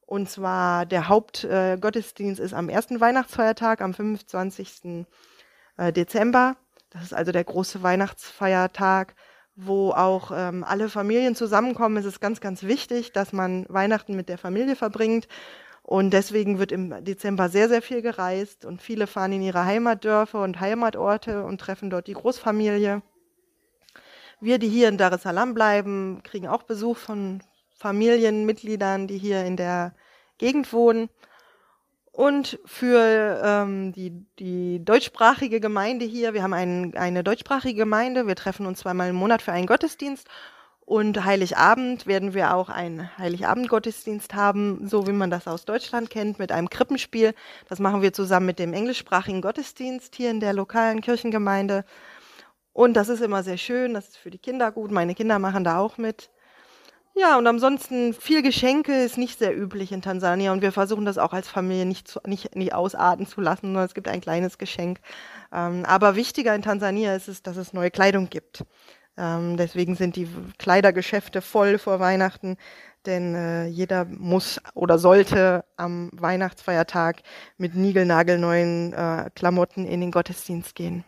Und 0.06 0.30
zwar 0.30 0.86
der 0.86 1.08
Hauptgottesdienst 1.08 2.40
äh, 2.40 2.44
ist 2.44 2.54
am 2.54 2.70
ersten 2.70 3.00
Weihnachtsfeiertag, 3.00 3.82
am 3.82 3.94
25. 3.94 5.06
Äh, 5.78 5.94
Dezember. 5.94 6.58
Das 6.90 7.04
ist 7.04 7.14
also 7.14 7.32
der 7.32 7.44
große 7.44 7.84
Weihnachtsfeiertag 7.84 9.16
wo 9.62 9.92
auch 9.92 10.32
ähm, 10.34 10.64
alle 10.64 10.90
Familien 10.90 11.36
zusammenkommen. 11.36 11.98
Es 11.98 12.06
ist 12.06 12.22
ganz, 12.22 12.40
ganz 12.40 12.64
wichtig, 12.64 13.12
dass 13.12 13.34
man 13.34 13.66
Weihnachten 13.68 14.16
mit 14.16 14.30
der 14.30 14.38
Familie 14.38 14.76
verbringt. 14.76 15.28
Und 15.84 16.12
deswegen 16.12 16.60
wird 16.60 16.72
im 16.72 17.04
Dezember 17.04 17.50
sehr, 17.50 17.68
sehr 17.68 17.82
viel 17.82 18.02
gereist 18.02 18.64
und 18.64 18.82
viele 18.82 19.08
fahren 19.08 19.34
in 19.34 19.42
ihre 19.42 19.66
Heimatdörfer 19.66 20.44
und 20.44 20.60
Heimatorte 20.60 21.44
und 21.44 21.60
treffen 21.60 21.90
dort 21.90 22.08
die 22.08 22.14
Großfamilie. 22.14 23.02
Wir, 24.40 24.60
die 24.60 24.70
hier 24.70 24.88
in 24.88 24.98
Dar 24.98 25.12
es 25.12 25.24
Salaam 25.24 25.54
bleiben, 25.54 26.22
kriegen 26.24 26.48
auch 26.48 26.64
Besuch 26.64 26.98
von 26.98 27.42
Familienmitgliedern, 27.76 29.08
die 29.08 29.18
hier 29.18 29.44
in 29.46 29.58
der 29.58 29.94
Gegend 30.38 30.72
wohnen. 30.72 31.10
Und 32.20 32.60
für 32.66 33.42
ähm, 33.46 33.94
die, 33.94 34.12
die 34.40 34.84
deutschsprachige 34.84 35.62
Gemeinde 35.62 36.04
hier, 36.04 36.34
wir 36.34 36.44
haben 36.44 36.54
ein, 36.54 36.94
eine 36.98 37.24
deutschsprachige 37.24 37.80
Gemeinde, 37.80 38.28
wir 38.28 38.36
treffen 38.36 38.66
uns 38.66 38.80
zweimal 38.80 39.08
im 39.08 39.16
Monat 39.16 39.42
für 39.42 39.54
einen 39.54 39.68
Gottesdienst. 39.68 40.28
Und 40.82 41.24
Heiligabend 41.24 42.08
werden 42.08 42.34
wir 42.34 42.54
auch 42.56 42.68
einen 42.68 43.10
Heiligabend-Gottesdienst 43.18 44.34
haben, 44.34 44.86
so 44.86 45.08
wie 45.08 45.14
man 45.14 45.30
das 45.32 45.48
aus 45.48 45.64
Deutschland 45.64 46.10
kennt, 46.10 46.40
mit 46.40 46.52
einem 46.52 46.70
Krippenspiel. 46.70 47.34
Das 47.70 47.80
machen 47.80 48.02
wir 48.02 48.12
zusammen 48.12 48.48
mit 48.48 48.60
dem 48.60 48.74
englischsprachigen 48.74 49.42
Gottesdienst 49.42 50.14
hier 50.14 50.30
in 50.30 50.42
der 50.42 50.52
lokalen 50.52 51.00
Kirchengemeinde. 51.00 51.86
Und 52.74 52.96
das 52.96 53.08
ist 53.08 53.22
immer 53.22 53.44
sehr 53.44 53.58
schön, 53.58 53.94
das 53.94 54.10
ist 54.10 54.18
für 54.18 54.30
die 54.30 54.40
Kinder 54.40 54.74
gut. 54.74 54.92
Meine 54.92 55.16
Kinder 55.16 55.40
machen 55.40 55.64
da 55.64 55.80
auch 55.80 55.98
mit. 55.98 56.30
Ja, 57.20 57.38
und 57.38 57.46
ansonsten 57.48 58.14
viel 58.14 58.42
Geschenke 58.42 58.94
ist 59.04 59.18
nicht 59.18 59.40
sehr 59.40 59.54
üblich 59.58 59.92
in 59.92 60.02
Tansania 60.02 60.54
und 60.54 60.62
wir 60.62 60.72
versuchen 60.72 61.04
das 61.04 61.18
auch 61.18 61.34
als 61.34 61.50
Familie 61.50 61.86
nicht, 61.86 62.08
zu, 62.08 62.22
nicht, 62.26 62.56
nicht 62.56 62.74
ausarten 62.74 63.28
zu 63.28 63.42
lassen, 63.42 63.68
sondern 63.68 63.84
es 63.84 63.94
gibt 63.94 64.08
ein 64.08 64.22
kleines 64.22 64.58
Geschenk. 64.58 65.02
Ähm, 65.52 65.84
aber 65.86 66.16
wichtiger 66.16 66.56
in 66.56 66.62
Tansania 66.62 67.14
ist 67.16 67.28
es, 67.28 67.44
dass 67.44 67.58
es 67.58 67.74
neue 67.74 67.92
Kleidung 67.92 68.30
gibt. 68.30 68.64
Ähm, 69.18 69.58
deswegen 69.58 69.96
sind 69.96 70.16
die 70.16 70.30
Kleidergeschäfte 70.60 71.42
voll 71.42 71.78
vor 71.78 72.00
Weihnachten, 72.00 72.56
denn 73.06 73.36
äh, 73.36 73.66
jeder 73.68 74.06
muss 74.06 74.62
oder 74.74 74.98
sollte 74.98 75.66
am 75.76 76.12
Weihnachtsfeiertag 76.14 77.22
mit 77.58 77.76
niegelnagelneuen 77.76 78.94
äh, 78.94 79.30
Klamotten 79.36 79.86
in 79.86 80.00
den 80.00 80.12
Gottesdienst 80.12 80.74
gehen. 80.74 81.04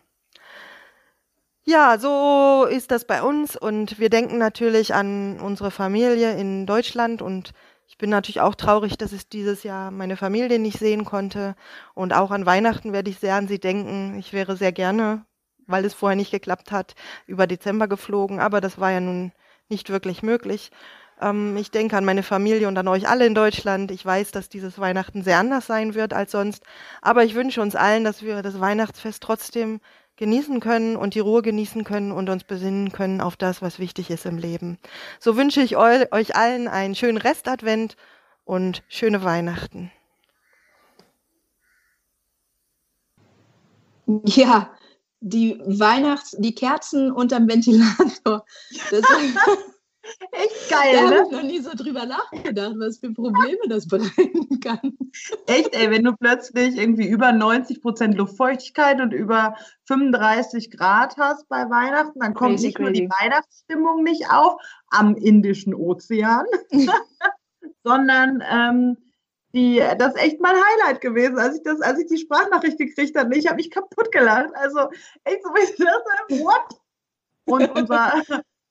Ja, 1.64 1.96
so 1.98 2.66
ist 2.68 2.90
das 2.90 3.04
bei 3.04 3.22
uns 3.22 3.56
und 3.56 3.98
wir 4.00 4.10
denken 4.10 4.38
natürlich 4.38 4.94
an 4.94 5.38
unsere 5.40 5.70
Familie 5.70 6.36
in 6.36 6.66
Deutschland 6.66 7.22
und 7.22 7.52
ich 7.86 7.98
bin 7.98 8.10
natürlich 8.10 8.40
auch 8.40 8.56
traurig, 8.56 8.98
dass 8.98 9.12
ich 9.12 9.28
dieses 9.28 9.62
Jahr 9.62 9.90
meine 9.92 10.16
Familie 10.16 10.58
nicht 10.58 10.78
sehen 10.78 11.04
konnte 11.04 11.54
und 11.94 12.12
auch 12.14 12.32
an 12.32 12.46
Weihnachten 12.46 12.92
werde 12.92 13.10
ich 13.10 13.18
sehr 13.20 13.36
an 13.36 13.46
sie 13.46 13.60
denken. 13.60 14.18
Ich 14.18 14.32
wäre 14.32 14.56
sehr 14.56 14.72
gerne, 14.72 15.24
weil 15.66 15.84
es 15.84 15.94
vorher 15.94 16.16
nicht 16.16 16.32
geklappt 16.32 16.72
hat, 16.72 16.94
über 17.26 17.46
Dezember 17.46 17.86
geflogen, 17.86 18.40
aber 18.40 18.60
das 18.60 18.80
war 18.80 18.90
ja 18.90 19.00
nun 19.00 19.30
nicht 19.68 19.88
wirklich 19.90 20.22
möglich. 20.24 20.72
Ähm, 21.20 21.56
ich 21.56 21.70
denke 21.70 21.96
an 21.96 22.04
meine 22.04 22.22
Familie 22.24 22.66
und 22.68 22.76
an 22.78 22.88
euch 22.88 23.08
alle 23.08 23.26
in 23.26 23.34
Deutschland. 23.34 23.90
Ich 23.92 24.04
weiß, 24.04 24.32
dass 24.32 24.48
dieses 24.48 24.78
Weihnachten 24.78 25.22
sehr 25.22 25.38
anders 25.38 25.66
sein 25.66 25.94
wird 25.94 26.12
als 26.12 26.32
sonst, 26.32 26.64
aber 27.02 27.24
ich 27.24 27.34
wünsche 27.34 27.62
uns 27.62 27.76
allen, 27.76 28.04
dass 28.04 28.22
wir 28.22 28.42
das 28.42 28.58
Weihnachtsfest 28.60 29.22
trotzdem 29.22 29.80
genießen 30.16 30.60
können 30.60 30.96
und 30.96 31.14
die 31.14 31.20
Ruhe 31.20 31.42
genießen 31.42 31.84
können 31.84 32.12
und 32.12 32.28
uns 32.28 32.44
besinnen 32.44 32.92
können 32.92 33.20
auf 33.20 33.36
das, 33.36 33.62
was 33.62 33.78
wichtig 33.78 34.10
ist 34.10 34.26
im 34.26 34.38
Leben. 34.38 34.78
So 35.18 35.36
wünsche 35.36 35.62
ich 35.62 35.76
euch 35.76 36.36
allen 36.36 36.68
einen 36.68 36.94
schönen 36.94 37.18
Restadvent 37.18 37.96
und 38.44 38.82
schöne 38.88 39.24
Weihnachten. 39.24 39.90
Ja, 44.26 44.70
die 45.20 45.60
Weihnachts-, 45.64 46.36
die 46.38 46.54
Kerzen 46.54 47.12
unterm 47.12 47.48
Ventilator. 47.48 48.44
Das, 48.90 49.02
Echt 50.32 50.70
geil, 50.70 50.94
da 50.94 51.02
ne? 51.02 51.16
habe 51.16 51.26
ich 51.26 51.30
noch 51.30 51.42
nie 51.42 51.60
so 51.60 51.70
drüber 51.74 52.06
nachgedacht, 52.06 52.74
was 52.78 52.98
für 52.98 53.12
Probleme 53.12 53.68
das 53.68 53.86
bereiten 53.86 54.60
kann. 54.60 54.96
Echt, 55.46 55.74
ey, 55.74 55.90
wenn 55.90 56.04
du 56.04 56.16
plötzlich 56.16 56.76
irgendwie 56.76 57.08
über 57.08 57.32
90 57.32 57.80
Prozent 57.80 58.16
Luftfeuchtigkeit 58.16 59.00
und 59.00 59.12
über 59.12 59.56
35 59.86 60.70
Grad 60.70 61.16
hast 61.18 61.48
bei 61.48 61.70
Weihnachten, 61.70 62.18
dann 62.18 62.34
kommt 62.34 62.56
crazy, 62.56 62.66
nicht 62.66 62.76
crazy. 62.76 62.82
nur 62.84 62.92
die 62.92 63.08
Weihnachtsstimmung 63.08 64.02
nicht 64.02 64.30
auf 64.30 64.60
am 64.88 65.14
Indischen 65.14 65.74
Ozean, 65.74 66.46
sondern 67.84 68.42
ähm, 68.50 68.96
die, 69.54 69.82
das 69.98 70.14
ist 70.14 70.22
echt 70.22 70.40
mein 70.40 70.56
Highlight 70.56 71.00
gewesen, 71.00 71.38
als 71.38 71.56
ich 71.56 71.62
das, 71.62 71.80
als 71.80 72.00
ich 72.00 72.06
die 72.06 72.18
Sprachnachricht 72.18 72.78
gekriegt 72.78 73.16
habe. 73.16 73.36
Ich 73.36 73.46
habe 73.46 73.56
mich 73.56 73.70
kaputt 73.70 74.10
gelacht. 74.10 74.50
Also 74.54 74.90
echt 75.24 75.42
so, 75.42 75.50
ich 75.62 75.76
dachte, 75.76 76.42
what? 76.42 76.80
Und 77.44 77.70
unser 77.76 78.22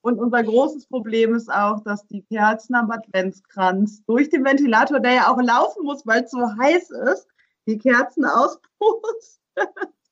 und 0.02 0.20
unser 0.20 0.44
großes 0.44 0.88
Problem 0.88 1.36
ist 1.36 1.52
auch, 1.52 1.84
dass 1.84 2.08
die 2.08 2.24
Kerzen 2.24 2.76
am 2.76 2.90
Adventskranz 2.90 4.04
durch 4.06 4.30
den 4.30 4.44
Ventilator, 4.44 5.00
der 5.00 5.14
ja 5.14 5.32
auch 5.32 5.42
laufen 5.42 5.84
muss, 5.84 6.06
weil 6.06 6.24
es 6.24 6.32
so 6.32 6.40
heiß 6.40 6.90
ist, 7.12 7.28
die 7.68 7.78
Kerzen 7.78 8.26
auspusten. 8.26 9.42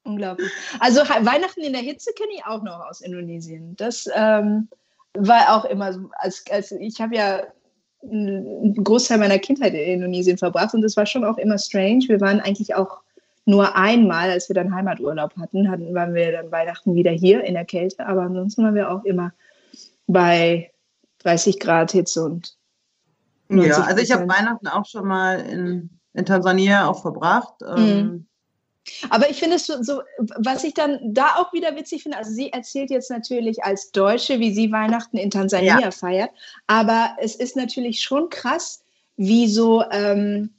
Unglaublich. 0.03 0.51
Also 0.79 1.01
Weihnachten 1.01 1.61
in 1.61 1.73
der 1.73 1.81
Hitze 1.81 2.11
kenne 2.13 2.31
ich 2.35 2.45
auch 2.45 2.63
noch 2.63 2.79
aus 2.87 3.01
Indonesien. 3.01 3.75
Das 3.75 4.07
ähm, 4.13 4.69
war 5.13 5.57
auch 5.57 5.65
immer 5.65 5.93
so, 5.93 6.09
als, 6.13 6.43
als 6.51 6.71
ich 6.71 7.01
habe 7.01 7.15
ja 7.15 7.43
einen 8.03 8.75
Großteil 8.83 9.17
meiner 9.17 9.39
Kindheit 9.39 9.73
in 9.73 9.95
Indonesien 9.95 10.37
verbracht 10.37 10.73
und 10.73 10.81
das 10.81 10.95
war 10.95 11.05
schon 11.05 11.25
auch 11.25 11.37
immer 11.37 11.57
strange. 11.57 12.05
Wir 12.07 12.21
waren 12.21 12.39
eigentlich 12.39 12.75
auch 12.75 13.01
nur 13.45 13.75
einmal, 13.75 14.29
als 14.29 14.47
wir 14.49 14.53
dann 14.53 14.73
Heimaturlaub 14.73 15.35
hatten, 15.37 15.69
hatten 15.69 15.93
waren 15.93 16.13
wir 16.13 16.31
dann 16.31 16.51
Weihnachten 16.51 16.95
wieder 16.95 17.11
hier 17.11 17.43
in 17.43 17.55
der 17.55 17.65
Kälte, 17.65 18.05
aber 18.05 18.21
ansonsten 18.21 18.63
waren 18.63 18.75
wir 18.75 18.91
auch 18.91 19.03
immer 19.03 19.33
bei 20.09 20.71
30 21.19 21.59
Grad 21.59 21.91
Hitze 21.91 22.23
und 22.23 22.55
ja, 23.51 23.81
also 23.81 24.01
ich 24.01 24.11
habe 24.11 24.27
Weihnachten 24.27 24.67
auch 24.67 24.85
schon 24.85 25.07
mal 25.07 25.39
in, 25.39 25.89
in 26.13 26.25
Tansania 26.25 26.87
auch 26.87 27.01
verbracht. 27.01 27.55
Mhm. 27.61 27.77
Ähm, 27.77 28.25
aber 29.09 29.29
ich 29.29 29.37
finde 29.37 29.55
es 29.55 29.65
so, 29.65 29.81
so, 29.81 30.01
was 30.37 30.63
ich 30.63 30.73
dann 30.73 30.99
da 31.03 31.35
auch 31.35 31.51
wieder 31.53 31.75
witzig 31.75 32.03
finde, 32.03 32.17
also 32.17 32.31
sie 32.31 32.51
erzählt 32.51 32.89
jetzt 32.91 33.09
natürlich 33.09 33.63
als 33.63 33.91
Deutsche, 33.91 34.39
wie 34.39 34.53
sie 34.53 34.71
Weihnachten 34.71 35.17
in 35.17 35.29
Tansania 35.31 35.79
ja. 35.79 35.91
feiert, 35.91 36.31
aber 36.67 37.15
es 37.19 37.35
ist 37.35 37.55
natürlich 37.55 38.01
schon 38.01 38.29
krass, 38.29 38.83
wie 39.17 39.47
so, 39.47 39.83
ähm, 39.91 40.51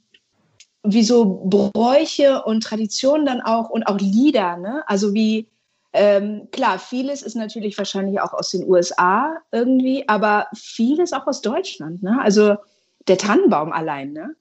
wie 0.83 1.03
so 1.03 1.41
Bräuche 1.45 2.43
und 2.43 2.63
Traditionen 2.63 3.25
dann 3.25 3.41
auch 3.41 3.69
und 3.69 3.83
auch 3.83 3.99
Lieder, 3.99 4.57
ne? 4.57 4.83
Also 4.87 5.13
wie, 5.13 5.47
ähm, 5.93 6.47
klar, 6.51 6.79
vieles 6.79 7.21
ist 7.21 7.35
natürlich 7.35 7.77
wahrscheinlich 7.77 8.21
auch 8.21 8.33
aus 8.33 8.51
den 8.51 8.67
USA 8.69 9.37
irgendwie, 9.51 10.07
aber 10.07 10.47
vieles 10.55 11.11
auch 11.11 11.27
aus 11.27 11.41
Deutschland, 11.41 12.01
ne? 12.01 12.17
Also 12.21 12.55
der 13.07 13.17
Tannenbaum 13.17 13.73
allein, 13.73 14.13
ne? 14.13 14.35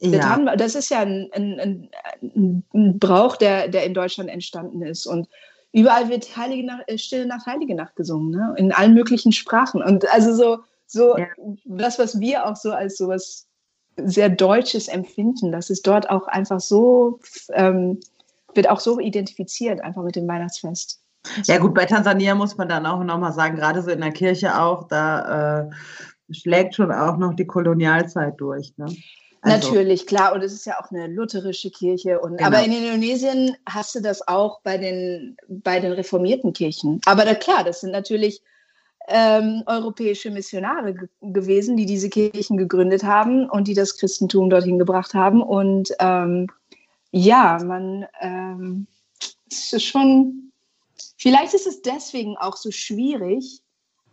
Ja. 0.00 0.20
Tannenbaum, 0.20 0.56
das 0.56 0.76
ist 0.76 0.90
ja 0.90 1.00
ein, 1.00 1.28
ein, 1.32 1.90
ein, 2.22 2.62
ein, 2.72 2.98
Brauch, 2.98 3.36
der, 3.36 3.66
der 3.68 3.84
in 3.84 3.94
Deutschland 3.94 4.30
entstanden 4.30 4.82
ist. 4.82 5.06
Und 5.06 5.28
überall 5.72 6.08
wird 6.08 6.36
Heilige 6.36 6.66
Nacht, 6.66 6.84
äh, 6.86 6.96
Stille 6.96 7.26
Nacht, 7.26 7.46
Heilige 7.46 7.74
Nacht 7.74 7.96
gesungen, 7.96 8.30
ne? 8.30 8.54
in 8.56 8.70
allen 8.72 8.94
möglichen 8.94 9.32
Sprachen. 9.32 9.82
Und 9.82 10.08
also 10.12 10.32
so, 10.32 10.58
so 10.86 11.18
ja. 11.18 11.26
das, 11.64 11.98
was 11.98 12.20
wir 12.20 12.46
auch 12.46 12.54
so 12.54 12.70
als 12.70 12.96
so 12.96 13.08
was 13.08 13.48
sehr 13.96 14.28
Deutsches 14.28 14.86
empfinden, 14.86 15.50
das 15.50 15.70
ist 15.70 15.84
dort 15.88 16.08
auch 16.08 16.28
einfach 16.28 16.60
so, 16.60 17.18
ähm, 17.52 17.98
wird 18.54 18.68
auch 18.68 18.80
so 18.80 18.98
identifiziert, 18.98 19.80
einfach 19.80 20.02
mit 20.02 20.16
dem 20.16 20.26
Weihnachtsfest. 20.28 21.00
Ja 21.44 21.58
gut, 21.58 21.74
bei 21.74 21.84
Tansania 21.84 22.34
muss 22.34 22.56
man 22.56 22.68
dann 22.68 22.86
auch 22.86 23.02
nochmal 23.02 23.32
sagen, 23.32 23.56
gerade 23.56 23.82
so 23.82 23.90
in 23.90 24.00
der 24.00 24.12
Kirche 24.12 24.60
auch, 24.60 24.88
da 24.88 25.60
äh, 25.60 25.70
schlägt 26.30 26.74
schon 26.74 26.92
auch 26.92 27.16
noch 27.16 27.34
die 27.34 27.46
Kolonialzeit 27.46 28.40
durch. 28.40 28.72
Ne? 28.76 28.86
Also. 29.42 29.68
Natürlich, 29.68 30.06
klar. 30.06 30.32
Und 30.34 30.42
es 30.42 30.52
ist 30.52 30.66
ja 30.66 30.80
auch 30.80 30.90
eine 30.90 31.06
lutherische 31.06 31.70
Kirche. 31.70 32.20
Und, 32.20 32.38
genau. 32.38 32.48
Aber 32.48 32.64
in 32.64 32.72
Indonesien 32.72 33.56
hast 33.66 33.94
du 33.94 34.00
das 34.00 34.26
auch 34.26 34.60
bei 34.62 34.78
den, 34.78 35.36
bei 35.48 35.80
den 35.80 35.92
reformierten 35.92 36.52
Kirchen. 36.52 37.00
Aber 37.06 37.24
da, 37.24 37.34
klar, 37.34 37.64
das 37.64 37.80
sind 37.80 37.92
natürlich 37.92 38.42
ähm, 39.08 39.62
europäische 39.66 40.30
Missionare 40.30 40.94
gewesen, 41.22 41.76
die 41.76 41.86
diese 41.86 42.10
Kirchen 42.10 42.56
gegründet 42.56 43.04
haben 43.04 43.48
und 43.48 43.68
die 43.68 43.74
das 43.74 43.96
Christentum 43.96 44.50
dorthin 44.50 44.78
gebracht 44.78 45.14
haben. 45.14 45.42
Und 45.42 45.90
ähm, 45.98 46.48
ja, 47.10 47.58
man, 47.64 48.06
ähm, 48.20 48.86
es 49.50 49.72
ist 49.72 49.84
schon, 49.84 50.52
vielleicht 51.16 51.54
ist 51.54 51.66
es 51.66 51.82
deswegen 51.82 52.36
auch 52.36 52.56
so 52.56 52.70
schwierig, 52.70 53.62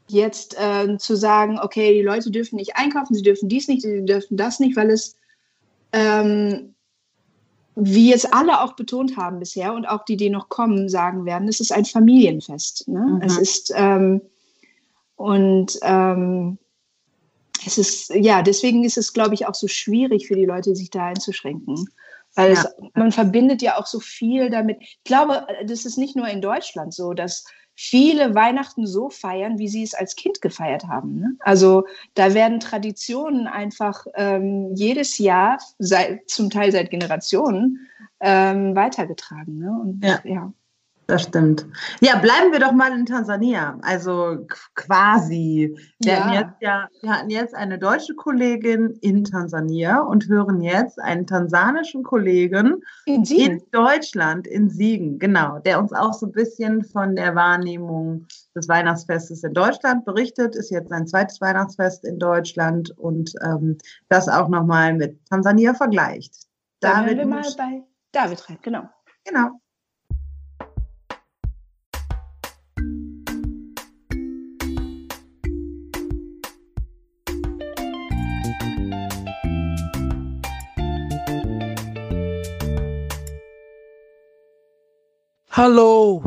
jetzt 0.07 0.55
äh, 0.59 0.97
zu 0.97 1.15
sagen, 1.15 1.59
okay, 1.59 1.93
die 1.93 2.03
Leute 2.03 2.31
dürfen 2.31 2.57
nicht 2.57 2.75
einkaufen, 2.75 3.15
sie 3.15 3.23
dürfen 3.23 3.49
dies 3.49 3.67
nicht, 3.67 3.81
sie 3.81 4.05
dürfen 4.05 4.37
das 4.37 4.59
nicht, 4.59 4.75
weil 4.75 4.91
es, 4.91 5.15
ähm, 5.91 6.75
wie 7.75 8.09
jetzt 8.09 8.33
alle 8.33 8.61
auch 8.61 8.73
betont 8.73 9.17
haben 9.17 9.39
bisher 9.39 9.73
und 9.73 9.85
auch 9.85 10.05
die, 10.05 10.15
die 10.15 10.29
noch 10.29 10.47
kommen, 10.47 10.87
sagen 10.87 11.25
werden, 11.25 11.47
es 11.47 11.59
ist 11.59 11.71
ein 11.71 11.85
Familienfest. 11.85 12.87
Ne? 12.87 12.99
Mhm. 12.99 13.21
Es 13.21 13.37
ist, 13.37 13.73
ähm, 13.75 14.21
und 15.17 15.77
ähm, 15.81 16.57
es 17.65 17.77
ist, 17.77 18.09
ja, 18.13 18.41
deswegen 18.41 18.83
ist 18.83 18.97
es, 18.97 19.11
glaube 19.11 19.33
ich, 19.33 19.47
auch 19.47 19.55
so 19.55 19.67
schwierig 19.67 20.27
für 20.27 20.35
die 20.35 20.45
Leute, 20.45 20.75
sich 20.75 20.91
da 20.91 21.07
einzuschränken. 21.07 21.89
Weil 22.35 22.53
ja. 22.53 22.59
es, 22.59 22.75
man 22.93 23.11
verbindet 23.11 23.61
ja 23.61 23.77
auch 23.77 23.85
so 23.85 23.99
viel 23.99 24.49
damit. 24.49 24.77
Ich 24.81 25.03
glaube, 25.03 25.47
das 25.65 25.85
ist 25.85 25.97
nicht 25.97 26.15
nur 26.15 26.27
in 26.27 26.41
Deutschland 26.41 26.93
so, 26.93 27.13
dass 27.13 27.45
viele 27.75 28.33
Weihnachten 28.35 28.87
so 28.87 29.09
feiern, 29.09 29.59
wie 29.59 29.67
sie 29.67 29.83
es 29.83 29.93
als 29.93 30.15
Kind 30.15 30.41
gefeiert 30.41 30.87
haben. 30.87 31.19
Ne? 31.19 31.35
Also 31.39 31.85
da 32.13 32.33
werden 32.33 32.59
Traditionen 32.59 33.47
einfach 33.47 34.05
ähm, 34.15 34.73
jedes 34.75 35.17
Jahr, 35.17 35.59
seit, 35.77 36.29
zum 36.29 36.49
Teil 36.49 36.71
seit 36.71 36.89
Generationen, 36.89 37.87
ähm, 38.21 38.75
weitergetragen. 38.75 39.57
Ne? 39.57 39.71
Und, 39.81 40.03
ja. 40.03 40.19
ja. 40.23 40.53
Das 41.07 41.21
stimmt. 41.21 41.67
Ja, 42.01 42.17
bleiben 42.17 42.51
wir 42.51 42.59
doch 42.59 42.71
mal 42.71 42.91
in 42.91 43.05
Tansania. 43.05 43.77
Also 43.83 44.47
quasi. 44.73 45.77
Wir, 45.99 46.13
ja. 46.13 46.19
Hatten 46.19 46.33
jetzt 46.33 46.61
ja, 46.61 46.89
wir 47.01 47.09
hatten 47.11 47.29
jetzt 47.29 47.53
eine 47.53 47.77
deutsche 47.77 48.15
Kollegin 48.15 48.97
in 49.01 49.23
Tansania 49.23 49.99
und 49.99 50.27
hören 50.27 50.61
jetzt 50.61 50.99
einen 50.99 51.27
tansanischen 51.27 52.01
Kollegen 52.01 52.81
in, 53.05 53.23
in, 53.23 53.61
Deutschland, 53.71 54.47
in 54.47 54.69
Siegen, 54.69 55.19
genau, 55.19 55.59
der 55.59 55.79
uns 55.79 55.93
auch 55.93 56.13
so 56.13 56.25
ein 56.25 56.31
bisschen 56.31 56.83
von 56.83 57.15
der 57.15 57.35
Wahrnehmung 57.35 58.25
des 58.55 58.67
Weihnachtsfestes 58.67 59.43
in 59.43 59.53
Deutschland 59.53 60.05
berichtet. 60.05 60.55
Ist 60.55 60.71
jetzt 60.71 60.89
sein 60.89 61.05
zweites 61.05 61.39
Weihnachtsfest 61.39 62.03
in 62.03 62.17
Deutschland 62.17 62.97
und 62.97 63.31
ähm, 63.43 63.77
das 64.09 64.27
auch 64.27 64.47
nochmal 64.47 64.93
mit 64.95 65.23
Tansania 65.29 65.75
vergleicht. 65.75 66.33
Da 66.79 67.01
David 67.01 67.17
wir 67.19 67.25
mal 67.27 67.43
bei 67.57 67.83
David 68.11 68.49
rein, 68.49 68.57
genau. 68.63 68.89
Genau. 69.23 69.59
Hallo, 85.57 86.21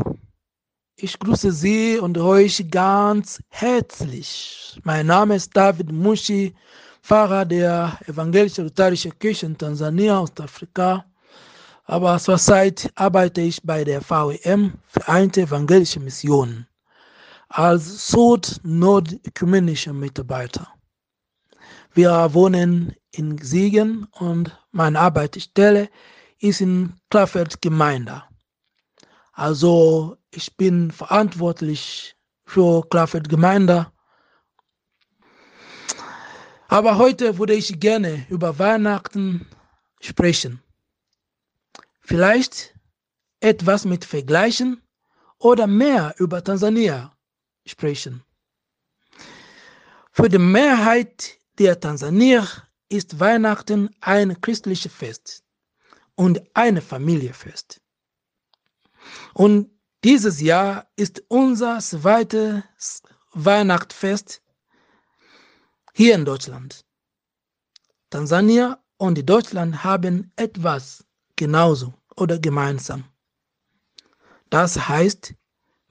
ich 0.95 1.19
grüße 1.19 1.51
Sie 1.51 1.99
und 1.99 2.17
euch 2.17 2.65
ganz 2.71 3.39
herzlich. 3.49 4.81
Mein 4.83 5.05
Name 5.05 5.35
ist 5.35 5.55
David 5.55 5.91
Mushi, 5.91 6.55
Pfarrer 7.03 7.45
der 7.45 7.99
Evangelischen 8.07 8.63
Lutherischen 8.63 9.13
Kirche 9.19 9.45
in 9.45 9.55
Tansania, 9.55 10.19
Ostafrika. 10.19 11.05
Aber 11.83 12.17
zurzeit 12.17 12.91
arbeite 12.95 13.41
ich 13.41 13.61
bei 13.61 13.83
der 13.83 14.01
VEM, 14.01 14.73
Vereinte 14.87 15.41
Evangelische 15.41 15.99
Mission, 15.99 16.65
als 17.49 18.07
Süd-Nord-Ökumenischer 18.07 19.93
Mitarbeiter. 19.93 20.69
Wir 21.93 22.33
wohnen 22.33 22.95
in 23.11 23.37
Siegen 23.37 24.07
und 24.13 24.57
meine 24.71 24.99
Arbeitsstelle 24.99 25.87
ist 26.39 26.61
in 26.61 26.93
Klaffeld 27.11 27.61
Gemeinde. 27.61 28.23
Also 29.39 30.17
ich 30.31 30.57
bin 30.57 30.91
verantwortlich 30.91 32.17
für 32.43 32.85
Klafford 32.89 33.29
Gemeinde. 33.29 33.89
Aber 36.67 36.97
heute 36.97 37.37
würde 37.37 37.53
ich 37.53 37.79
gerne 37.79 38.25
über 38.29 38.59
Weihnachten 38.59 39.47
sprechen. 40.01 40.61
Vielleicht 42.01 42.75
etwas 43.39 43.85
mit 43.85 44.03
Vergleichen 44.03 44.81
oder 45.37 45.67
mehr 45.67 46.15
über 46.17 46.43
Tansania 46.43 47.15
sprechen. 47.65 48.21
Für 50.11 50.27
die 50.27 50.37
Mehrheit 50.37 51.39
der 51.57 51.79
Tansanier 51.79 52.45
ist 52.89 53.21
Weihnachten 53.21 53.89
ein 54.01 54.41
christliches 54.41 54.91
Fest 54.91 55.45
und 56.15 56.41
ein 56.55 56.81
Familienfest. 56.81 57.79
Und 59.33 59.69
dieses 60.03 60.39
Jahr 60.39 60.87
ist 60.95 61.23
unser 61.27 61.79
zweites 61.79 62.63
Weihnachtsfest 63.33 64.41
hier 65.93 66.15
in 66.15 66.25
Deutschland. 66.25 66.85
Tansania 68.09 68.83
und 68.97 69.29
Deutschland 69.29 69.83
haben 69.83 70.31
etwas 70.35 71.05
genauso 71.35 71.93
oder 72.15 72.39
gemeinsam. 72.39 73.03
Das 74.49 74.87
heißt, 74.87 75.33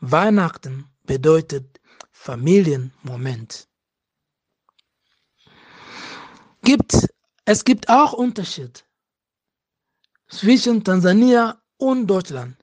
Weihnachten 0.01 0.87
bedeutet 1.05 1.81
Familienmoment. 2.11 3.69
Gibt, 6.62 7.09
es 7.45 7.64
gibt 7.64 7.89
auch 7.89 8.12
Unterschied 8.12 8.85
zwischen 10.29 10.85
Tansania 10.85 11.62
und 11.79 12.07
Deutschland 12.07 12.57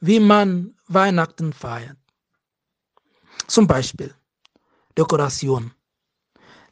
wie 0.00 0.20
man 0.20 0.74
Weihnachten 0.88 1.52
feiert. 1.52 1.96
Zum 3.46 3.66
Beispiel 3.66 4.14
Dekoration. 4.96 5.72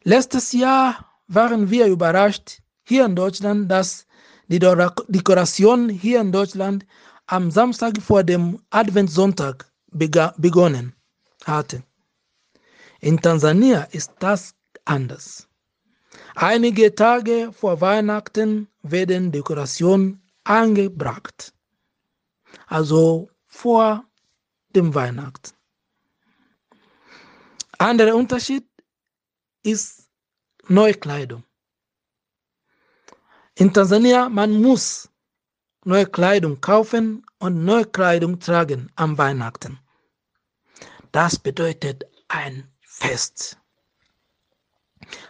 Letztes 0.04 0.52
Jahr 0.52 1.06
waren 1.28 1.70
wir 1.70 1.86
überrascht 1.86 2.60
hier 2.84 3.04
in 3.04 3.16
Deutschland, 3.16 3.70
dass 3.70 4.06
die 4.48 4.58
Dekoration 4.58 5.88
hier 5.88 6.20
in 6.20 6.32
Deutschland 6.32 6.84
am 7.26 7.50
Samstag 7.50 8.00
vor 8.02 8.22
dem 8.24 8.60
Adventssonntag 8.70 9.70
begonnen 9.92 10.94
hatte. 11.44 11.82
In 13.00 13.20
Tansania 13.20 13.82
ist 13.92 14.12
das 14.18 14.54
anders. 14.84 15.48
Einige 16.34 16.94
Tage 16.94 17.52
vor 17.52 17.80
Weihnachten 17.80 18.68
werden 18.82 19.32
Dekorationen 19.32 20.22
angebracht. 20.44 21.52
Also 22.72 23.28
vor 23.48 24.02
dem 24.74 24.94
Weihnachten. 24.94 25.52
Anderer 27.76 28.16
Unterschied 28.16 28.66
ist 29.62 30.08
neue 30.68 30.94
Kleidung. 30.94 31.44
In 33.56 33.74
Tansania, 33.74 34.30
man 34.30 34.62
muss 34.62 35.10
neue 35.84 36.06
Kleidung 36.06 36.62
kaufen 36.62 37.26
und 37.40 37.62
neue 37.62 37.84
Kleidung 37.84 38.40
tragen 38.40 38.90
am 38.94 39.18
Weihnachten. 39.18 39.78
Das 41.10 41.38
bedeutet 41.38 42.06
ein 42.28 42.72
Fest. 42.80 43.58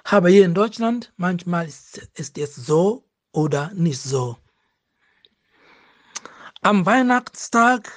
Aber 0.05 0.29
hier 0.29 0.45
in 0.45 0.55
Deutschland, 0.55 1.13
manchmal 1.17 1.67
ist 1.67 2.39
es 2.39 2.55
so 2.55 3.05
oder 3.33 3.73
nicht 3.75 4.01
so. 4.01 4.42
Am 6.65 6.87
Weihnachtstag 6.87 7.91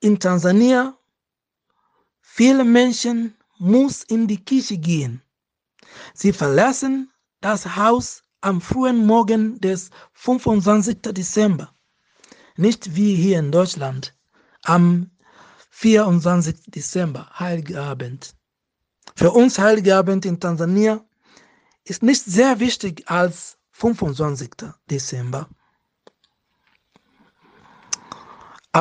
in 0.00 0.18
Tansania, 0.18 0.98
viele 2.20 2.64
Menschen 2.64 3.36
muss 3.58 4.02
in 4.02 4.26
die 4.26 4.44
Kirche 4.44 4.76
gehen. 4.76 5.22
Sie 6.14 6.32
verlassen 6.32 7.12
das 7.40 7.76
Haus 7.76 8.24
am 8.40 8.60
frühen 8.60 9.06
Morgen 9.06 9.60
des 9.60 9.90
25. 10.14 10.98
Dezember. 11.12 11.72
Nicht 12.56 12.96
wie 12.96 13.14
hier 13.14 13.38
in 13.38 13.52
Deutschland 13.52 14.12
am 14.64 15.12
24. 15.70 16.56
Dezember, 16.66 17.30
Heiligabend. 17.38 18.34
Für 19.14 19.30
uns 19.30 19.60
Heiligabend 19.60 20.24
in 20.24 20.40
Tansania 20.40 21.04
ist 21.84 22.02
nicht 22.02 22.24
sehr 22.24 22.58
wichtig 22.58 23.08
als 23.08 23.58
25. 23.70 24.50
Dezember. 24.90 25.48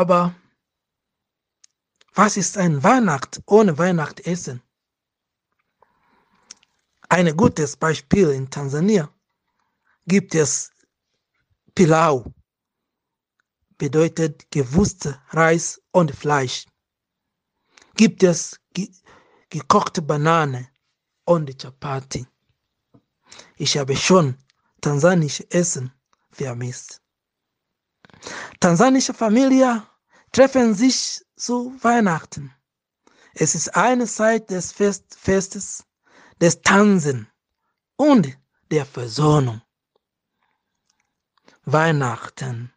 Aber 0.01 0.35
was 2.15 2.35
ist 2.35 2.57
ein 2.57 2.83
Weihnacht 2.83 3.41
ohne 3.45 3.77
Weihnachtsessen? 3.77 4.61
Ein 7.07 7.37
gutes 7.37 7.77
Beispiel 7.77 8.31
in 8.31 8.49
Tansania 8.49 9.09
gibt 10.05 10.35
es 10.35 10.69
Pilau, 11.73 12.25
bedeutet 13.77 14.51
gewürzte 14.51 15.21
Reis 15.29 15.81
und 15.91 16.11
Fleisch. 16.13 16.65
Gibt 17.95 18.21
es 18.23 18.59
ge 18.73 18.91
gekochte 19.49 20.01
Banane 20.01 20.67
und 21.23 21.57
Chapati. 21.57 22.27
Ich 23.55 23.77
habe 23.77 23.95
schon 23.95 24.37
tansanische 24.81 25.49
Essen 25.51 25.93
vermisst. 26.31 27.04
Tansanische 28.59 29.13
Familien 29.13 29.83
treffen 30.31 30.73
sich 30.73 31.23
zu 31.35 31.75
Weihnachten. 31.81 32.53
Es 33.33 33.55
ist 33.55 33.75
eine 33.75 34.05
Zeit 34.05 34.49
des 34.49 34.71
Fest 34.71 35.17
Festes, 35.19 35.83
des 36.41 36.61
Tanzen 36.61 37.27
und 37.97 38.37
der 38.71 38.85
Versöhnung. 38.85 39.61
Weihnachten 41.65 42.71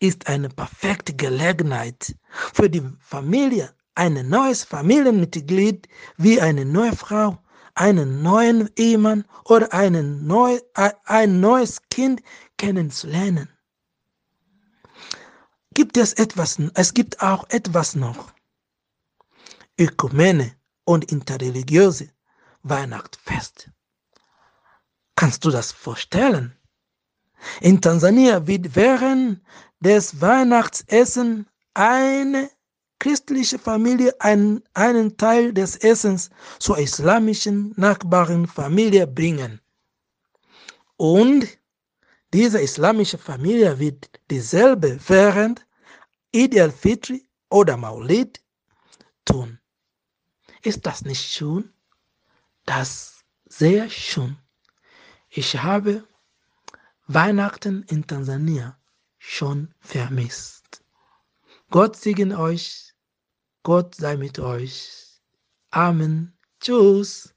ist 0.00 0.28
eine 0.28 0.48
perfekte 0.48 1.14
Gelegenheit 1.14 2.14
für 2.54 2.70
die 2.70 2.82
Familie, 3.00 3.74
ein 3.94 4.28
neues 4.28 4.64
Familienmitglied 4.64 5.88
wie 6.16 6.40
eine 6.40 6.64
neue 6.64 6.94
Frau, 6.94 7.38
einen 7.74 8.22
neuen 8.22 8.70
Ehemann 8.76 9.24
oder 9.44 9.72
einen 9.72 10.26
neu, 10.26 10.60
ein 11.04 11.40
neues 11.40 11.82
Kind 11.90 12.22
kennenzulernen. 12.56 13.57
Gibt 15.78 15.96
es 15.96 16.12
etwas, 16.14 16.58
es 16.74 16.92
gibt 16.92 17.22
auch 17.22 17.48
etwas 17.50 17.94
noch. 17.94 18.32
Ökumene 19.78 20.56
und 20.84 21.04
interreligiöse 21.12 22.08
Weihnachtsfest. 22.64 23.70
Kannst 25.14 25.44
du 25.44 25.50
das 25.52 25.70
vorstellen? 25.70 26.52
In 27.60 27.80
Tansania 27.80 28.44
wird 28.44 28.74
während 28.74 29.40
des 29.78 30.20
Weihnachtsessen 30.20 31.46
eine 31.74 32.50
christliche 32.98 33.60
Familie 33.60 34.20
einen, 34.20 34.64
einen 34.74 35.16
Teil 35.16 35.52
des 35.52 35.76
Essens 35.76 36.30
zur 36.58 36.78
islamischen 36.78 37.72
Nachbarenfamilie 37.76 39.06
bringen. 39.06 39.60
Und 40.96 41.46
diese 42.32 42.60
islamische 42.60 43.16
Familie 43.16 43.78
wird 43.78 44.10
dieselbe 44.28 44.98
während 45.06 45.67
Eid 46.34 46.58
al-Fitr 46.58 47.14
oder 47.50 47.76
Maulid 47.76 48.42
tun. 49.24 49.58
Ist 50.62 50.84
das 50.86 51.04
nicht 51.04 51.30
schön? 51.30 51.72
Das 52.66 53.24
sehr 53.46 53.88
schön. 53.88 54.36
Ich 55.30 55.56
habe 55.62 56.04
Weihnachten 57.06 57.82
in 57.84 58.06
Tansania 58.06 58.78
schon 59.18 59.74
vermisst. 59.80 60.82
Gott 61.70 61.96
segne 61.96 62.38
euch. 62.38 62.94
Gott 63.62 63.94
sei 63.94 64.16
mit 64.16 64.38
euch. 64.38 65.20
Amen. 65.70 66.36
Tschüss. 66.60 67.34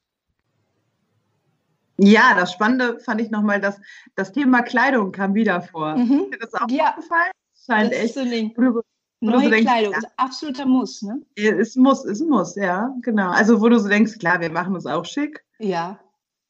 Ja, 1.98 2.34
das 2.34 2.54
Spannende 2.54 3.00
fand 3.00 3.22
ich 3.22 3.30
nochmal, 3.30 3.62
dass 3.62 3.80
das 4.16 4.32
Thema 4.32 4.64
Kleidung 4.64 5.12
kam 5.12 5.34
wieder 5.36 5.62
vor. 5.62 5.96
Mhm. 5.96 6.22
Ist 6.24 6.34
dir 6.34 6.40
das 6.40 6.54
auch 6.56 6.70
Ja. 6.70 6.90
aufgefallen? 6.90 7.32
Scheint 7.66 7.94
echt. 7.94 8.14
so 8.16 8.22
ein 8.22 8.54
du- 8.54 8.82
Neue 9.24 9.50
denkst, 9.52 9.68
Kleidung 9.72 9.94
ja, 9.94 10.00
absoluter 10.18 10.66
Muss, 10.66 11.04
ne? 11.04 11.22
Es 11.36 11.76
muss, 11.76 12.04
es 12.06 12.22
muss, 12.22 12.56
ja, 12.56 12.92
genau. 13.02 13.30
Also, 13.30 13.62
wo 13.62 13.70
du 13.70 13.80
so 13.80 13.88
denkst, 13.88 14.18
klar, 14.18 14.40
wir 14.42 14.52
machen 14.52 14.74
uns 14.74 14.88
auch 14.88 15.06
schick. 15.06 15.44
Ja, 15.60 16.00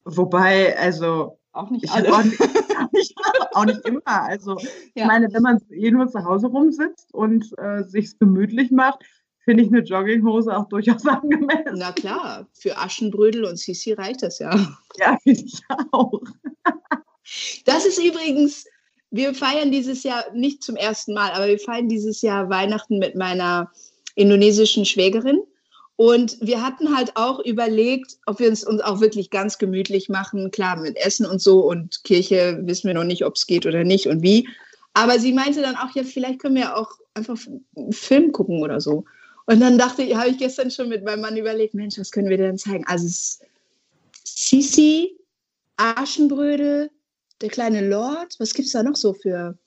Wobei, 0.06 0.78
also, 0.80 1.38
auch 1.52 1.70
nicht 1.70 1.84
ich 1.84 1.92
alle. 1.92 2.12
auch 2.14 2.24
nicht, 2.24 2.40
auch 3.54 3.66
nicht, 3.66 3.86
immer. 3.86 4.02
Also, 4.06 4.58
ich 4.58 4.70
Ja. 4.96 5.06
meine, 5.06 5.28
wenn 5.34 5.44
man 5.44 5.60
eh 5.70 5.92
nur 5.92 6.08
zu 6.08 6.24
Hause 6.24 6.48
rumsitzt 6.48 7.14
und 7.14 7.52
äh, 7.60 7.84
sich 7.84 8.18
gemütlich 8.18 8.72
macht, 8.72 9.04
finde 9.44 9.64
ich 9.64 9.70
eine 9.70 9.82
Jogginghose 9.82 10.56
auch 10.58 10.70
durchaus 10.70 11.06
angemessen. 11.08 11.74
Na 11.76 11.92
klar, 11.92 12.48
für 12.54 12.78
Aschenbrödel 12.78 13.44
und 13.44 13.60
Sisi 13.60 13.92
reicht 13.94 14.24
das 14.24 14.40
ja. 14.40 14.52
Ja, 14.98 15.18
finde 15.22 15.42
ich 15.42 15.62
auch. 15.92 16.22
Das 17.66 17.86
ist 17.86 18.00
übrigens, 18.04 18.66
wir 19.12 19.34
feiern 19.34 19.72
dieses 19.72 20.04
Jahr 20.04 20.24
nicht 20.34 20.64
zum 20.64 20.78
ersten 20.78 21.14
Mal, 21.14 21.32
aber 21.32 21.48
wir 21.48 21.60
feiern 21.60 21.90
dieses 21.90 22.22
Jahr 22.22 22.50
Weihnachten 22.50 22.98
mit 22.98 23.16
meiner 23.16 23.72
indonesischen 24.16 24.86
Schwägerin. 24.86 25.42
Und 25.98 26.38
wir 26.42 26.66
hatten 26.66 26.96
halt 26.96 27.12
auch 27.16 27.40
überlegt, 27.40 28.18
ob 28.26 28.40
wir 28.40 28.50
uns, 28.50 28.64
uns 28.64 28.82
auch 28.82 29.02
wirklich 29.02 29.30
ganz 29.30 29.58
gemütlich 29.60 30.10
machen. 30.10 30.50
Klar, 30.50 30.78
mit 30.78 30.98
Essen 30.98 31.26
und 31.26 31.42
so 31.42 31.60
und 31.60 32.04
Kirche 32.04 32.60
wissen 32.64 32.88
wir 32.88 32.96
noch 32.96 33.04
nicht, 33.04 33.24
ob 33.24 33.36
es 33.36 33.46
geht 33.46 33.66
oder 33.66 33.84
nicht 33.84 34.08
und 34.08 34.24
wie. 34.24 34.48
Aber 34.94 35.20
sie 35.20 35.34
meinte 35.34 35.62
dann 35.62 35.76
auch, 35.76 35.94
ja, 35.94 36.04
vielleicht 36.04 36.40
können 36.40 36.56
wir 36.56 36.76
auch 36.76 36.90
einfach 37.14 37.38
einen 37.76 37.94
Film 37.94 38.32
gucken 38.32 38.64
oder 38.64 38.82
so. 38.82 39.06
Und 39.46 39.60
dann 39.60 39.78
dachte 39.78 40.04
ich, 40.04 40.16
habe 40.16 40.30
ich 40.30 40.38
gestern 40.38 40.72
schon 40.72 40.90
mit 40.90 41.04
meinem 41.04 41.22
Mann 41.22 41.38
überlegt, 41.38 41.74
Mensch, 41.74 42.00
was 42.00 42.12
können 42.12 42.30
wir 42.30 42.38
denn 42.38 42.58
zeigen? 42.58 42.86
Also 42.88 43.08
Sisi, 44.24 45.18
Aschenbrödel, 45.78 46.90
der 47.42 47.50
kleine 47.50 47.88
Lord, 47.88 48.36
was 48.40 48.54
gibt 48.54 48.68
es 48.68 48.74
da 48.74 48.84
noch 48.84 48.96
so 48.96 49.14
für? 49.14 49.58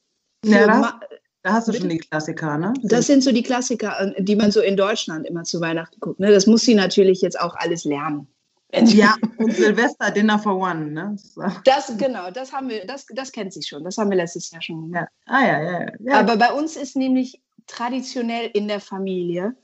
für 0.45 0.51
Ja, 0.51 0.67
da, 0.67 1.01
da 1.43 1.53
hast 1.53 1.69
du 1.69 1.73
Bitte? 1.73 1.83
schon 1.83 1.91
die 1.91 1.99
Klassiker, 1.99 2.59
ne? 2.59 2.73
das 2.83 3.07
sind 3.07 3.23
so 3.23 3.33
die 3.33 3.43
Klassiker, 3.43 4.01
äh, 4.01 4.23
die 4.23 4.37
man 4.37 4.51
so 4.51 4.61
in 4.61 4.77
Deutschland 4.77 5.27
immer 5.27 5.45
zu 5.45 5.61
Weihnachten 5.61 5.99
guckt. 6.01 6.21
Ne? 6.21 6.31
Das 6.31 6.47
muss 6.47 6.63
sie 6.63 6.75
natürlich 6.75 7.21
jetzt 7.21 7.39
auch 7.41 7.55
alles 7.57 7.85
lernen. 7.85 8.29
Ja, 8.75 9.15
und 9.39 9.53
Silvester 9.53 10.11
Dinner 10.11 10.37
for 10.37 10.57
One, 10.57 10.91
ne? 10.91 11.17
So. 11.17 11.43
Das, 11.65 11.97
genau, 11.97 12.33
das 12.33 12.53
haben 12.53 12.69
wir, 12.69 12.85
das, 12.85 13.07
das 13.15 13.31
kennt 13.31 13.53
sie 13.53 13.63
schon. 13.63 13.85
Das 13.85 13.99
haben 13.99 14.11
wir 14.11 14.17
letztes 14.17 14.51
Jahr 14.51 14.63
schon 14.63 14.91
gemacht. 14.91 15.09
Ja. 15.29 15.33
Ah 15.33 15.47
ja, 15.47 15.63
ja, 15.63 15.87
ja. 16.01 16.19
Aber 16.19 16.37
bei 16.37 16.53
uns 16.53 16.75
ist 16.77 16.97
nämlich 16.97 17.41
traditionell 17.69 18.51
in 18.53 18.67
der 18.67 18.81
Familie 18.81 19.55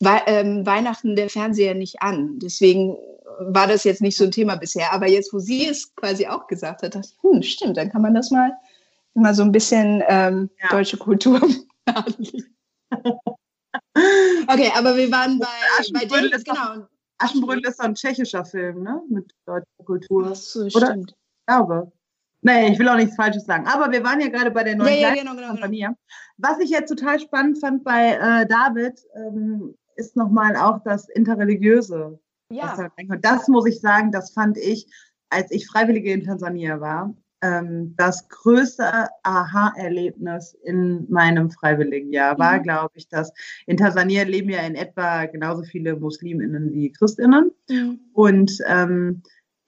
Wei 0.00 0.22
ähm, 0.26 0.64
Weihnachten 0.64 1.16
der 1.16 1.28
Fernseher 1.28 1.74
nicht 1.74 2.00
an. 2.02 2.38
Deswegen 2.38 2.96
war 3.48 3.66
das 3.66 3.84
jetzt 3.84 4.00
nicht 4.02 4.16
so 4.16 4.24
ein 4.24 4.30
Thema 4.30 4.56
bisher. 4.56 4.92
Aber 4.92 5.08
jetzt, 5.08 5.32
wo 5.32 5.38
sie 5.38 5.66
es 5.68 5.94
quasi 5.94 6.26
auch 6.26 6.46
gesagt 6.46 6.82
hat, 6.82 6.94
dachte 6.94 7.08
ich, 7.10 7.22
hm, 7.22 7.42
stimmt, 7.42 7.76
dann 7.76 7.90
kann 7.90 8.02
man 8.02 8.14
das 8.14 8.30
mal, 8.30 8.52
mal 9.14 9.34
so 9.34 9.42
ein 9.42 9.52
bisschen 9.52 10.02
ähm, 10.08 10.50
Ja. 10.62 10.68
deutsche 10.70 10.96
Kultur. 10.96 11.40
Okay, 14.48 14.70
aber 14.76 14.96
wir 14.96 15.10
waren 15.10 15.38
bei, 15.38 15.46
bei 15.92 16.04
Dave, 16.04 16.26
ist 16.34 16.46
doch- 16.48 16.54
genau. 16.54 16.86
Aschenbrödel 17.18 17.66
ist 17.68 17.78
so 17.78 17.84
ein 17.84 17.94
tschechischer 17.94 18.44
Film, 18.44 18.82
ne? 18.82 19.00
Mit 19.08 19.32
deutscher 19.46 19.84
Kultur. 19.84 20.28
Ach 20.32 20.34
so, 20.34 20.60
Oder? 20.64 20.86
stimmt. 20.88 21.10
Ich 21.12 21.46
glaube. 21.46 21.92
Nee, 22.42 22.72
ich 22.72 22.78
will 22.78 22.88
auch 22.88 22.96
nichts 22.96 23.14
Falsches 23.14 23.44
sagen. 23.44 23.66
Aber 23.68 23.92
wir 23.92 24.02
waren 24.02 24.20
ja 24.20 24.28
gerade 24.28 24.50
bei 24.50 24.64
der 24.64 24.74
neuen 24.74 24.94
Ja, 24.98 25.08
ja, 25.08 25.14
genau, 25.14 25.34
genau, 25.36 25.46
von 25.48 25.56
genau. 25.56 25.60
Tansania. 25.60 25.96
Was 26.38 26.58
ich 26.58 26.70
jetzt 26.70 26.88
total 26.88 27.20
spannend 27.20 27.60
fand 27.60 27.84
bei 27.84 28.14
äh, 28.14 28.46
David, 28.46 29.00
ähm, 29.14 29.74
ist 29.94 30.16
nochmal 30.16 30.56
auch 30.56 30.80
das 30.84 31.08
Interreligiöse. 31.10 32.18
Ja, 32.52 32.74
reinkommt. 32.96 33.24
Das 33.24 33.48
muss 33.48 33.66
ich 33.66 33.80
sagen, 33.80 34.12
das 34.12 34.32
fand 34.32 34.58
ich, 34.58 34.86
als 35.30 35.50
ich 35.50 35.66
Freiwillige 35.66 36.12
in 36.12 36.24
Tansania 36.24 36.80
war, 36.80 37.14
ähm, 37.42 37.94
das 37.96 38.28
größte 38.28 39.08
Aha-Erlebnis 39.24 40.56
in 40.62 41.06
meinem 41.10 41.50
Freiwilligenjahr 41.50 42.38
war, 42.38 42.58
mhm. 42.58 42.62
glaube 42.62 42.92
ich, 42.94 43.08
dass 43.08 43.32
in 43.66 43.76
Tansania 43.76 44.22
leben 44.22 44.48
ja 44.48 44.60
in 44.60 44.76
etwa 44.76 45.26
genauso 45.26 45.64
viele 45.64 45.96
Musliminnen 45.96 46.72
wie 46.72 46.92
Christinnen. 46.92 47.50
Mhm. 47.68 47.98
Und 48.12 48.58
ähm, 48.66 49.22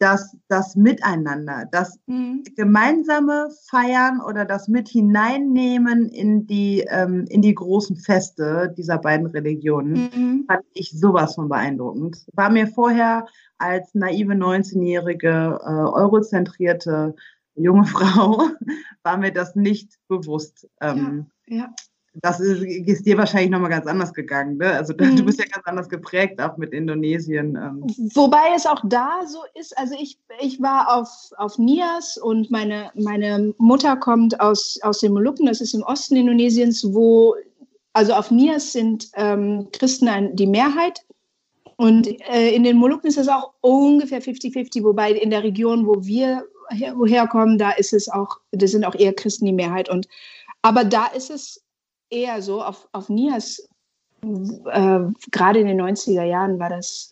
dass 0.05 0.37
das 0.49 0.77
Miteinander, 0.77 1.65
das 1.73 1.99
mhm. 2.05 2.45
gemeinsame 2.57 3.49
Feiern 3.71 4.21
oder 4.21 4.45
das 4.45 4.69
mit 4.69 4.87
hineinnehmen 4.87 6.11
in 6.11 6.47
die, 6.47 6.85
ähm, 6.91 7.25
in 7.31 7.41
die 7.41 7.55
großen 7.55 7.97
Feste 7.97 8.75
dieser 8.77 8.99
beiden 8.99 9.29
Religionen, 9.29 10.11
mhm. 10.15 10.45
fand 10.47 10.63
ich 10.75 10.91
sowas 10.91 11.37
von 11.37 11.49
beeindruckend. 11.49 12.19
War 12.35 12.51
mir 12.51 12.67
vorher 12.67 13.27
als 13.57 13.95
naive 13.95 14.35
19-jährige, 14.35 15.59
äh, 15.63 15.71
eurozentrierte 15.71 17.15
junge 17.55 17.85
Frau, 17.87 18.43
war 19.05 19.17
mir 19.17 19.33
das 19.33 19.57
nicht 19.57 19.95
bewusst. 20.07 20.69
Ähm, 20.83 21.31
ja, 21.47 21.57
ja 21.57 21.75
das 22.23 22.39
ist, 22.39 22.63
ist 22.63 23.07
dir 23.07 23.19
wahrscheinlich 23.19 23.51
nochmal 23.51 23.71
ganz 23.71 23.87
anders 23.87 24.13
gegangen. 24.13 24.57
Ne? 24.59 24.71
Also 24.71 24.93
mhm. 24.93 25.17
du 25.17 25.25
bist 25.25 25.39
ja 25.39 25.47
ganz 25.47 25.67
anders 25.67 25.89
geprägt, 25.89 26.41
auch 26.41 26.57
mit 26.57 26.73
Indonesien. 26.73 27.57
Ähm. 27.57 27.85
Wobei 28.15 28.55
es 28.55 28.67
auch 28.67 28.81
da 28.85 29.21
so 29.27 29.41
ist, 29.55 29.77
also 29.77 29.95
ich, 30.01 30.19
ich 30.41 30.63
war 30.63 30.97
auf, 30.97 31.09
auf 31.39 31.59
Nias 31.59 32.17
und 32.17 32.51
meine, 32.51 32.91
meine 32.95 33.53
Mutter 33.59 33.97
kommt 33.97 34.41
aus, 34.41 34.79
aus 34.83 35.01
den 35.01 35.13
Molukken, 35.13 35.47
das 35.47 35.61
ist 35.61 35.75
im 35.75 35.83
Osten 35.83 36.17
Indonesiens, 36.17 36.87
wo, 36.93 37.35
also 37.93 38.13
auf 38.13 38.31
Nias 38.31 38.73
sind 38.73 39.11
ähm, 39.15 39.69
Christen 39.73 40.09
ein, 40.09 40.37
die 40.37 40.47
Mehrheit. 40.47 41.05
Und 41.77 42.07
äh, 42.31 42.51
in 42.51 42.63
den 42.63 42.77
Molukken 42.77 43.09
ist 43.09 43.19
es 43.19 43.29
auch 43.29 43.53
ungefähr 43.61 44.23
50-50, 44.23 44.85
wobei 44.85 45.11
in 45.11 45.31
der 45.31 45.43
Region, 45.43 45.85
wo 45.85 46.05
wir 46.05 46.45
her, 46.71 46.95
woher 46.97 47.27
kommen, 47.27 47.59
da 47.59 47.73
ist 47.73 47.93
es 47.93 48.09
auch, 48.09 48.39
das 48.53 48.71
sind 48.71 48.85
auch 48.85 48.95
eher 48.95 49.13
Christen 49.13 49.47
die 49.47 49.53
Mehrheit. 49.53 49.89
Und 49.89 50.07
aber 50.63 50.85
da 50.85 51.07
ist 51.07 51.31
es 51.31 51.64
eher 52.15 52.41
so, 52.41 52.63
auf, 52.63 52.89
auf 52.93 53.09
Nias, 53.09 53.69
äh, 54.23 55.01
gerade 55.31 55.61
in 55.61 55.67
den 55.67 55.81
90er 55.81 56.25
Jahren 56.25 56.59
war 56.59 56.71
das, 56.71 57.11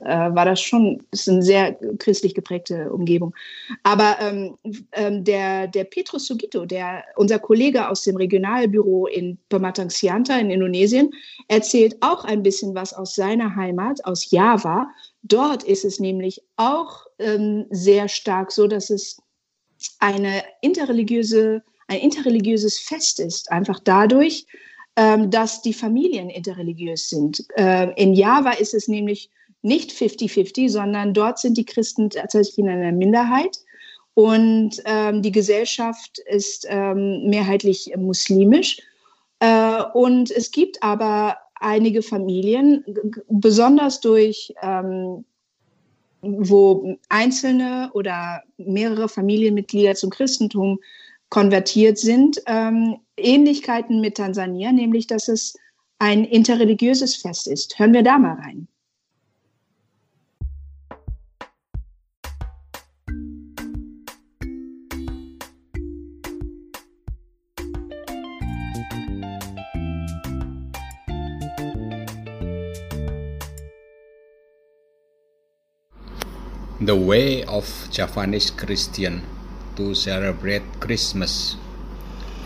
äh, 0.00 0.06
war 0.06 0.44
das 0.44 0.60
schon, 0.60 1.02
ist 1.10 1.28
eine 1.28 1.42
sehr 1.42 1.74
christlich 1.98 2.34
geprägte 2.34 2.92
Umgebung. 2.92 3.34
Aber 3.82 4.16
ähm, 4.20 4.56
ähm, 4.92 5.24
der, 5.24 5.66
der 5.66 5.84
Petrus 5.84 6.26
Sugito, 6.26 6.66
der, 6.66 7.04
unser 7.16 7.38
Kollege 7.38 7.88
aus 7.88 8.02
dem 8.02 8.16
Regionalbüro 8.16 9.06
in 9.06 9.38
Pematang 9.48 9.90
Sianta 9.90 10.38
in 10.38 10.50
Indonesien, 10.50 11.10
erzählt 11.48 11.96
auch 12.00 12.24
ein 12.24 12.42
bisschen 12.42 12.74
was 12.74 12.92
aus 12.92 13.14
seiner 13.14 13.56
Heimat, 13.56 14.04
aus 14.04 14.30
Java. 14.30 14.88
Dort 15.22 15.64
ist 15.64 15.84
es 15.84 15.98
nämlich 15.98 16.42
auch 16.56 17.06
ähm, 17.18 17.66
sehr 17.70 18.08
stark 18.08 18.52
so, 18.52 18.66
dass 18.66 18.90
es 18.90 19.20
eine 19.98 20.42
interreligiöse 20.60 21.62
ein 21.88 22.00
interreligiöses 22.00 22.78
Fest 22.78 23.20
ist, 23.20 23.50
einfach 23.50 23.80
dadurch, 23.80 24.46
ähm, 24.96 25.30
dass 25.30 25.62
die 25.62 25.74
Familien 25.74 26.30
interreligiös 26.30 27.08
sind. 27.10 27.44
Äh, 27.56 27.92
in 28.00 28.14
Java 28.14 28.52
ist 28.52 28.74
es 28.74 28.88
nämlich 28.88 29.30
nicht 29.62 29.90
50-50, 29.92 30.68
sondern 30.68 31.14
dort 31.14 31.38
sind 31.38 31.56
die 31.56 31.64
Christen 31.64 32.10
tatsächlich 32.10 32.58
in 32.58 32.68
einer 32.68 32.92
Minderheit 32.92 33.58
und 34.14 34.80
ähm, 34.84 35.22
die 35.22 35.32
Gesellschaft 35.32 36.18
ist 36.26 36.66
ähm, 36.68 37.28
mehrheitlich 37.28 37.92
muslimisch. 37.96 38.78
Äh, 39.40 39.82
und 39.92 40.30
es 40.30 40.52
gibt 40.52 40.82
aber 40.82 41.36
einige 41.56 42.02
Familien, 42.02 42.84
besonders 43.28 44.00
durch 44.00 44.54
ähm, 44.62 45.24
wo 46.26 46.96
einzelne 47.10 47.90
oder 47.92 48.42
mehrere 48.56 49.08
Familienmitglieder 49.08 49.94
zum 49.94 50.10
Christentum 50.10 50.78
konvertiert 51.28 51.98
sind, 51.98 52.40
ähm, 52.46 52.96
Ähnlichkeiten 53.16 54.00
mit 54.00 54.16
Tansania, 54.16 54.72
nämlich 54.72 55.06
dass 55.06 55.28
es 55.28 55.54
ein 55.98 56.24
interreligiöses 56.24 57.16
Fest 57.16 57.46
ist. 57.46 57.78
Hören 57.78 57.92
wir 57.92 58.02
da 58.02 58.18
mal 58.18 58.34
rein. 58.34 58.68
The 76.80 76.92
way 76.92 77.46
of 77.46 77.88
Javanese 77.92 78.52
Christian 78.56 79.22
to 79.76 79.94
celebrate 79.94 80.62
Christmas. 80.80 81.56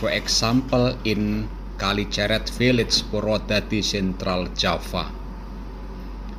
For 0.00 0.10
example, 0.10 0.96
in 1.04 1.48
Kalicaret 1.78 2.48
village, 2.58 3.02
Purwodadi, 3.10 3.84
Central 3.84 4.48
Java, 4.54 5.12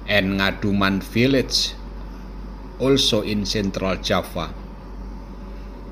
and 0.08 0.40
Ngaduman 0.40 1.04
village, 1.04 1.76
also 2.80 3.22
in 3.22 3.46
Central 3.46 3.96
Java, 4.02 4.54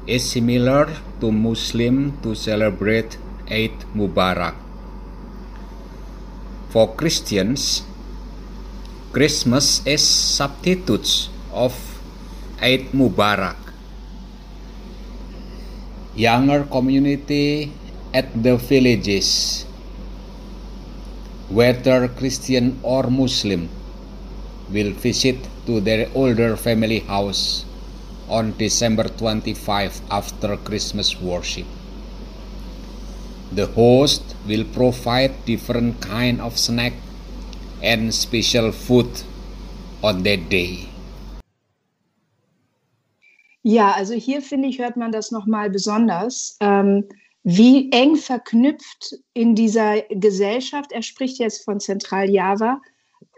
is 0.07 0.23
similar 0.23 0.87
to 1.19 1.31
Muslim 1.31 2.17
to 2.23 2.35
celebrate 2.35 3.17
Eid 3.51 3.75
Mubarak. 3.95 4.55
For 6.71 6.91
Christians, 6.95 7.83
Christmas 9.11 9.85
is 9.87 10.03
substitutes 10.03 11.29
of 11.51 11.75
Eid 12.59 12.91
Mubarak 12.91 13.66
younger 16.17 16.63
community 16.65 17.71
at 18.11 18.25
the 18.41 18.57
villages, 18.57 19.65
whether 21.49 22.07
Christian 22.07 22.79
or 22.81 23.03
Muslim, 23.03 23.69
will 24.71 24.91
visit 24.93 25.37
to 25.67 25.79
their 25.79 26.09
older 26.15 26.57
family 26.57 26.99
house 26.99 27.65
on 28.27 28.57
December 28.57 29.03
25 29.03 30.01
after 30.09 30.57
Christmas 30.57 31.21
worship. 31.21 31.67
The 33.51 33.67
host 33.67 34.35
will 34.47 34.65
provide 34.65 35.45
different 35.45 36.01
kind 36.01 36.41
of 36.41 36.57
snack 36.57 36.93
and 37.83 38.13
special 38.13 38.71
food 38.71 39.21
on 40.03 40.23
that 40.23 40.49
day. 40.49 40.89
Ja, 43.69 43.91
also 43.91 44.13
hier 44.13 44.41
finde 44.41 44.69
ich, 44.69 44.79
hört 44.79 44.95
man 44.95 45.11
das 45.11 45.29
nochmal 45.29 45.69
besonders, 45.69 46.55
ähm, 46.61 47.03
wie 47.43 47.91
eng 47.91 48.15
verknüpft 48.15 49.15
in 49.33 49.55
dieser 49.55 50.03
Gesellschaft, 50.09 50.93
er 50.93 51.01
spricht 51.01 51.37
jetzt 51.37 51.65
von 51.65 51.81
Zentraljava, 51.81 52.79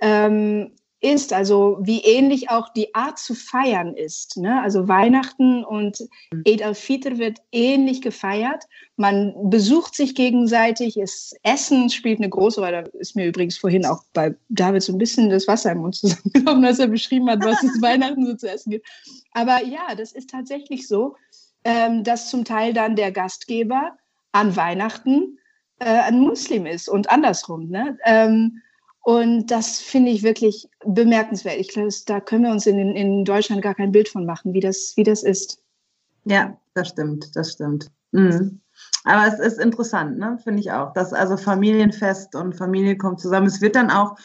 ähm, 0.02 0.76
ist, 1.02 1.32
also 1.32 1.78
wie 1.82 2.02
ähnlich 2.02 2.50
auch 2.50 2.70
die 2.70 2.94
Art 2.94 3.20
zu 3.20 3.34
feiern 3.34 3.96
ist. 3.96 4.36
Ne? 4.38 4.62
Also 4.62 4.88
Weihnachten 4.90 5.64
und 5.64 6.02
mhm. 6.32 6.44
Eid 6.46 6.62
al-Fitr 6.62 7.18
wird 7.18 7.40
ähnlich 7.52 8.02
gefeiert. 8.02 8.66
Man 8.98 9.34
besucht 9.50 9.96
sich 9.96 10.14
gegenseitig, 10.14 10.98
es, 10.98 11.34
Essen 11.44 11.90
spielt 11.90 12.20
eine 12.20 12.30
große 12.30 12.60
Rolle. 12.60 12.84
Da 12.84 13.00
ist 13.00 13.16
mir 13.16 13.28
übrigens 13.28 13.58
vorhin 13.58 13.86
auch 13.86 14.04
bei 14.14 14.36
David 14.50 14.84
so 14.84 14.92
ein 14.92 14.98
bisschen 14.98 15.30
das 15.30 15.48
Wasser 15.48 15.72
im 15.72 15.80
Mund 15.80 15.96
zusammengekommen, 15.96 16.66
als 16.66 16.80
er 16.80 16.88
beschrieben 16.88 17.30
hat, 17.30 17.44
was 17.44 17.64
es 17.64 17.82
Weihnachten 17.82 18.26
so 18.26 18.36
zu 18.36 18.50
essen 18.52 18.72
gibt. 18.72 18.88
Aber 19.32 19.64
ja, 19.64 19.96
das 19.96 20.12
ist 20.12 20.30
tatsächlich 20.30 20.88
so, 20.88 21.16
ähm, 21.64 22.04
dass 22.04 22.30
zum 22.30 22.44
Teil 22.44 22.74
dann 22.74 22.98
der 22.98 23.12
Gastgeber 23.12 23.98
an 24.34 24.56
Weihnachten 24.58 25.40
äh, 25.80 25.86
ein 25.86 26.20
Muslim 26.20 26.66
ist 26.66 26.90
und 26.90 27.10
andersrum. 27.10 27.70
Ne? 27.70 27.98
Und 29.02 29.48
das 29.48 29.80
finde 29.80 30.12
ich 30.12 30.24
wirklich 30.24 30.70
bemerkenswert. 30.86 31.58
Ich 31.58 31.70
glaube, 31.70 31.90
da 32.06 32.20
können 32.20 32.44
wir 32.44 32.52
uns 32.52 32.66
in, 32.68 32.78
in 32.96 33.26
Deutschland 33.26 33.62
gar 33.62 33.76
kein 33.76 33.92
Bild 33.92 34.10
von 34.10 34.26
machen, 34.26 34.54
wie 34.54 34.60
das, 34.60 34.94
wie 34.96 35.04
das 35.04 35.24
ist. 35.24 35.64
Ja, 36.26 36.58
das 36.74 36.90
stimmt, 36.90 37.36
das 37.36 37.54
stimmt. 37.54 37.90
Mhm. 38.12 38.62
Aber 39.04 39.28
es 39.28 39.40
ist 39.40 39.60
interessant, 39.60 40.18
ne? 40.18 40.38
finde 40.44 40.60
ich 40.60 40.72
auch, 40.72 40.94
dass 40.94 41.14
also 41.14 41.38
Familienfest 41.38 42.36
und 42.36 42.56
Familie 42.56 42.98
kommt 42.98 43.20
zusammen. 43.20 43.48
Es 43.48 43.62
wird 43.62 43.76
dann 43.76 43.90
auch, 43.90 44.16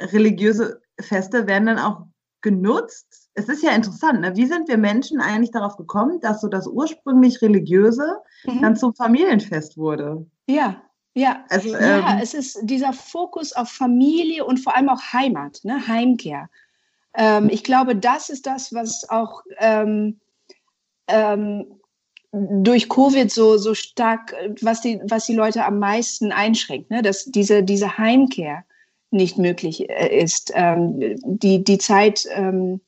religiöse 0.00 0.80
Feste 1.00 1.46
werden 1.46 1.66
dann 1.66 1.78
auch 1.78 2.06
genutzt. 2.40 3.28
Es 3.34 3.48
ist 3.48 3.62
ja 3.62 3.72
interessant, 3.72 4.20
ne? 4.20 4.36
wie 4.36 4.46
sind 4.46 4.68
wir 4.68 4.78
Menschen 4.78 5.20
eigentlich 5.20 5.50
darauf 5.50 5.76
gekommen, 5.76 6.20
dass 6.20 6.40
so 6.40 6.48
das 6.48 6.66
ursprünglich 6.66 7.42
religiöse 7.42 8.18
mhm. 8.44 8.62
dann 8.62 8.76
zum 8.76 8.94
Familienfest 8.94 9.76
wurde? 9.76 10.26
Ja, 10.46 10.82
ja, 11.14 11.44
also, 11.48 11.70
ja 11.70 12.12
ähm, 12.12 12.18
es 12.22 12.34
ist 12.34 12.58
dieser 12.62 12.92
Fokus 12.92 13.52
auf 13.52 13.70
Familie 13.70 14.44
und 14.44 14.58
vor 14.58 14.76
allem 14.76 14.88
auch 14.88 15.12
Heimat, 15.12 15.60
ne? 15.64 15.86
Heimkehr. 15.86 16.48
Ähm, 17.14 17.48
ich 17.50 17.64
glaube, 17.64 17.96
das 17.96 18.28
ist 18.28 18.46
das, 18.46 18.72
was 18.72 19.08
auch 19.08 19.42
ähm, 19.58 20.20
ähm, 21.08 21.80
durch 22.32 22.88
Covid 22.88 23.30
so, 23.30 23.56
so 23.56 23.74
stark, 23.74 24.34
was 24.60 24.80
die, 24.80 25.00
was 25.04 25.26
die 25.26 25.34
Leute 25.34 25.64
am 25.64 25.78
meisten 25.78 26.30
einschränkt, 26.30 26.90
ne? 26.90 27.02
dass 27.02 27.24
diese, 27.24 27.62
diese 27.64 27.98
Heimkehr 27.98 28.64
nicht 29.10 29.38
möglich 29.38 29.90
äh, 29.90 30.22
ist, 30.22 30.52
ähm, 30.54 31.16
die, 31.24 31.64
die 31.64 31.78
Zeit 31.78 32.26
ähm, 32.30 32.80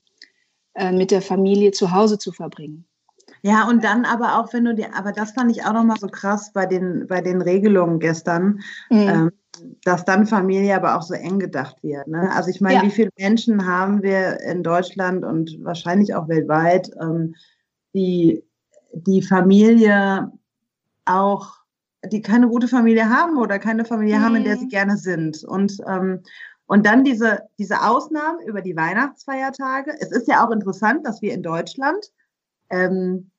äh, 0.75 0.93
mit 0.93 1.11
der 1.11 1.23
Familie 1.23 1.73
zu 1.73 1.91
Hause 1.91 2.19
zu 2.19 2.31
verbringen. 2.31 2.85
Ja, 3.43 3.69
und 3.69 3.83
dann 3.83 4.05
aber 4.05 4.39
auch, 4.39 4.53
wenn 4.53 4.65
du 4.65 4.75
dir, 4.75 4.95
aber 4.97 5.13
das 5.13 5.33
fand 5.33 5.51
ich 5.51 5.65
auch 5.65 5.73
nochmal 5.73 5.99
so 5.99 6.07
krass 6.07 6.53
bei 6.53 6.65
den, 6.65 7.07
bei 7.09 7.21
den 7.21 7.43
Regelungen 7.43 7.99
gestern, 7.99 8.61
mhm. 8.89 9.09
ähm, 9.09 9.33
dass 9.85 10.05
dann 10.05 10.27
Familie 10.27 10.77
aber 10.77 10.97
auch 10.97 11.03
so 11.03 11.15
eng 11.15 11.41
gedacht 11.41 11.83
wird. 11.83 12.07
Ne? 12.07 12.31
Also 12.35 12.51
ich 12.51 12.61
meine, 12.61 12.77
ja. 12.77 12.83
wie 12.83 12.91
viele 12.91 13.11
Menschen 13.19 13.67
haben 13.67 14.03
wir 14.03 14.41
in 14.41 14.63
Deutschland 14.63 15.25
und 15.25 15.59
wahrscheinlich 15.63 16.15
auch 16.15 16.29
weltweit, 16.29 16.91
ähm, 17.01 17.35
die 17.95 18.45
die 18.95 19.23
Familie 19.23 20.31
auch, 21.05 21.49
die 22.05 22.23
keine 22.23 22.47
gute 22.49 22.69
Familie 22.69 23.09
haben 23.09 23.39
oder 23.39 23.59
keine 23.59 23.85
Familie 23.85 24.19
mhm. 24.19 24.23
haben, 24.23 24.37
in 24.37 24.45
der 24.45 24.57
sie 24.57 24.67
mhm. 24.67 24.71
gerne 24.71 24.97
sind. 24.97 25.43
Und 25.45 25.79
ähm, 25.87 26.21
und 26.67 26.87
dann 26.87 27.05
diese, 27.05 27.41
diese 27.59 27.83
Ausnahmen 27.83 28.41
über 28.47 28.63
die 28.63 28.77
Weihnachtsfeiertage. 28.77 29.93
Es 30.01 30.11
ist 30.11 30.27
ja 30.27 30.47
auch 30.47 30.51
interessant, 30.51 31.07
dass 31.07 31.21
wir 31.21 31.35
in 31.35 31.43
Deutschland 31.43 32.11
ähm, 32.71 33.31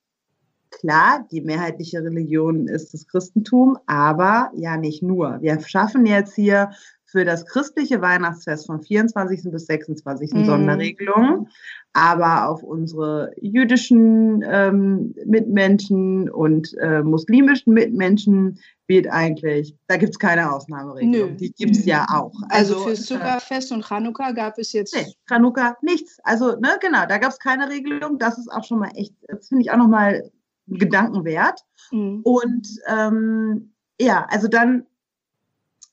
klar, 0.80 1.26
die 1.32 1.42
mehrheitliche 1.42 2.04
Religion 2.04 2.68
ist 2.68 2.94
das 2.94 3.08
Christentum, 3.08 3.78
aber 3.86 4.52
ja 4.56 4.78
nicht 4.78 5.04
nur. 5.04 5.42
Wir 5.42 5.60
schaffen 5.62 6.06
jetzt 6.06 6.36
hier 6.36 6.72
für 7.14 7.26
das 7.26 7.46
christliche 7.46 8.02
Weihnachtsfest 8.02 8.66
vom 8.66 8.82
24. 8.82 9.52
bis 9.52 9.68
26. 9.68 10.34
Mhm. 10.34 10.46
Sonderregelungen, 10.46 11.48
aber 11.94 12.50
auf 12.50 12.64
unsere 12.64 13.32
jüdischen 13.40 14.44
ähm, 14.50 15.14
Mitmenschen 15.24 16.28
und 16.28 16.76
äh, 16.80 17.04
muslimischen 17.04 17.76
Mitmenschen 17.76 18.60
wird 18.88 19.08
eigentlich, 19.08 19.76
da 19.88 19.98
gibt 19.98 20.14
es 20.14 20.20
keine 20.20 20.52
Ausnahmeregelung. 20.52 21.32
Nö. 21.34 21.38
Die 21.38 21.52
gibt 21.52 21.76
es 21.76 21.86
ja 21.86 22.08
auch. 22.10 22.34
Also, 22.50 22.74
also 22.74 22.88
fürs 22.88 23.06
Zuckerfest 23.06 23.72
und 23.72 23.86
Chanukka 23.86 24.32
gab 24.32 24.58
es 24.58 24.74
jetzt. 24.74 24.96
Nee, 24.96 25.14
Chanukka 25.30 25.78
nichts. 25.84 26.18
Also, 26.24 26.56
ne, 26.60 26.78
genau, 26.82 27.06
da 27.08 27.20
gab 27.20 27.32
es 27.32 27.38
keine 27.38 27.70
Regelung. 27.70 28.18
Das 28.18 28.40
ist 28.40 28.52
auch 28.52 28.64
schon 28.64 28.80
mal 28.80 28.92
echt, 28.96 29.14
das 29.28 29.50
finde 29.50 29.62
ich 29.62 29.72
auch 29.72 29.78
nochmal 29.78 30.32
Gedanken 30.68 31.26
wert. 31.26 31.62
Mhm. 31.92 32.22
Und 32.24 32.68
ähm, 32.88 33.74
ja, 34.00 34.26
also 34.30 34.48
dann, 34.48 34.86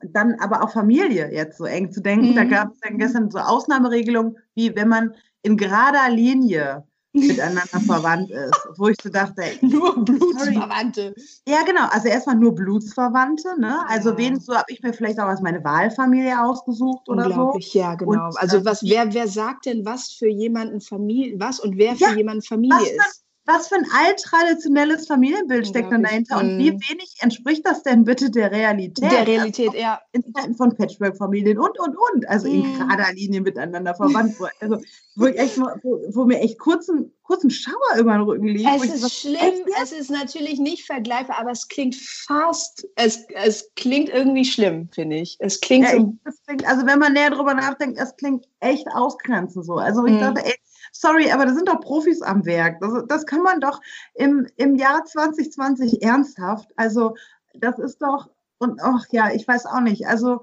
dann 0.03 0.37
aber 0.41 0.63
auch 0.63 0.73
Familie 0.73 1.31
jetzt 1.33 1.59
so 1.59 1.65
eng 1.65 1.93
zu 1.93 2.01
denken. 2.01 2.31
Mhm. 2.31 2.37
Da 2.37 2.45
gab 2.45 2.73
es 2.73 2.81
dann 2.81 2.99
gestern 2.99 3.31
so 3.31 3.39
Ausnahmeregelungen, 3.39 4.37
wie 4.55 4.75
wenn 4.75 4.89
man 4.89 5.15
in 5.43 5.57
gerader 5.57 6.11
Linie 6.11 6.85
miteinander 7.13 7.81
verwandt 7.85 8.31
ist. 8.31 8.69
Wo 8.77 8.87
ich 8.87 8.97
so 9.03 9.09
dachte, 9.09 9.43
ey, 9.43 9.59
nur 9.67 10.05
Blutsverwandte. 10.05 11.13
Ja, 11.47 11.65
genau. 11.65 11.89
Also 11.91 12.07
erstmal 12.07 12.37
nur 12.37 12.55
Blutsverwandte. 12.55 13.61
Ne? 13.61 13.81
Also 13.89 14.11
ja. 14.11 14.19
wen 14.19 14.41
so 14.41 14.55
habe 14.55 14.67
ich 14.69 14.81
mir 14.81 14.93
vielleicht 14.93 15.19
auch 15.19 15.27
als 15.27 15.41
meine 15.41 15.65
Wahlfamilie 15.65 16.41
ausgesucht 16.41 17.09
oder 17.09 17.29
so. 17.33 17.59
Ja, 17.73 17.97
genau. 17.97 18.29
Und, 18.29 18.39
also 18.39 18.65
was, 18.65 18.85
wer, 18.85 19.13
wer 19.13 19.27
sagt 19.27 19.67
denn, 19.67 19.85
was 19.85 20.13
für 20.13 20.29
jemanden 20.29 20.81
Familie, 20.81 21.41
was 21.41 21.59
und 21.59 21.77
wer 21.77 21.97
für 21.97 22.11
ja, 22.11 22.15
jemanden 22.15 22.43
Familie 22.43 22.79
ist? 22.79 23.25
Was 23.53 23.69
für 23.69 23.77
ein 23.77 23.87
alttraditionelles 23.93 25.07
Familienbild 25.07 25.67
steckt 25.67 25.93
dann 25.93 26.03
dahinter 26.03 26.39
und 26.39 26.59
wie 26.59 26.73
mhm. 26.73 26.81
wenig 26.89 27.17
entspricht 27.21 27.67
das 27.67 27.83
denn 27.83 28.05
bitte 28.05 28.31
der 28.31 28.51
Realität? 28.51 29.11
Der 29.11 29.27
Realität, 29.27 29.69
also 29.69 29.81
ja. 29.81 30.01
In 30.13 30.23
Zeiten 30.33 30.55
von 30.55 30.77
Patchwork-Familien 30.77 31.59
und, 31.59 31.79
und, 31.79 31.97
und. 31.97 32.29
Also 32.29 32.49
mhm. 32.49 32.55
in 32.55 32.79
gerader 32.79 33.13
Linie 33.13 33.41
miteinander 33.41 33.95
verwandt. 33.95 34.37
also, 34.61 34.79
wo, 35.17 35.27
ich 35.27 35.39
echt, 35.39 35.59
wo, 35.59 35.69
wo 36.15 36.25
mir 36.25 36.41
echt 36.41 36.59
kurzen, 36.59 37.13
kurzen 37.23 37.51
Schauer 37.51 37.99
über 37.99 38.13
den 38.13 38.23
Rücken 38.23 38.47
liegt. 38.47 38.69
Es 38.85 39.03
ist 39.03 39.21
schlimm, 39.21 39.65
es 39.83 39.93
ist 39.93 40.11
natürlich 40.11 40.59
nicht 40.59 40.87
vergleichbar, 40.87 41.39
aber 41.39 41.51
es 41.51 41.69
klingt 41.69 41.97
fast, 41.97 42.87
es, 42.97 43.27
es 43.35 43.71
klingt 43.75 44.09
irgendwie 44.09 44.45
schlimm, 44.45 44.89
finde 44.93 45.17
ich. 45.17 45.37
Es 45.41 45.61
klingt 45.61 45.87
ja, 45.87 45.97
so. 45.97 46.15
Klingt, 46.47 46.67
also 46.67 46.87
wenn 46.87 46.99
man 46.99 47.13
näher 47.13 47.31
drüber 47.31 47.55
nachdenkt, 47.55 47.99
es 47.99 48.15
klingt 48.17 48.47
echt 48.61 48.87
ausgrenzend 48.95 49.65
so. 49.65 49.75
Also 49.75 50.05
ich 50.07 50.15
mhm. 50.15 50.21
dachte, 50.21 50.45
ey, 50.45 50.55
sorry, 50.93 51.31
aber 51.31 51.47
da 51.47 51.55
sind 51.55 51.69
doch 51.69 51.81
Profis 51.81 52.23
am 52.23 52.45
Werk. 52.47 52.81
Das, 52.81 53.05
das 53.09 53.27
kann 53.27 53.43
man 53.43 53.61
doch 53.61 53.81
im, 54.15 54.47
im 54.57 54.77
Jahr 54.77 55.05
2020 55.05 56.03
ernsthaft. 56.03 56.71
Also 56.77 57.15
das 57.55 57.79
ist 57.79 58.03
doch, 58.03 58.31
und 58.59 58.81
ach 58.83 59.07
ja, 59.11 59.31
ich 59.33 59.47
weiß 59.47 59.67
auch 59.67 59.81
nicht. 59.81 60.07
Also 60.07 60.43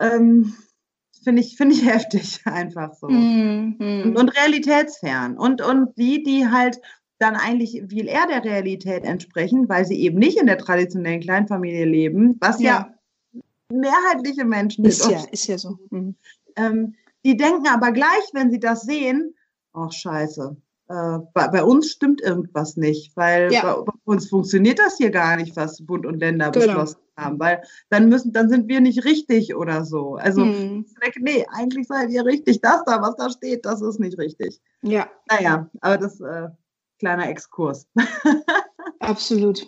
ähm, 0.00 0.54
finde 1.22 1.42
ich, 1.42 1.56
finde 1.56 1.74
ich 1.74 1.86
heftig 1.86 2.40
einfach 2.44 2.94
so. 2.94 3.08
Mhm. 3.08 3.76
Und, 3.78 4.16
und, 4.16 4.36
realitätsfern. 4.36 5.38
Und, 5.38 5.62
und 5.62 5.96
die, 5.96 6.22
die 6.22 6.48
halt 6.48 6.80
dann 7.18 7.36
eigentlich 7.36 7.84
viel 7.88 8.08
eher 8.08 8.26
der 8.26 8.44
Realität 8.44 9.04
entsprechen, 9.04 9.68
weil 9.68 9.84
sie 9.84 10.00
eben 10.00 10.18
nicht 10.18 10.38
in 10.38 10.46
der 10.46 10.58
traditionellen 10.58 11.20
Kleinfamilie 11.20 11.84
leben, 11.84 12.36
was 12.40 12.60
ja, 12.60 12.92
ja 13.32 13.42
mehrheitliche 13.72 14.44
Menschen 14.44 14.84
ist. 14.84 15.08
Ja, 15.08 15.22
ist 15.30 15.46
ja 15.46 15.56
so. 15.56 15.78
Mhm. 15.90 16.16
Ähm, 16.56 16.94
die 17.24 17.36
denken 17.36 17.68
aber 17.68 17.92
gleich, 17.92 18.30
wenn 18.32 18.50
sie 18.50 18.58
das 18.58 18.82
sehen, 18.82 19.34
ach 19.72 19.92
scheiße, 19.92 20.56
äh, 20.88 21.18
bei, 21.32 21.48
bei, 21.48 21.64
uns 21.64 21.90
stimmt 21.90 22.20
irgendwas 22.20 22.76
nicht, 22.76 23.16
weil 23.16 23.52
ja. 23.52 23.62
bei, 23.62 23.82
bei, 23.82 23.92
uns 24.04 24.28
funktioniert 24.28 24.78
das 24.78 24.96
hier 24.96 25.10
gar 25.10 25.36
nicht, 25.36 25.56
was 25.56 25.84
Bund 25.84 26.04
und 26.04 26.18
Länder 26.18 26.50
genau. 26.50 26.66
beschlossen 26.66 26.98
haben, 27.16 27.38
weil 27.38 27.62
dann 27.88 28.08
müssen, 28.08 28.32
dann 28.32 28.48
sind 28.48 28.68
wir 28.68 28.80
nicht 28.80 29.04
richtig 29.04 29.54
oder 29.54 29.84
so. 29.84 30.16
Also 30.16 30.42
hm. 30.42 30.84
nee, 31.20 31.46
eigentlich 31.50 31.86
seid 31.86 32.10
ihr 32.10 32.24
richtig. 32.24 32.60
Das 32.60 32.84
da, 32.84 33.00
was 33.00 33.16
da 33.16 33.30
steht, 33.30 33.64
das 33.64 33.80
ist 33.80 34.00
nicht 34.00 34.18
richtig. 34.18 34.60
Ja. 34.82 35.08
Naja, 35.30 35.70
aber 35.80 35.98
das 35.98 36.20
äh, 36.20 36.48
kleiner 36.98 37.28
Exkurs. 37.28 37.86
Absolut. 39.00 39.66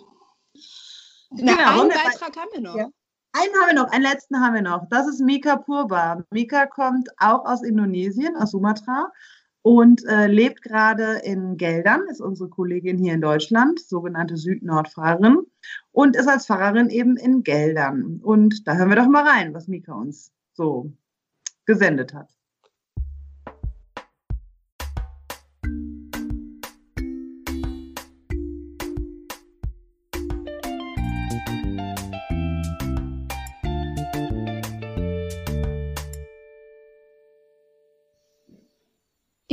Na, 1.31 1.55
genau, 1.55 1.81
einen 1.81 1.89
Beitrag 1.89 2.37
haben 2.37 2.49
wir 2.53 2.61
noch. 2.61 2.75
Ja. 2.75 2.89
Einen 3.33 3.53
haben 3.55 3.75
wir 3.75 3.83
noch, 3.83 3.91
einen 3.91 4.03
letzten 4.03 4.39
haben 4.39 4.53
wir 4.53 4.61
noch. 4.61 4.87
Das 4.89 5.07
ist 5.07 5.19
Mika 5.19 5.57
Purba. 5.57 6.23
Mika 6.31 6.67
kommt 6.67 7.09
auch 7.17 7.45
aus 7.45 7.63
Indonesien, 7.63 8.35
aus 8.37 8.51
Sumatra 8.51 9.11
und 9.65 10.05
äh, 10.05 10.27
lebt 10.27 10.61
gerade 10.61 11.21
in 11.23 11.57
Geldern, 11.57 12.03
ist 12.07 12.21
unsere 12.21 12.49
Kollegin 12.49 12.99
hier 12.99 13.15
in 13.15 13.21
Deutschland, 13.21 13.79
sogenannte 13.79 14.37
Süd-Nord-Fahrerin 14.37 15.39
und 15.91 16.15
ist 16.15 16.27
als 16.27 16.45
Pfarrerin 16.45 16.91
eben 16.91 17.17
in 17.17 17.41
Geldern. 17.41 18.19
Und 18.21 18.67
da 18.67 18.75
hören 18.75 18.89
wir 18.89 18.95
doch 18.95 19.07
mal 19.07 19.27
rein, 19.27 19.55
was 19.55 19.67
Mika 19.67 19.93
uns 19.93 20.31
so 20.53 20.93
gesendet 21.65 22.13
hat. 22.13 22.34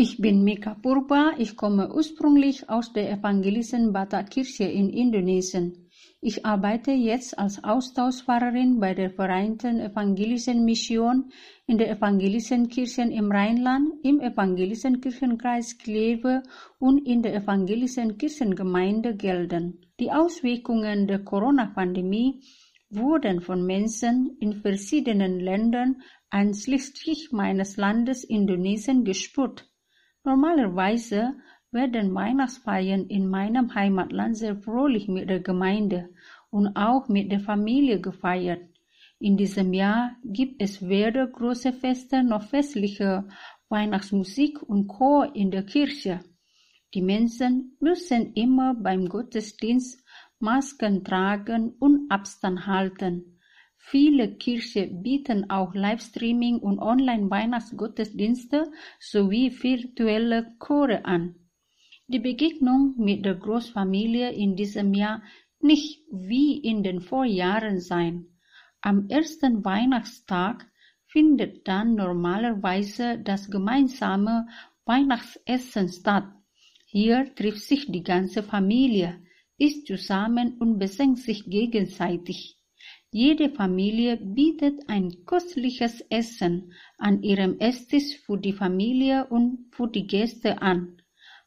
Ich 0.05 0.19
bin 0.19 0.43
Mika 0.43 0.75
Purba, 0.75 1.31
ich 1.39 1.57
komme 1.57 1.95
ursprünglich 1.95 2.69
aus 2.69 2.93
der 2.93 3.09
evangelischen 3.09 3.93
Bata-Kirche 3.93 4.65
in 4.65 4.91
Indonesien. 4.91 5.89
Ich 6.21 6.45
arbeite 6.45 6.91
jetzt 6.91 7.39
als 7.39 7.63
Austauschfahrerin 7.63 8.81
bei 8.81 8.95
der 8.95 9.11
Vereinten 9.11 9.79
Evangelischen 9.79 10.65
Mission 10.65 11.31
in 11.69 11.79
der 11.79 11.89
Evangelischen 11.89 12.69
Kirche 12.69 13.03
im 13.03 13.31
Rheinland, 13.31 13.91
im 14.03 14.19
Evangelischen 14.19 15.01
Kirchenkreis 15.01 15.79
Kleve 15.79 16.43
und 16.81 17.07
in 17.07 17.23
der 17.23 17.37
Evangelischen 17.37 18.19
Kirchengemeinde 18.19 19.15
Gelden. 19.15 19.87
Die 20.01 20.11
Auswirkungen 20.11 21.07
der 21.07 21.21
Corona-Pandemie 21.23 22.43
wurden 22.91 23.41
von 23.41 23.65
Menschen 23.65 24.37
in 24.41 24.55
verschiedenen 24.55 25.39
Ländern 25.39 26.03
einschließlich 26.29 27.31
meines 27.31 27.77
Landes 27.77 28.25
Indonesien 28.25 29.05
gespürt. 29.05 29.69
Normalerweise 30.25 31.35
werden 31.73 32.15
Weihnachtsfeiern 32.15 33.07
in 33.07 33.29
meinem 33.29 33.75
Heimatland 33.75 34.37
sehr 34.37 34.57
fröhlich 34.57 35.09
mit 35.09 35.29
der 35.29 35.41
Gemeinde 35.41 36.11
und 36.51 36.77
auch 36.77 37.09
mit 37.09 37.33
der 37.33 37.41
Familie 37.41 38.01
gefeiert. 38.01 38.63
In 39.19 39.37
diesem 39.37 39.73
Jahr 39.73 40.17
gibt 40.25 40.61
es 40.63 40.87
weder 40.87 41.27
große 41.27 41.73
Feste 41.73 42.23
noch 42.23 42.43
festliche 42.43 43.29
Weihnachtsmusik 43.69 44.63
und 44.63 44.89
Chor 44.89 45.35
in 45.35 45.51
der 45.51 45.65
Kirche. 45.65 46.21
Die 46.95 47.03
Menschen 47.03 47.77
müssen 47.81 48.35
immer 48.35 48.75
beim 48.75 49.09
Gottesdienst 49.09 50.05
Masken 50.39 51.05
tragen 51.05 51.71
und 51.79 52.11
Abstand 52.11 52.67
halten. 52.67 53.32
Viele 53.85 54.37
Kirchen 54.37 55.03
bieten 55.03 55.51
auch 55.51 55.75
Livestreaming 55.75 56.59
und 56.59 56.79
Online-Weihnachtsgottesdienste 56.79 58.71
sowie 59.01 59.51
virtuelle 59.51 60.55
Chore 60.59 61.05
an. 61.05 61.35
Die 62.07 62.21
Begegnung 62.21 62.95
mit 62.97 63.25
der 63.25 63.35
Großfamilie 63.35 64.31
in 64.33 64.55
diesem 64.57 64.95
Jahr 64.95 65.23
nicht 65.61 66.01
wie 66.11 66.59
in 66.59 66.83
den 66.83 67.01
Vorjahren 67.01 67.81
sein. 67.81 68.27
Am 68.81 69.09
ersten 69.09 69.65
Weihnachtstag 69.65 70.71
findet 71.07 71.67
dann 71.67 71.97
normalerweise 71.97 73.19
das 73.19 73.51
gemeinsame 73.51 74.47
Weihnachtsessen 74.87 75.89
statt. 75.89 76.29
Hier 76.87 77.35
trifft 77.35 77.63
sich 77.63 77.91
die 77.91 78.05
ganze 78.05 78.43
Familie, 78.43 79.23
isst 79.59 79.87
zusammen 79.87 80.57
und 80.59 80.79
besenkt 80.79 81.19
sich 81.19 81.45
gegenseitig. 81.45 82.62
Jede 83.15 83.51
Familie 83.51 84.17
bietet 84.17 84.89
ein 84.89 85.27
köstliches 85.27 86.01
Essen 86.09 86.73
an 86.97 87.23
ihrem 87.23 87.59
Esstisch 87.59 88.19
für 88.25 88.39
die 88.39 88.55
Familie 88.55 89.27
und 89.27 89.67
für 89.71 89.87
die 89.87 90.07
Gäste 90.07 90.63
an. 90.63 90.97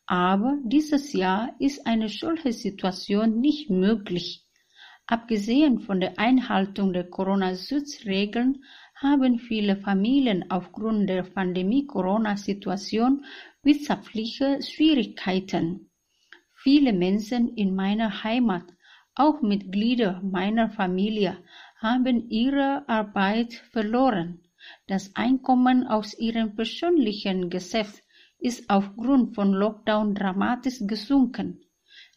Aber 0.06 0.60
dieses 0.64 1.14
Jahr 1.14 1.56
ist 1.58 1.88
eine 1.88 2.08
solche 2.08 2.54
Situation 2.54 3.42
nicht 3.42 3.72
möglich. 3.72 4.46
Abgesehen 5.08 5.80
von 5.80 6.00
der 6.00 6.20
Einhaltung 6.20 6.94
der 6.94 7.10
Corona-Schutzregeln 7.10 8.64
haben 8.94 9.40
viele 9.40 9.76
Familien 9.76 10.52
aufgrund 10.52 11.10
der 11.10 11.24
Pandemie-Corona-Situation 11.24 13.26
wirtschaftliche 13.64 14.60
Schwierigkeiten. 14.62 15.90
Viele 16.54 16.94
Menschen 16.94 17.56
in 17.56 17.74
meiner 17.74 18.24
Heimat, 18.24 18.75
auch 19.16 19.42
Mitglieder 19.42 20.22
meiner 20.24 20.70
Familie, 20.70 21.38
haben 21.78 22.30
ihre 22.30 22.88
Arbeit 22.88 23.54
verloren. 23.72 24.42
Das 24.88 25.16
Einkommen 25.16 25.88
aus 25.88 26.18
ihrem 26.18 26.56
persönlichen 26.56 27.50
Geschäft 27.50 28.04
ist 28.40 28.70
aufgrund 28.70 29.36
von 29.36 29.54
Lockdown 29.54 30.16
dramatisch 30.16 30.80
gesunken. 30.82 31.62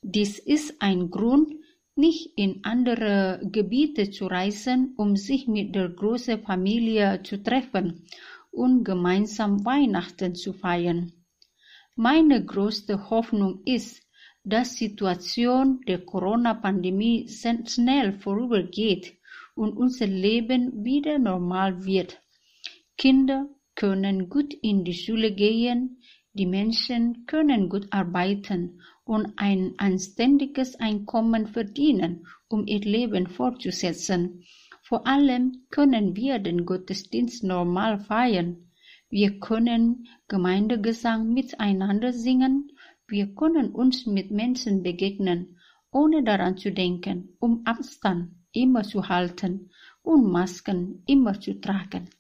Dies 0.03 0.39
ist 0.39 0.81
ein 0.81 1.11
Grund, 1.11 1.55
nicht 1.95 2.33
in 2.37 2.61
andere 2.63 3.41
Gebiete 3.43 4.11
zu 4.11 4.27
reisen, 4.27 4.95
um 4.97 5.17
sich 5.17 5.49
mit 5.49 5.75
der 5.75 5.89
großen 5.89 6.41
Familie 6.43 7.23
zu 7.25 7.43
treffen 7.43 8.07
und 8.51 8.85
gemeinsam 8.85 9.65
Weihnachten 9.65 10.35
zu 10.35 10.53
feiern. 10.53 11.13
Meine 11.97 12.45
größte 12.45 13.11
Hoffnung 13.11 13.63
ist, 13.65 14.08
dass 14.49 14.77
Situation 14.77 15.81
der 15.87 16.05
Corona-Pandemie 16.05 17.29
schnell 17.29 18.13
vorübergeht 18.13 19.19
und 19.55 19.77
unser 19.77 20.07
Leben 20.07 20.85
wieder 20.85 21.19
normal 21.19 21.85
wird. 21.85 22.23
Kinder 22.97 23.49
können 23.75 24.29
gut 24.29 24.55
in 24.55 24.85
die 24.85 24.95
Schule 24.95 25.33
gehen, 25.33 26.01
die 26.33 26.47
Menschen 26.47 27.27
können 27.27 27.69
gut 27.69 27.89
arbeiten 27.91 28.81
und 29.05 29.33
ein 29.37 29.75
anständiges 29.79 30.77
Einkommen 30.77 31.49
verdienen, 31.49 32.27
um 32.49 32.67
ihr 32.67 32.81
Leben 32.81 33.27
fortzusetzen. 33.27 34.45
Vor 34.83 35.07
allem 35.07 35.67
können 35.71 36.17
wir 36.17 36.39
den 36.39 36.65
Gottesdienst 36.65 37.45
normal 37.45 37.99
feiern. 37.99 38.71
Wir 39.11 39.39
können 39.41 40.07
Gemeindegesang 40.29 41.33
miteinander 41.33 42.13
singen, 42.13 42.71
wir 43.09 43.35
können 43.35 43.71
uns 43.71 44.07
mit 44.07 44.31
Menschen 44.31 44.83
begegnen, 44.83 45.59
ohne 45.91 46.23
daran 46.23 46.57
zu 46.59 46.71
denken, 46.71 47.37
um 47.41 47.63
Abstand 47.65 48.33
immer 48.53 48.83
zu 48.83 49.09
halten 49.09 49.71
und 50.03 50.31
Masken 50.31 51.03
immer 51.07 51.41
zu 51.41 51.61
tragen. 51.61 52.11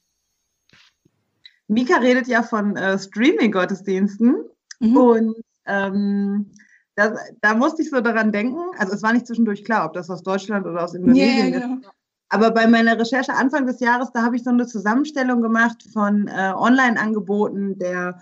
Mika 1.68 1.98
redet 1.98 2.26
ja 2.26 2.42
von 2.42 2.76
äh, 2.76 2.98
Streaming-Gottesdiensten 2.98 4.36
mhm. 4.80 4.96
und 4.96 5.36
ähm, 5.66 6.50
das, 6.94 7.18
da 7.42 7.54
musste 7.54 7.82
ich 7.82 7.90
so 7.90 8.00
daran 8.00 8.32
denken, 8.32 8.58
also 8.78 8.94
es 8.94 9.02
war 9.02 9.12
nicht 9.12 9.26
zwischendurch 9.26 9.64
klar, 9.64 9.84
ob 9.84 9.92
das 9.92 10.08
aus 10.08 10.22
Deutschland 10.22 10.66
oder 10.66 10.82
aus 10.82 10.94
Indonesien 10.94 11.52
yeah, 11.52 11.56
ist. 11.58 11.62
Genau. 11.62 11.90
Aber 12.30 12.50
bei 12.50 12.66
meiner 12.66 12.98
Recherche 12.98 13.34
Anfang 13.34 13.66
des 13.66 13.80
Jahres, 13.80 14.10
da 14.12 14.22
habe 14.22 14.36
ich 14.36 14.44
so 14.44 14.50
eine 14.50 14.66
Zusammenstellung 14.66 15.40
gemacht 15.40 15.82
von 15.92 16.28
äh, 16.28 16.52
Online-Angeboten 16.54 17.78
der, 17.78 18.20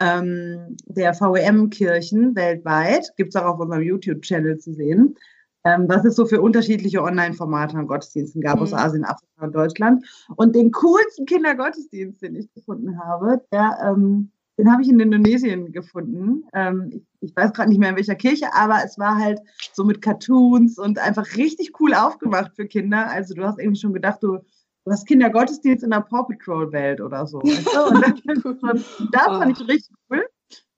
ähm, 0.00 0.76
der 0.86 1.14
VEM-Kirchen 1.14 2.34
weltweit. 2.34 3.12
Gibt 3.16 3.34
es 3.34 3.40
auch 3.40 3.54
auf 3.54 3.60
unserem 3.60 3.82
YouTube-Channel 3.82 4.58
zu 4.58 4.72
sehen. 4.72 5.16
Ähm, 5.64 5.88
was 5.88 6.04
es 6.04 6.14
so 6.14 6.26
für 6.26 6.40
unterschiedliche 6.40 7.02
Online-Formate 7.02 7.76
an 7.76 7.88
Gottesdiensten 7.88 8.40
gab 8.40 8.56
mhm. 8.56 8.62
aus 8.62 8.72
Asien, 8.72 9.04
Afrika 9.04 9.44
und 9.46 9.54
Deutschland. 9.54 10.06
Und 10.36 10.54
den 10.54 10.70
coolsten 10.70 11.26
Kindergottesdienst, 11.26 12.22
den 12.22 12.36
ich 12.36 12.52
gefunden 12.54 12.98
habe, 13.02 13.42
der 13.50 13.76
ähm, 13.84 14.30
den 14.58 14.72
habe 14.72 14.82
ich 14.82 14.88
in 14.88 15.00
Indonesien 15.00 15.72
gefunden. 15.72 16.44
Ähm, 16.54 16.90
ich, 16.90 17.02
ich, 17.20 17.36
weiß 17.36 17.52
gerade 17.52 17.68
nicht 17.68 17.78
mehr 17.78 17.90
in 17.90 17.96
welcher 17.96 18.14
Kirche, 18.14 18.46
aber 18.54 18.78
es 18.84 18.98
war 18.98 19.16
halt 19.16 19.40
so 19.72 19.84
mit 19.84 20.00
Cartoons 20.00 20.78
und 20.78 20.98
einfach 20.98 21.36
richtig 21.36 21.78
cool 21.80 21.92
aufgemacht 21.92 22.52
für 22.56 22.66
Kinder. 22.66 23.10
Also 23.10 23.34
du 23.34 23.44
hast 23.44 23.58
irgendwie 23.58 23.80
schon 23.80 23.92
gedacht, 23.92 24.22
du, 24.22 24.38
du 24.86 24.92
hast 24.92 25.06
Kindergottesdienst 25.06 25.84
in 25.84 25.90
der 25.90 26.00
Paw 26.00 26.22
Patrol 26.22 26.72
Welt 26.72 27.00
oder 27.00 27.26
so. 27.26 27.40
Weißt 27.40 27.66
du? 27.66 27.86
Und 27.86 28.02
das, 28.02 29.08
das 29.12 29.26
fand 29.26 29.60
ich 29.60 29.68
richtig 29.68 29.96
cool. 30.10 30.24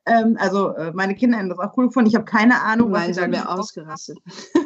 Ähm, 0.06 0.36
also 0.40 0.74
äh, 0.74 0.92
meine 0.94 1.14
Kinder 1.14 1.38
haben 1.38 1.50
das 1.50 1.58
auch 1.58 1.76
cool 1.76 1.88
gefunden. 1.88 2.08
Ich 2.08 2.14
habe 2.14 2.24
keine 2.24 2.62
Ahnung, 2.62 2.90
was 2.90 3.06
sie 3.14 3.30
da 3.30 3.44
ausgerastet. 3.44 4.18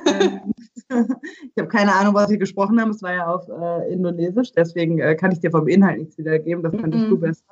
Ähm, 0.07 0.53
ich 0.89 1.59
habe 1.59 1.69
keine 1.69 1.93
Ahnung, 1.93 2.15
was 2.15 2.29
sie 2.29 2.39
gesprochen 2.39 2.81
haben. 2.81 2.91
Es 2.91 3.03
war 3.03 3.15
ja 3.15 3.27
auf 3.27 3.49
äh, 3.49 3.93
Indonesisch, 3.93 4.53
deswegen 4.53 5.01
äh, 5.01 5.17
kann 5.17 5.33
ich 5.33 5.41
dir 5.41 5.51
vom 5.51 5.67
Inhalt 5.67 5.99
nichts 5.99 6.17
wiedergeben. 6.17 6.63
Das 6.63 6.73
kannst 6.73 6.97
mm 6.97 7.03
-mm. 7.03 7.09
du 7.09 7.19
besser. 7.19 7.45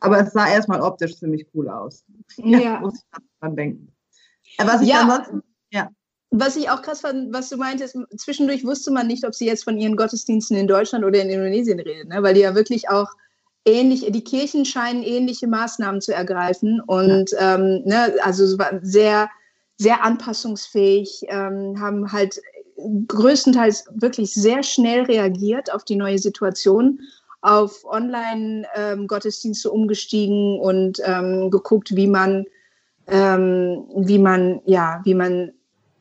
Aber 0.00 0.18
es 0.20 0.32
sah 0.32 0.48
erstmal 0.48 0.80
optisch 0.80 1.16
ziemlich 1.16 1.46
cool 1.54 1.68
aus. 1.68 2.04
Ja. 2.36 2.58
ja. 2.58 2.80
Muss 2.80 2.96
ich 2.96 3.20
dran 3.40 3.54
denken. 3.54 3.92
Äh, 4.58 4.66
was 4.66 4.82
ich 4.82 4.88
ja. 4.88 5.02
ansonsten, 5.02 5.42
ja. 5.70 5.88
Was 6.30 6.56
ich 6.56 6.68
auch 6.68 6.82
krass 6.82 7.00
fand, 7.00 7.32
was 7.32 7.48
du 7.48 7.56
meintest, 7.56 7.96
zwischendurch 8.16 8.64
wusste 8.64 8.90
man 8.90 9.06
nicht, 9.06 9.24
ob 9.26 9.34
sie 9.34 9.46
jetzt 9.46 9.64
von 9.64 9.78
ihren 9.78 9.96
Gottesdiensten 9.96 10.56
in 10.56 10.68
Deutschland 10.68 11.04
oder 11.04 11.22
in 11.22 11.30
Indonesien 11.30 11.80
reden, 11.80 12.10
ne? 12.10 12.22
weil 12.22 12.34
die 12.34 12.40
ja 12.40 12.54
wirklich 12.54 12.90
auch 12.90 13.08
ähnlich, 13.64 14.06
die 14.10 14.24
Kirchen 14.24 14.64
scheinen 14.64 15.02
ähnliche 15.02 15.46
Maßnahmen 15.46 16.00
zu 16.00 16.12
ergreifen 16.14 16.80
und 16.86 17.30
ja. 17.32 17.54
ähm, 17.54 17.82
ne, 17.84 18.14
also 18.22 18.44
es 18.44 18.58
war 18.58 18.78
sehr, 18.82 19.28
sehr 19.76 20.04
anpassungsfähig, 20.04 21.22
ähm, 21.28 21.80
haben 21.80 22.12
halt 22.12 22.40
größtenteils 23.08 23.86
wirklich 23.94 24.32
sehr 24.34 24.62
schnell 24.62 25.02
reagiert 25.02 25.72
auf 25.72 25.84
die 25.84 25.96
neue 25.96 26.18
Situation 26.18 27.00
auf 27.40 27.84
Online-Gottesdienste 27.84 29.68
ähm, 29.68 29.74
umgestiegen 29.74 30.58
und 30.60 31.00
ähm, 31.04 31.50
geguckt, 31.50 31.94
wie 31.94 32.08
man, 32.08 32.46
ähm, 33.06 33.84
wie 33.94 34.18
man, 34.18 34.60
ja, 34.64 35.00
wie 35.04 35.14
man 35.14 35.52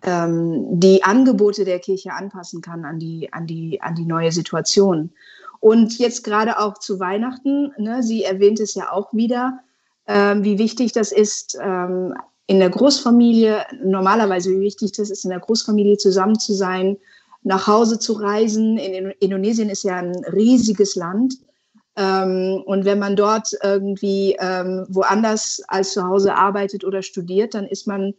die 0.03 1.03
Angebote 1.03 1.65
der 1.65 1.79
Kirche 1.79 2.13
anpassen 2.13 2.61
kann 2.61 2.85
an 2.85 2.99
die, 2.99 3.33
an 3.33 3.47
die, 3.47 3.81
an 3.81 3.95
die 3.95 4.05
neue 4.05 4.31
Situation. 4.31 5.11
Und 5.59 5.97
jetzt 5.97 6.23
gerade 6.23 6.59
auch 6.59 6.77
zu 6.77 6.99
Weihnachten, 6.99 7.73
ne, 7.77 8.03
sie 8.03 8.23
erwähnt 8.23 8.59
es 8.59 8.75
ja 8.75 8.91
auch 8.91 9.13
wieder, 9.13 9.59
ähm, 10.05 10.43
wie 10.43 10.59
wichtig 10.59 10.91
das 10.91 11.11
ist, 11.11 11.57
ähm, 11.61 12.13
in 12.45 12.59
der 12.59 12.69
Großfamilie, 12.69 13.65
normalerweise 13.83 14.51
wie 14.51 14.61
wichtig 14.61 14.93
das 14.93 15.09
ist, 15.09 15.25
in 15.25 15.31
der 15.31 15.39
Großfamilie 15.39 15.97
zusammen 15.97 16.39
zu 16.39 16.53
sein, 16.53 16.97
nach 17.43 17.67
Hause 17.67 17.99
zu 17.99 18.13
reisen. 18.13 18.77
In 18.77 19.11
Indonesien 19.19 19.69
ist 19.69 19.83
ja 19.83 19.97
ein 19.97 20.15
riesiges 20.31 20.95
Land. 20.95 21.35
Ähm, 21.97 22.63
und 22.65 22.85
wenn 22.85 22.99
man 22.99 23.15
dort 23.15 23.53
irgendwie 23.61 24.37
ähm, 24.39 24.85
woanders 24.89 25.61
als 25.67 25.91
zu 25.91 26.03
Hause 26.07 26.35
arbeitet 26.35 26.85
oder 26.85 27.01
studiert, 27.01 27.53
dann 27.53 27.65
ist 27.65 27.87
man 27.87 28.13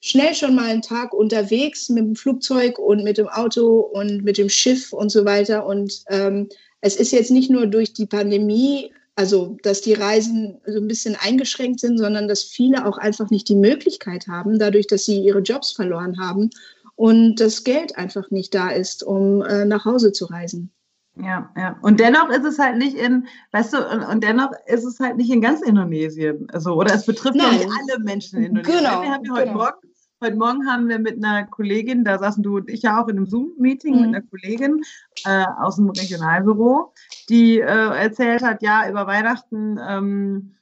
schnell 0.00 0.34
schon 0.34 0.54
mal 0.54 0.66
einen 0.66 0.82
Tag 0.82 1.12
unterwegs 1.12 1.88
mit 1.88 2.04
dem 2.04 2.16
Flugzeug 2.16 2.78
und 2.78 3.02
mit 3.04 3.18
dem 3.18 3.28
Auto 3.28 3.80
und 3.80 4.24
mit 4.24 4.38
dem 4.38 4.48
Schiff 4.48 4.92
und 4.92 5.10
so 5.10 5.24
weiter. 5.24 5.66
Und 5.66 6.02
ähm, 6.08 6.48
es 6.80 6.96
ist 6.96 7.12
jetzt 7.12 7.30
nicht 7.30 7.50
nur 7.50 7.66
durch 7.66 7.92
die 7.92 8.06
Pandemie, 8.06 8.92
also 9.14 9.56
dass 9.62 9.80
die 9.80 9.94
Reisen 9.94 10.60
so 10.66 10.78
ein 10.78 10.88
bisschen 10.88 11.16
eingeschränkt 11.16 11.80
sind, 11.80 11.98
sondern 11.98 12.28
dass 12.28 12.44
viele 12.44 12.86
auch 12.86 12.98
einfach 12.98 13.30
nicht 13.30 13.48
die 13.48 13.56
Möglichkeit 13.56 14.26
haben, 14.28 14.58
dadurch, 14.58 14.86
dass 14.86 15.04
sie 15.04 15.20
ihre 15.20 15.40
Jobs 15.40 15.72
verloren 15.72 16.18
haben 16.18 16.50
und 16.96 17.36
das 17.36 17.64
Geld 17.64 17.96
einfach 17.96 18.30
nicht 18.30 18.54
da 18.54 18.70
ist, 18.70 19.02
um 19.02 19.42
äh, 19.42 19.64
nach 19.64 19.84
Hause 19.84 20.12
zu 20.12 20.26
reisen. 20.26 20.70
Ja, 21.16 21.50
ja. 21.56 21.78
Und 21.80 21.98
dennoch 21.98 22.28
ist 22.28 22.44
es 22.44 22.58
halt 22.58 22.76
nicht 22.76 22.96
in, 22.96 23.26
weißt 23.52 23.72
du, 23.72 23.78
und, 23.78 24.02
und 24.02 24.22
dennoch 24.22 24.50
ist 24.66 24.84
es 24.84 25.00
halt 25.00 25.16
nicht 25.16 25.30
in 25.30 25.40
ganz 25.40 25.62
Indonesien. 25.62 26.46
Also, 26.52 26.74
oder 26.74 26.94
es 26.94 27.06
betrifft 27.06 27.36
Nein. 27.36 27.46
ja 27.46 27.66
nicht 27.66 27.70
alle 27.70 28.02
Menschen 28.02 28.38
in 28.38 28.56
Indonesien. 28.56 28.78
Genau. 28.78 29.02
Wir 29.02 29.10
haben 29.10 29.24
ja 29.24 29.32
heute 29.32 29.46
genau. 29.46 29.58
Morgen 29.58 29.86
Heute 30.24 30.36
Morgen 30.36 30.66
haben 30.66 30.88
wir 30.88 30.98
mit 30.98 31.22
einer 31.22 31.44
Kollegin, 31.44 32.02
da 32.02 32.18
saßen 32.18 32.42
du 32.42 32.56
und 32.56 32.70
ich 32.70 32.80
ja 32.80 33.02
auch 33.02 33.08
in 33.08 33.18
einem 33.18 33.26
Zoom-Meeting 33.26 33.94
mhm. 33.94 34.00
mit 34.00 34.08
einer 34.08 34.22
Kollegin 34.22 34.80
äh, 35.26 35.44
aus 35.58 35.76
dem 35.76 35.90
Regionalbüro, 35.90 36.94
die 37.28 37.60
äh, 37.60 37.64
erzählt 37.64 38.42
hat, 38.42 38.62
ja, 38.62 38.88
über 38.88 39.06
Weihnachten 39.06 39.78
ähm, 39.86 40.55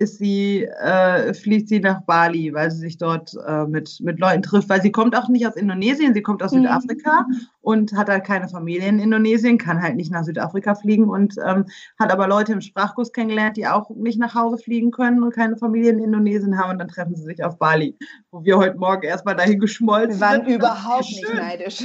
ist 0.00 0.16
sie, 0.16 0.64
äh, 0.64 1.34
fliegt 1.34 1.68
sie 1.68 1.78
nach 1.78 2.00
Bali, 2.00 2.54
weil 2.54 2.70
sie 2.70 2.78
sich 2.78 2.96
dort 2.96 3.36
äh, 3.46 3.66
mit, 3.66 4.00
mit 4.00 4.18
Leuten 4.18 4.40
trifft, 4.40 4.70
weil 4.70 4.80
sie 4.80 4.90
kommt 4.90 5.14
auch 5.14 5.28
nicht 5.28 5.46
aus 5.46 5.56
Indonesien, 5.56 6.14
sie 6.14 6.22
kommt 6.22 6.42
aus 6.42 6.52
mhm. 6.52 6.62
Südafrika 6.62 7.26
und 7.60 7.92
hat 7.92 8.08
halt 8.08 8.24
keine 8.24 8.48
Familie 8.48 8.88
in 8.88 8.98
Indonesien, 8.98 9.58
kann 9.58 9.82
halt 9.82 9.96
nicht 9.96 10.10
nach 10.10 10.24
Südafrika 10.24 10.74
fliegen 10.74 11.10
und 11.10 11.34
ähm, 11.46 11.66
hat 11.98 12.10
aber 12.10 12.26
Leute 12.28 12.54
im 12.54 12.62
Sprachkurs 12.62 13.12
kennengelernt, 13.12 13.58
die 13.58 13.66
auch 13.66 13.90
nicht 13.90 14.18
nach 14.18 14.34
Hause 14.34 14.56
fliegen 14.56 14.90
können 14.90 15.22
und 15.22 15.34
keine 15.34 15.58
Familie 15.58 15.90
in 15.90 15.98
Indonesien 15.98 16.58
haben 16.58 16.70
und 16.70 16.78
dann 16.78 16.88
treffen 16.88 17.14
sie 17.14 17.24
sich 17.24 17.44
auf 17.44 17.58
Bali, 17.58 17.94
wo 18.30 18.42
wir 18.42 18.56
heute 18.56 18.78
Morgen 18.78 19.02
erstmal 19.02 19.36
dahin 19.36 19.60
geschmolzen 19.60 20.12
sind. 20.12 20.20
Wir 20.20 20.26
waren 20.26 20.46
sind. 20.46 20.54
überhaupt 20.54 21.04
nicht 21.04 21.34
neidisch. 21.34 21.82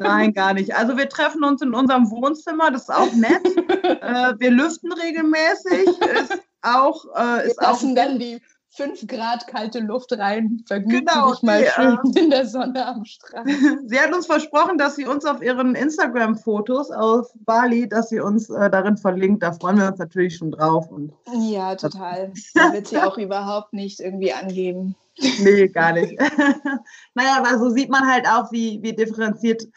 Nein, 0.00 0.32
gar 0.32 0.54
nicht. 0.54 0.74
Also 0.74 0.96
wir 0.96 1.08
treffen 1.08 1.44
uns 1.44 1.62
in 1.62 1.72
unserem 1.72 2.10
Wohnzimmer, 2.10 2.72
das 2.72 2.82
ist 2.82 2.94
auch 2.94 3.12
nett. 3.14 3.46
äh, 3.84 4.34
wir 4.40 4.50
lüften 4.50 4.92
regelmäßig. 4.92 5.86
Ist, 5.86 6.42
auch, 6.64 7.04
äh, 7.16 7.46
ist 7.46 7.60
auch 7.60 7.78
dann 7.94 8.18
die 8.18 8.40
fünf 8.70 9.06
Grad 9.06 9.46
kalte 9.46 9.78
Luft 9.78 10.12
rein, 10.18 10.64
vergnügt 10.66 11.06
Genau, 11.08 11.30
dich 11.32 11.42
mal 11.42 11.62
die, 11.62 11.68
schön 11.70 11.98
äh, 12.16 12.18
in 12.24 12.30
der 12.30 12.44
Sonne 12.46 12.84
am 12.84 13.04
Strand. 13.04 13.48
Sie 13.88 14.00
hat 14.00 14.12
uns 14.12 14.26
versprochen, 14.26 14.78
dass 14.78 14.96
sie 14.96 15.06
uns 15.06 15.24
auf 15.24 15.40
ihren 15.42 15.76
Instagram-Fotos 15.76 16.90
aus 16.90 17.30
Bali, 17.44 17.88
dass 17.88 18.08
sie 18.08 18.18
uns 18.18 18.50
äh, 18.50 18.68
darin 18.70 18.96
verlinkt. 18.96 19.44
Da 19.44 19.52
freuen 19.52 19.78
wir 19.78 19.86
uns 19.86 19.98
natürlich 19.98 20.36
schon 20.36 20.50
drauf. 20.50 20.90
Und 20.90 21.12
Ja, 21.38 21.76
total. 21.76 22.32
Da 22.54 22.72
wird 22.72 22.88
sie 22.88 22.98
auch 22.98 23.16
überhaupt 23.16 23.72
nicht 23.72 24.00
irgendwie 24.00 24.32
angeben. 24.32 24.96
nee, 25.40 25.68
gar 25.68 25.92
nicht. 25.92 26.18
naja, 27.14 27.36
aber 27.38 27.58
so 27.60 27.70
sieht 27.70 27.90
man 27.90 28.04
halt 28.10 28.26
auch, 28.26 28.50
wie, 28.50 28.82
wie 28.82 28.92
differenziert 28.96 29.68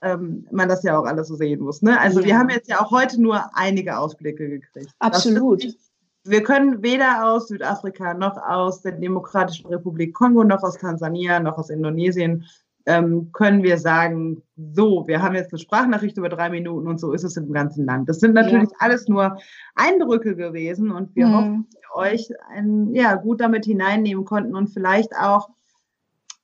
ähm, 0.00 0.46
man 0.52 0.68
das 0.68 0.84
ja 0.84 0.96
auch 0.96 1.06
alles 1.06 1.26
so 1.26 1.34
sehen 1.34 1.60
muss. 1.60 1.82
Ne? 1.82 1.98
Also 1.98 2.20
wir 2.22 2.28
Ja. 2.30 2.38
haben 2.38 2.50
jetzt 2.50 2.68
ja 2.68 2.80
auch 2.80 2.92
heute 2.92 3.20
nur 3.20 3.50
einige 3.54 3.98
Ausblicke 3.98 4.48
gekriegt. 4.48 4.92
Das 5.00 5.14
Absolut. 5.14 5.64
ist 5.64 5.66
nicht- 5.72 5.83
Wir 6.26 6.42
können 6.42 6.82
weder 6.82 7.26
aus 7.26 7.48
Südafrika 7.48 8.14
noch 8.14 8.36
aus 8.38 8.80
der 8.80 8.92
Demokratischen 8.92 9.66
Republik 9.66 10.14
Kongo 10.14 10.42
noch 10.42 10.62
aus 10.62 10.78
Tansania 10.78 11.38
noch 11.40 11.58
aus 11.58 11.70
Indonesien 11.70 12.44
ähm, 12.86 13.30
können 13.32 13.62
wir 13.62 13.78
sagen, 13.78 14.42
so, 14.56 15.06
wir 15.06 15.22
haben 15.22 15.34
jetzt 15.34 15.52
eine 15.52 15.58
Sprachnachricht 15.58 16.18
über 16.18 16.28
drei 16.28 16.50
Minuten 16.50 16.86
und 16.86 17.00
so 17.00 17.12
ist 17.12 17.24
es 17.24 17.36
im 17.36 17.50
ganzen 17.52 17.86
Land. 17.86 18.08
Das 18.08 18.20
sind 18.20 18.34
natürlich 18.34 18.68
alles 18.78 19.08
nur 19.08 19.38
Eindrücke 19.74 20.36
gewesen 20.36 20.90
und 20.90 21.14
wir 21.16 21.28
Mhm. 21.28 21.32
hoffen, 21.34 21.66
dass 21.70 21.80
wir 21.82 21.96
euch 21.96 22.30
ein, 22.50 22.94
ja, 22.94 23.14
gut 23.14 23.40
damit 23.40 23.64
hineinnehmen 23.64 24.24
konnten 24.24 24.54
und 24.54 24.68
vielleicht 24.68 25.16
auch, 25.16 25.48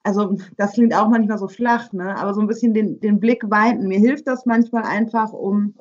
also 0.02 0.36
das 0.56 0.72
klingt 0.72 0.94
auch 0.94 1.08
manchmal 1.08 1.36
so 1.38 1.48
flach, 1.48 1.92
ne? 1.92 2.16
aber 2.16 2.32
so 2.32 2.40
ein 2.40 2.46
bisschen 2.46 2.72
den, 2.72 3.00
den 3.00 3.20
Blick 3.20 3.42
weiten. 3.50 3.86
Mir 3.86 3.98
hilft 3.98 4.26
das 4.26 4.46
manchmal 4.46 4.84
einfach, 4.84 5.32
um, 5.34 5.74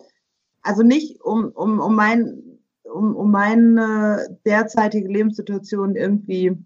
also 0.62 0.84
nicht 0.84 1.22
um, 1.22 1.52
um, 1.52 1.80
um 1.80 1.96
mein 1.96 2.49
um, 2.94 3.16
um 3.16 3.32
meine 3.32 4.38
derzeitige 4.46 5.08
Lebenssituation 5.08 5.96
irgendwie, 5.96 6.58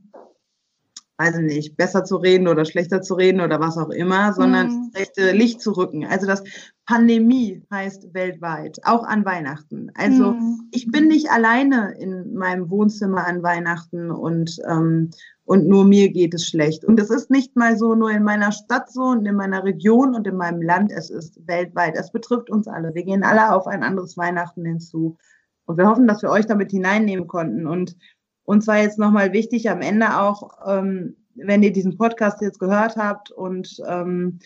weiß 1.17 1.37
ich 1.37 1.43
nicht, 1.43 1.77
besser 1.77 2.03
zu 2.03 2.17
reden 2.17 2.47
oder 2.47 2.65
schlechter 2.65 3.01
zu 3.01 3.13
reden 3.13 3.39
oder 3.41 3.59
was 3.59 3.77
auch 3.77 3.89
immer, 3.91 4.33
sondern 4.33 4.67
Mhm. 4.67 4.89
das 4.91 5.01
rechte 5.01 5.31
Licht 5.31 5.61
zu 5.61 5.71
rücken. 5.71 6.05
Also 6.05 6.25
das 6.25 6.43
Pandemie 6.85 7.61
heißt 7.71 8.13
weltweit, 8.13 8.79
auch 8.83 9.03
an 9.03 9.23
Weihnachten. 9.23 9.91
Also 9.95 10.33
Mhm. 10.33 10.67
ich 10.71 10.91
bin 10.91 11.07
nicht 11.07 11.29
alleine 11.29 11.93
in 11.99 12.33
meinem 12.33 12.69
Wohnzimmer 12.69 13.25
an 13.27 13.43
Weihnachten 13.43 14.09
und, 14.11 14.57
ähm, 14.67 15.11
und 15.45 15.67
nur 15.67 15.85
mir 15.85 16.09
geht 16.11 16.33
es 16.33 16.47
schlecht. 16.47 16.83
Und 16.83 16.99
es 16.99 17.09
ist 17.09 17.29
nicht 17.29 17.55
mal 17.55 17.77
so 17.77 17.95
nur 17.95 18.11
in 18.11 18.23
meiner 18.23 18.51
Stadt 18.51 18.91
so 18.91 19.03
und 19.03 19.25
in 19.25 19.35
meiner 19.35 19.63
Region 19.63 20.15
und 20.15 20.25
in 20.25 20.35
meinem 20.35 20.61
Land, 20.61 20.91
es 20.91 21.09
ist 21.09 21.39
weltweit. 21.47 21.95
Es 21.95 22.11
betrifft 22.11 22.49
uns 22.49 22.67
alle. 22.67 22.95
Wir 22.95 23.03
gehen 23.03 23.23
alle 23.23 23.53
auf 23.53 23.67
ein 23.67 23.83
anderes 23.83 24.17
Weihnachten 24.17 24.65
hinzu. 24.65 25.17
Und 25.65 25.77
wir 25.77 25.87
hoffen, 25.87 26.07
dass 26.07 26.21
wir 26.21 26.29
euch 26.29 26.45
damit 26.45 26.71
hineinnehmen 26.71 27.27
konnten. 27.27 27.67
Und 27.67 27.95
uns 28.43 28.67
war 28.67 28.77
jetzt 28.77 28.99
nochmal 28.99 29.33
wichtig 29.33 29.69
am 29.69 29.81
Ende 29.81 30.19
auch, 30.19 30.57
ähm, 30.67 31.15
wenn 31.35 31.63
ihr 31.63 31.73
diesen 31.73 31.97
Podcast 31.97 32.41
jetzt 32.41 32.59
gehört 32.59 32.95
habt 32.97 33.31
und 33.31 33.81
ähm, 33.87 34.39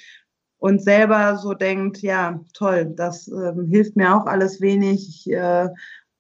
und 0.59 0.81
selber 0.81 1.37
so 1.37 1.53
denkt, 1.53 2.01
ja, 2.01 2.39
toll, 2.53 2.93
das 2.95 3.27
ähm, 3.27 3.67
hilft 3.67 3.95
mir 3.95 4.15
auch 4.15 4.25
alles 4.25 4.59
wenig. 4.59 5.29
Äh, 5.31 5.69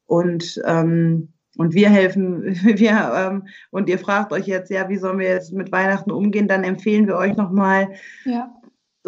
und, 0.05 0.61
ähm, 0.65 1.33
und 1.57 1.73
wir 1.73 1.89
helfen, 1.89 2.43
wir, 2.63 3.11
ähm, 3.15 3.47
und 3.71 3.89
ihr 3.89 3.99
fragt 3.99 4.31
euch 4.31 4.45
jetzt, 4.47 4.69
ja, 4.69 4.89
wie 4.89 4.97
sollen 4.97 5.19
wir 5.19 5.29
jetzt 5.29 5.53
mit 5.53 5.71
Weihnachten 5.71 6.11
umgehen, 6.11 6.47
dann 6.47 6.63
empfehlen 6.63 7.07
wir 7.07 7.17
euch 7.17 7.35
nochmal, 7.35 7.89
Ja. 8.25 8.53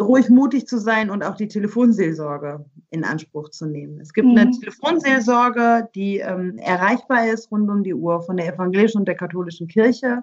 Ruhig 0.00 0.30
mutig 0.30 0.66
zu 0.66 0.78
sein 0.78 1.10
und 1.10 1.22
auch 1.22 1.36
die 1.36 1.48
Telefonseelsorge 1.48 2.64
in 2.90 3.04
Anspruch 3.04 3.50
zu 3.50 3.66
nehmen. 3.66 4.00
Es 4.00 4.12
gibt 4.12 4.26
eine 4.26 4.46
Mhm. 4.46 4.52
Telefonseelsorge, 4.52 5.88
die 5.94 6.18
ähm, 6.18 6.58
erreichbar 6.58 7.28
ist 7.28 7.50
rund 7.50 7.68
um 7.70 7.82
die 7.82 7.94
Uhr 7.94 8.22
von 8.22 8.36
der 8.36 8.52
evangelischen 8.52 9.00
und 9.00 9.08
der 9.08 9.16
katholischen 9.16 9.68
Kirche 9.68 10.22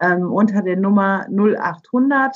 ähm, 0.00 0.32
unter 0.32 0.62
der 0.62 0.76
Nummer 0.76 1.26
0800 1.30 2.34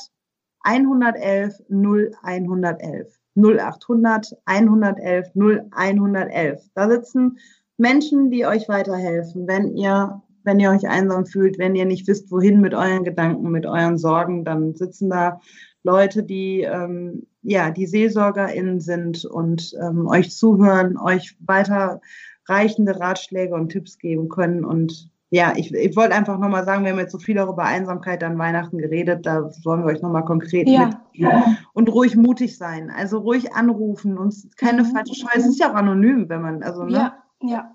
111 0.61 1.61
0111. 1.69 3.19
0800 3.35 4.33
111 4.45 5.31
0111. 5.35 6.61
Da 6.73 6.89
sitzen 6.89 7.37
Menschen, 7.77 8.31
die 8.31 8.45
euch 8.45 8.69
weiterhelfen, 8.69 9.47
wenn 9.47 9.75
ihr 9.75 10.21
wenn 10.45 10.59
ihr 10.59 10.69
euch 10.69 10.87
einsam 10.87 11.25
fühlt, 11.25 11.57
wenn 11.57 11.75
ihr 11.75 11.85
nicht 11.85 12.07
wisst, 12.07 12.31
wohin 12.31 12.61
mit 12.61 12.75
euren 12.75 13.03
Gedanken, 13.03 13.49
mit 13.49 13.65
euren 13.65 13.97
Sorgen, 13.97 14.45
dann 14.45 14.75
sitzen 14.75 15.09
da 15.09 15.41
Leute, 15.85 16.23
die 16.23 16.61
ähm, 16.61 17.27
ja 17.43 17.69
die 17.69 17.85
SeelsorgerInnen 17.85 18.81
sind 18.81 19.23
und 19.23 19.73
ähm, 19.81 20.07
euch 20.07 20.35
zuhören, 20.35 20.97
euch 20.97 21.37
weiterreichende 21.45 22.99
Ratschläge 22.99 23.53
und 23.53 23.69
Tipps 23.69 23.97
geben 23.99 24.27
können. 24.27 24.65
Und 24.65 25.11
ja, 25.29 25.53
ich, 25.55 25.73
ich 25.73 25.95
wollte 25.95 26.15
einfach 26.15 26.39
nochmal 26.39 26.65
sagen, 26.65 26.83
wir 26.83 26.91
haben 26.91 26.99
jetzt 26.99 27.11
so 27.11 27.19
viel 27.19 27.35
darüber 27.35 27.63
Einsamkeit 27.65 28.23
an 28.23 28.37
Weihnachten 28.37 28.77
geredet, 28.79 29.25
da 29.25 29.49
sollen 29.51 29.81
wir 29.85 29.93
euch 29.93 30.01
nochmal 30.01 30.25
konkret 30.25 30.67
Ja. 30.67 30.85
mitgeben. 31.13 31.57
Und 31.73 31.89
ruhig 31.89 32.15
mutig 32.15 32.57
sein. 32.57 32.89
Also 32.89 33.19
ruhig 33.19 33.53
anrufen 33.53 34.17
und 34.17 34.33
keine 34.57 34.83
Mhm. 34.83 34.87
falsche 34.87 35.15
Scheu. 35.15 35.29
Es 35.35 35.45
ist 35.45 35.59
ja 35.59 35.71
auch 35.71 35.75
anonym, 35.75 36.29
wenn 36.29 36.41
man, 36.41 36.63
also 36.63 36.83
ne? 36.83 36.91
Ja, 36.93 37.23
ja. 37.41 37.73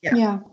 Ja. 0.00 0.16
Ja. 0.16 0.44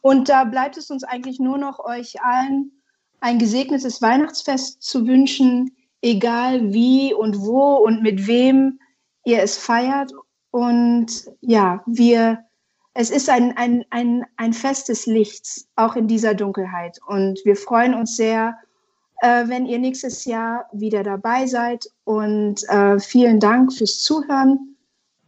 Und 0.00 0.28
da 0.28 0.44
bleibt 0.44 0.76
es 0.76 0.90
uns 0.90 1.04
eigentlich 1.04 1.38
nur 1.40 1.58
noch, 1.58 1.78
euch 1.84 2.22
allen 2.22 2.72
ein 3.20 3.38
gesegnetes 3.38 4.00
Weihnachtsfest 4.02 4.82
zu 4.82 5.06
wünschen, 5.06 5.70
egal 6.02 6.72
wie 6.72 7.14
und 7.14 7.40
wo 7.40 7.76
und 7.76 8.02
mit 8.02 8.26
wem 8.26 8.78
ihr 9.24 9.42
es 9.42 9.58
feiert. 9.58 10.12
Und 10.50 11.30
ja, 11.40 11.82
wir, 11.86 12.38
es 12.94 13.10
ist 13.10 13.28
ein, 13.28 13.56
ein, 13.56 13.84
ein, 13.90 14.24
ein 14.36 14.52
Fest 14.52 14.88
des 14.88 15.06
Lichts, 15.06 15.68
auch 15.76 15.96
in 15.96 16.08
dieser 16.08 16.34
Dunkelheit. 16.34 16.98
Und 17.06 17.40
wir 17.44 17.56
freuen 17.56 17.94
uns 17.94 18.16
sehr, 18.16 18.56
äh, 19.20 19.46
wenn 19.46 19.66
ihr 19.66 19.78
nächstes 19.78 20.24
Jahr 20.24 20.66
wieder 20.72 21.02
dabei 21.02 21.46
seid. 21.46 21.86
Und 22.04 22.68
äh, 22.68 22.98
vielen 22.98 23.40
Dank 23.40 23.72
fürs 23.72 24.02
Zuhören 24.02 24.76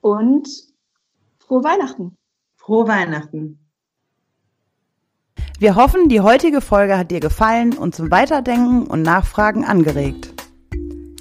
und 0.00 0.48
frohe 1.38 1.62
Weihnachten. 1.62 2.16
Frohe 2.56 2.88
Weihnachten. 2.88 3.58
Wir 5.58 5.76
hoffen, 5.76 6.08
die 6.08 6.20
heutige 6.20 6.60
Folge 6.60 6.98
hat 6.98 7.12
dir 7.12 7.20
gefallen 7.20 7.76
und 7.76 7.94
zum 7.94 8.10
Weiterdenken 8.10 8.86
und 8.88 9.02
Nachfragen 9.02 9.64
angeregt. 9.64 10.41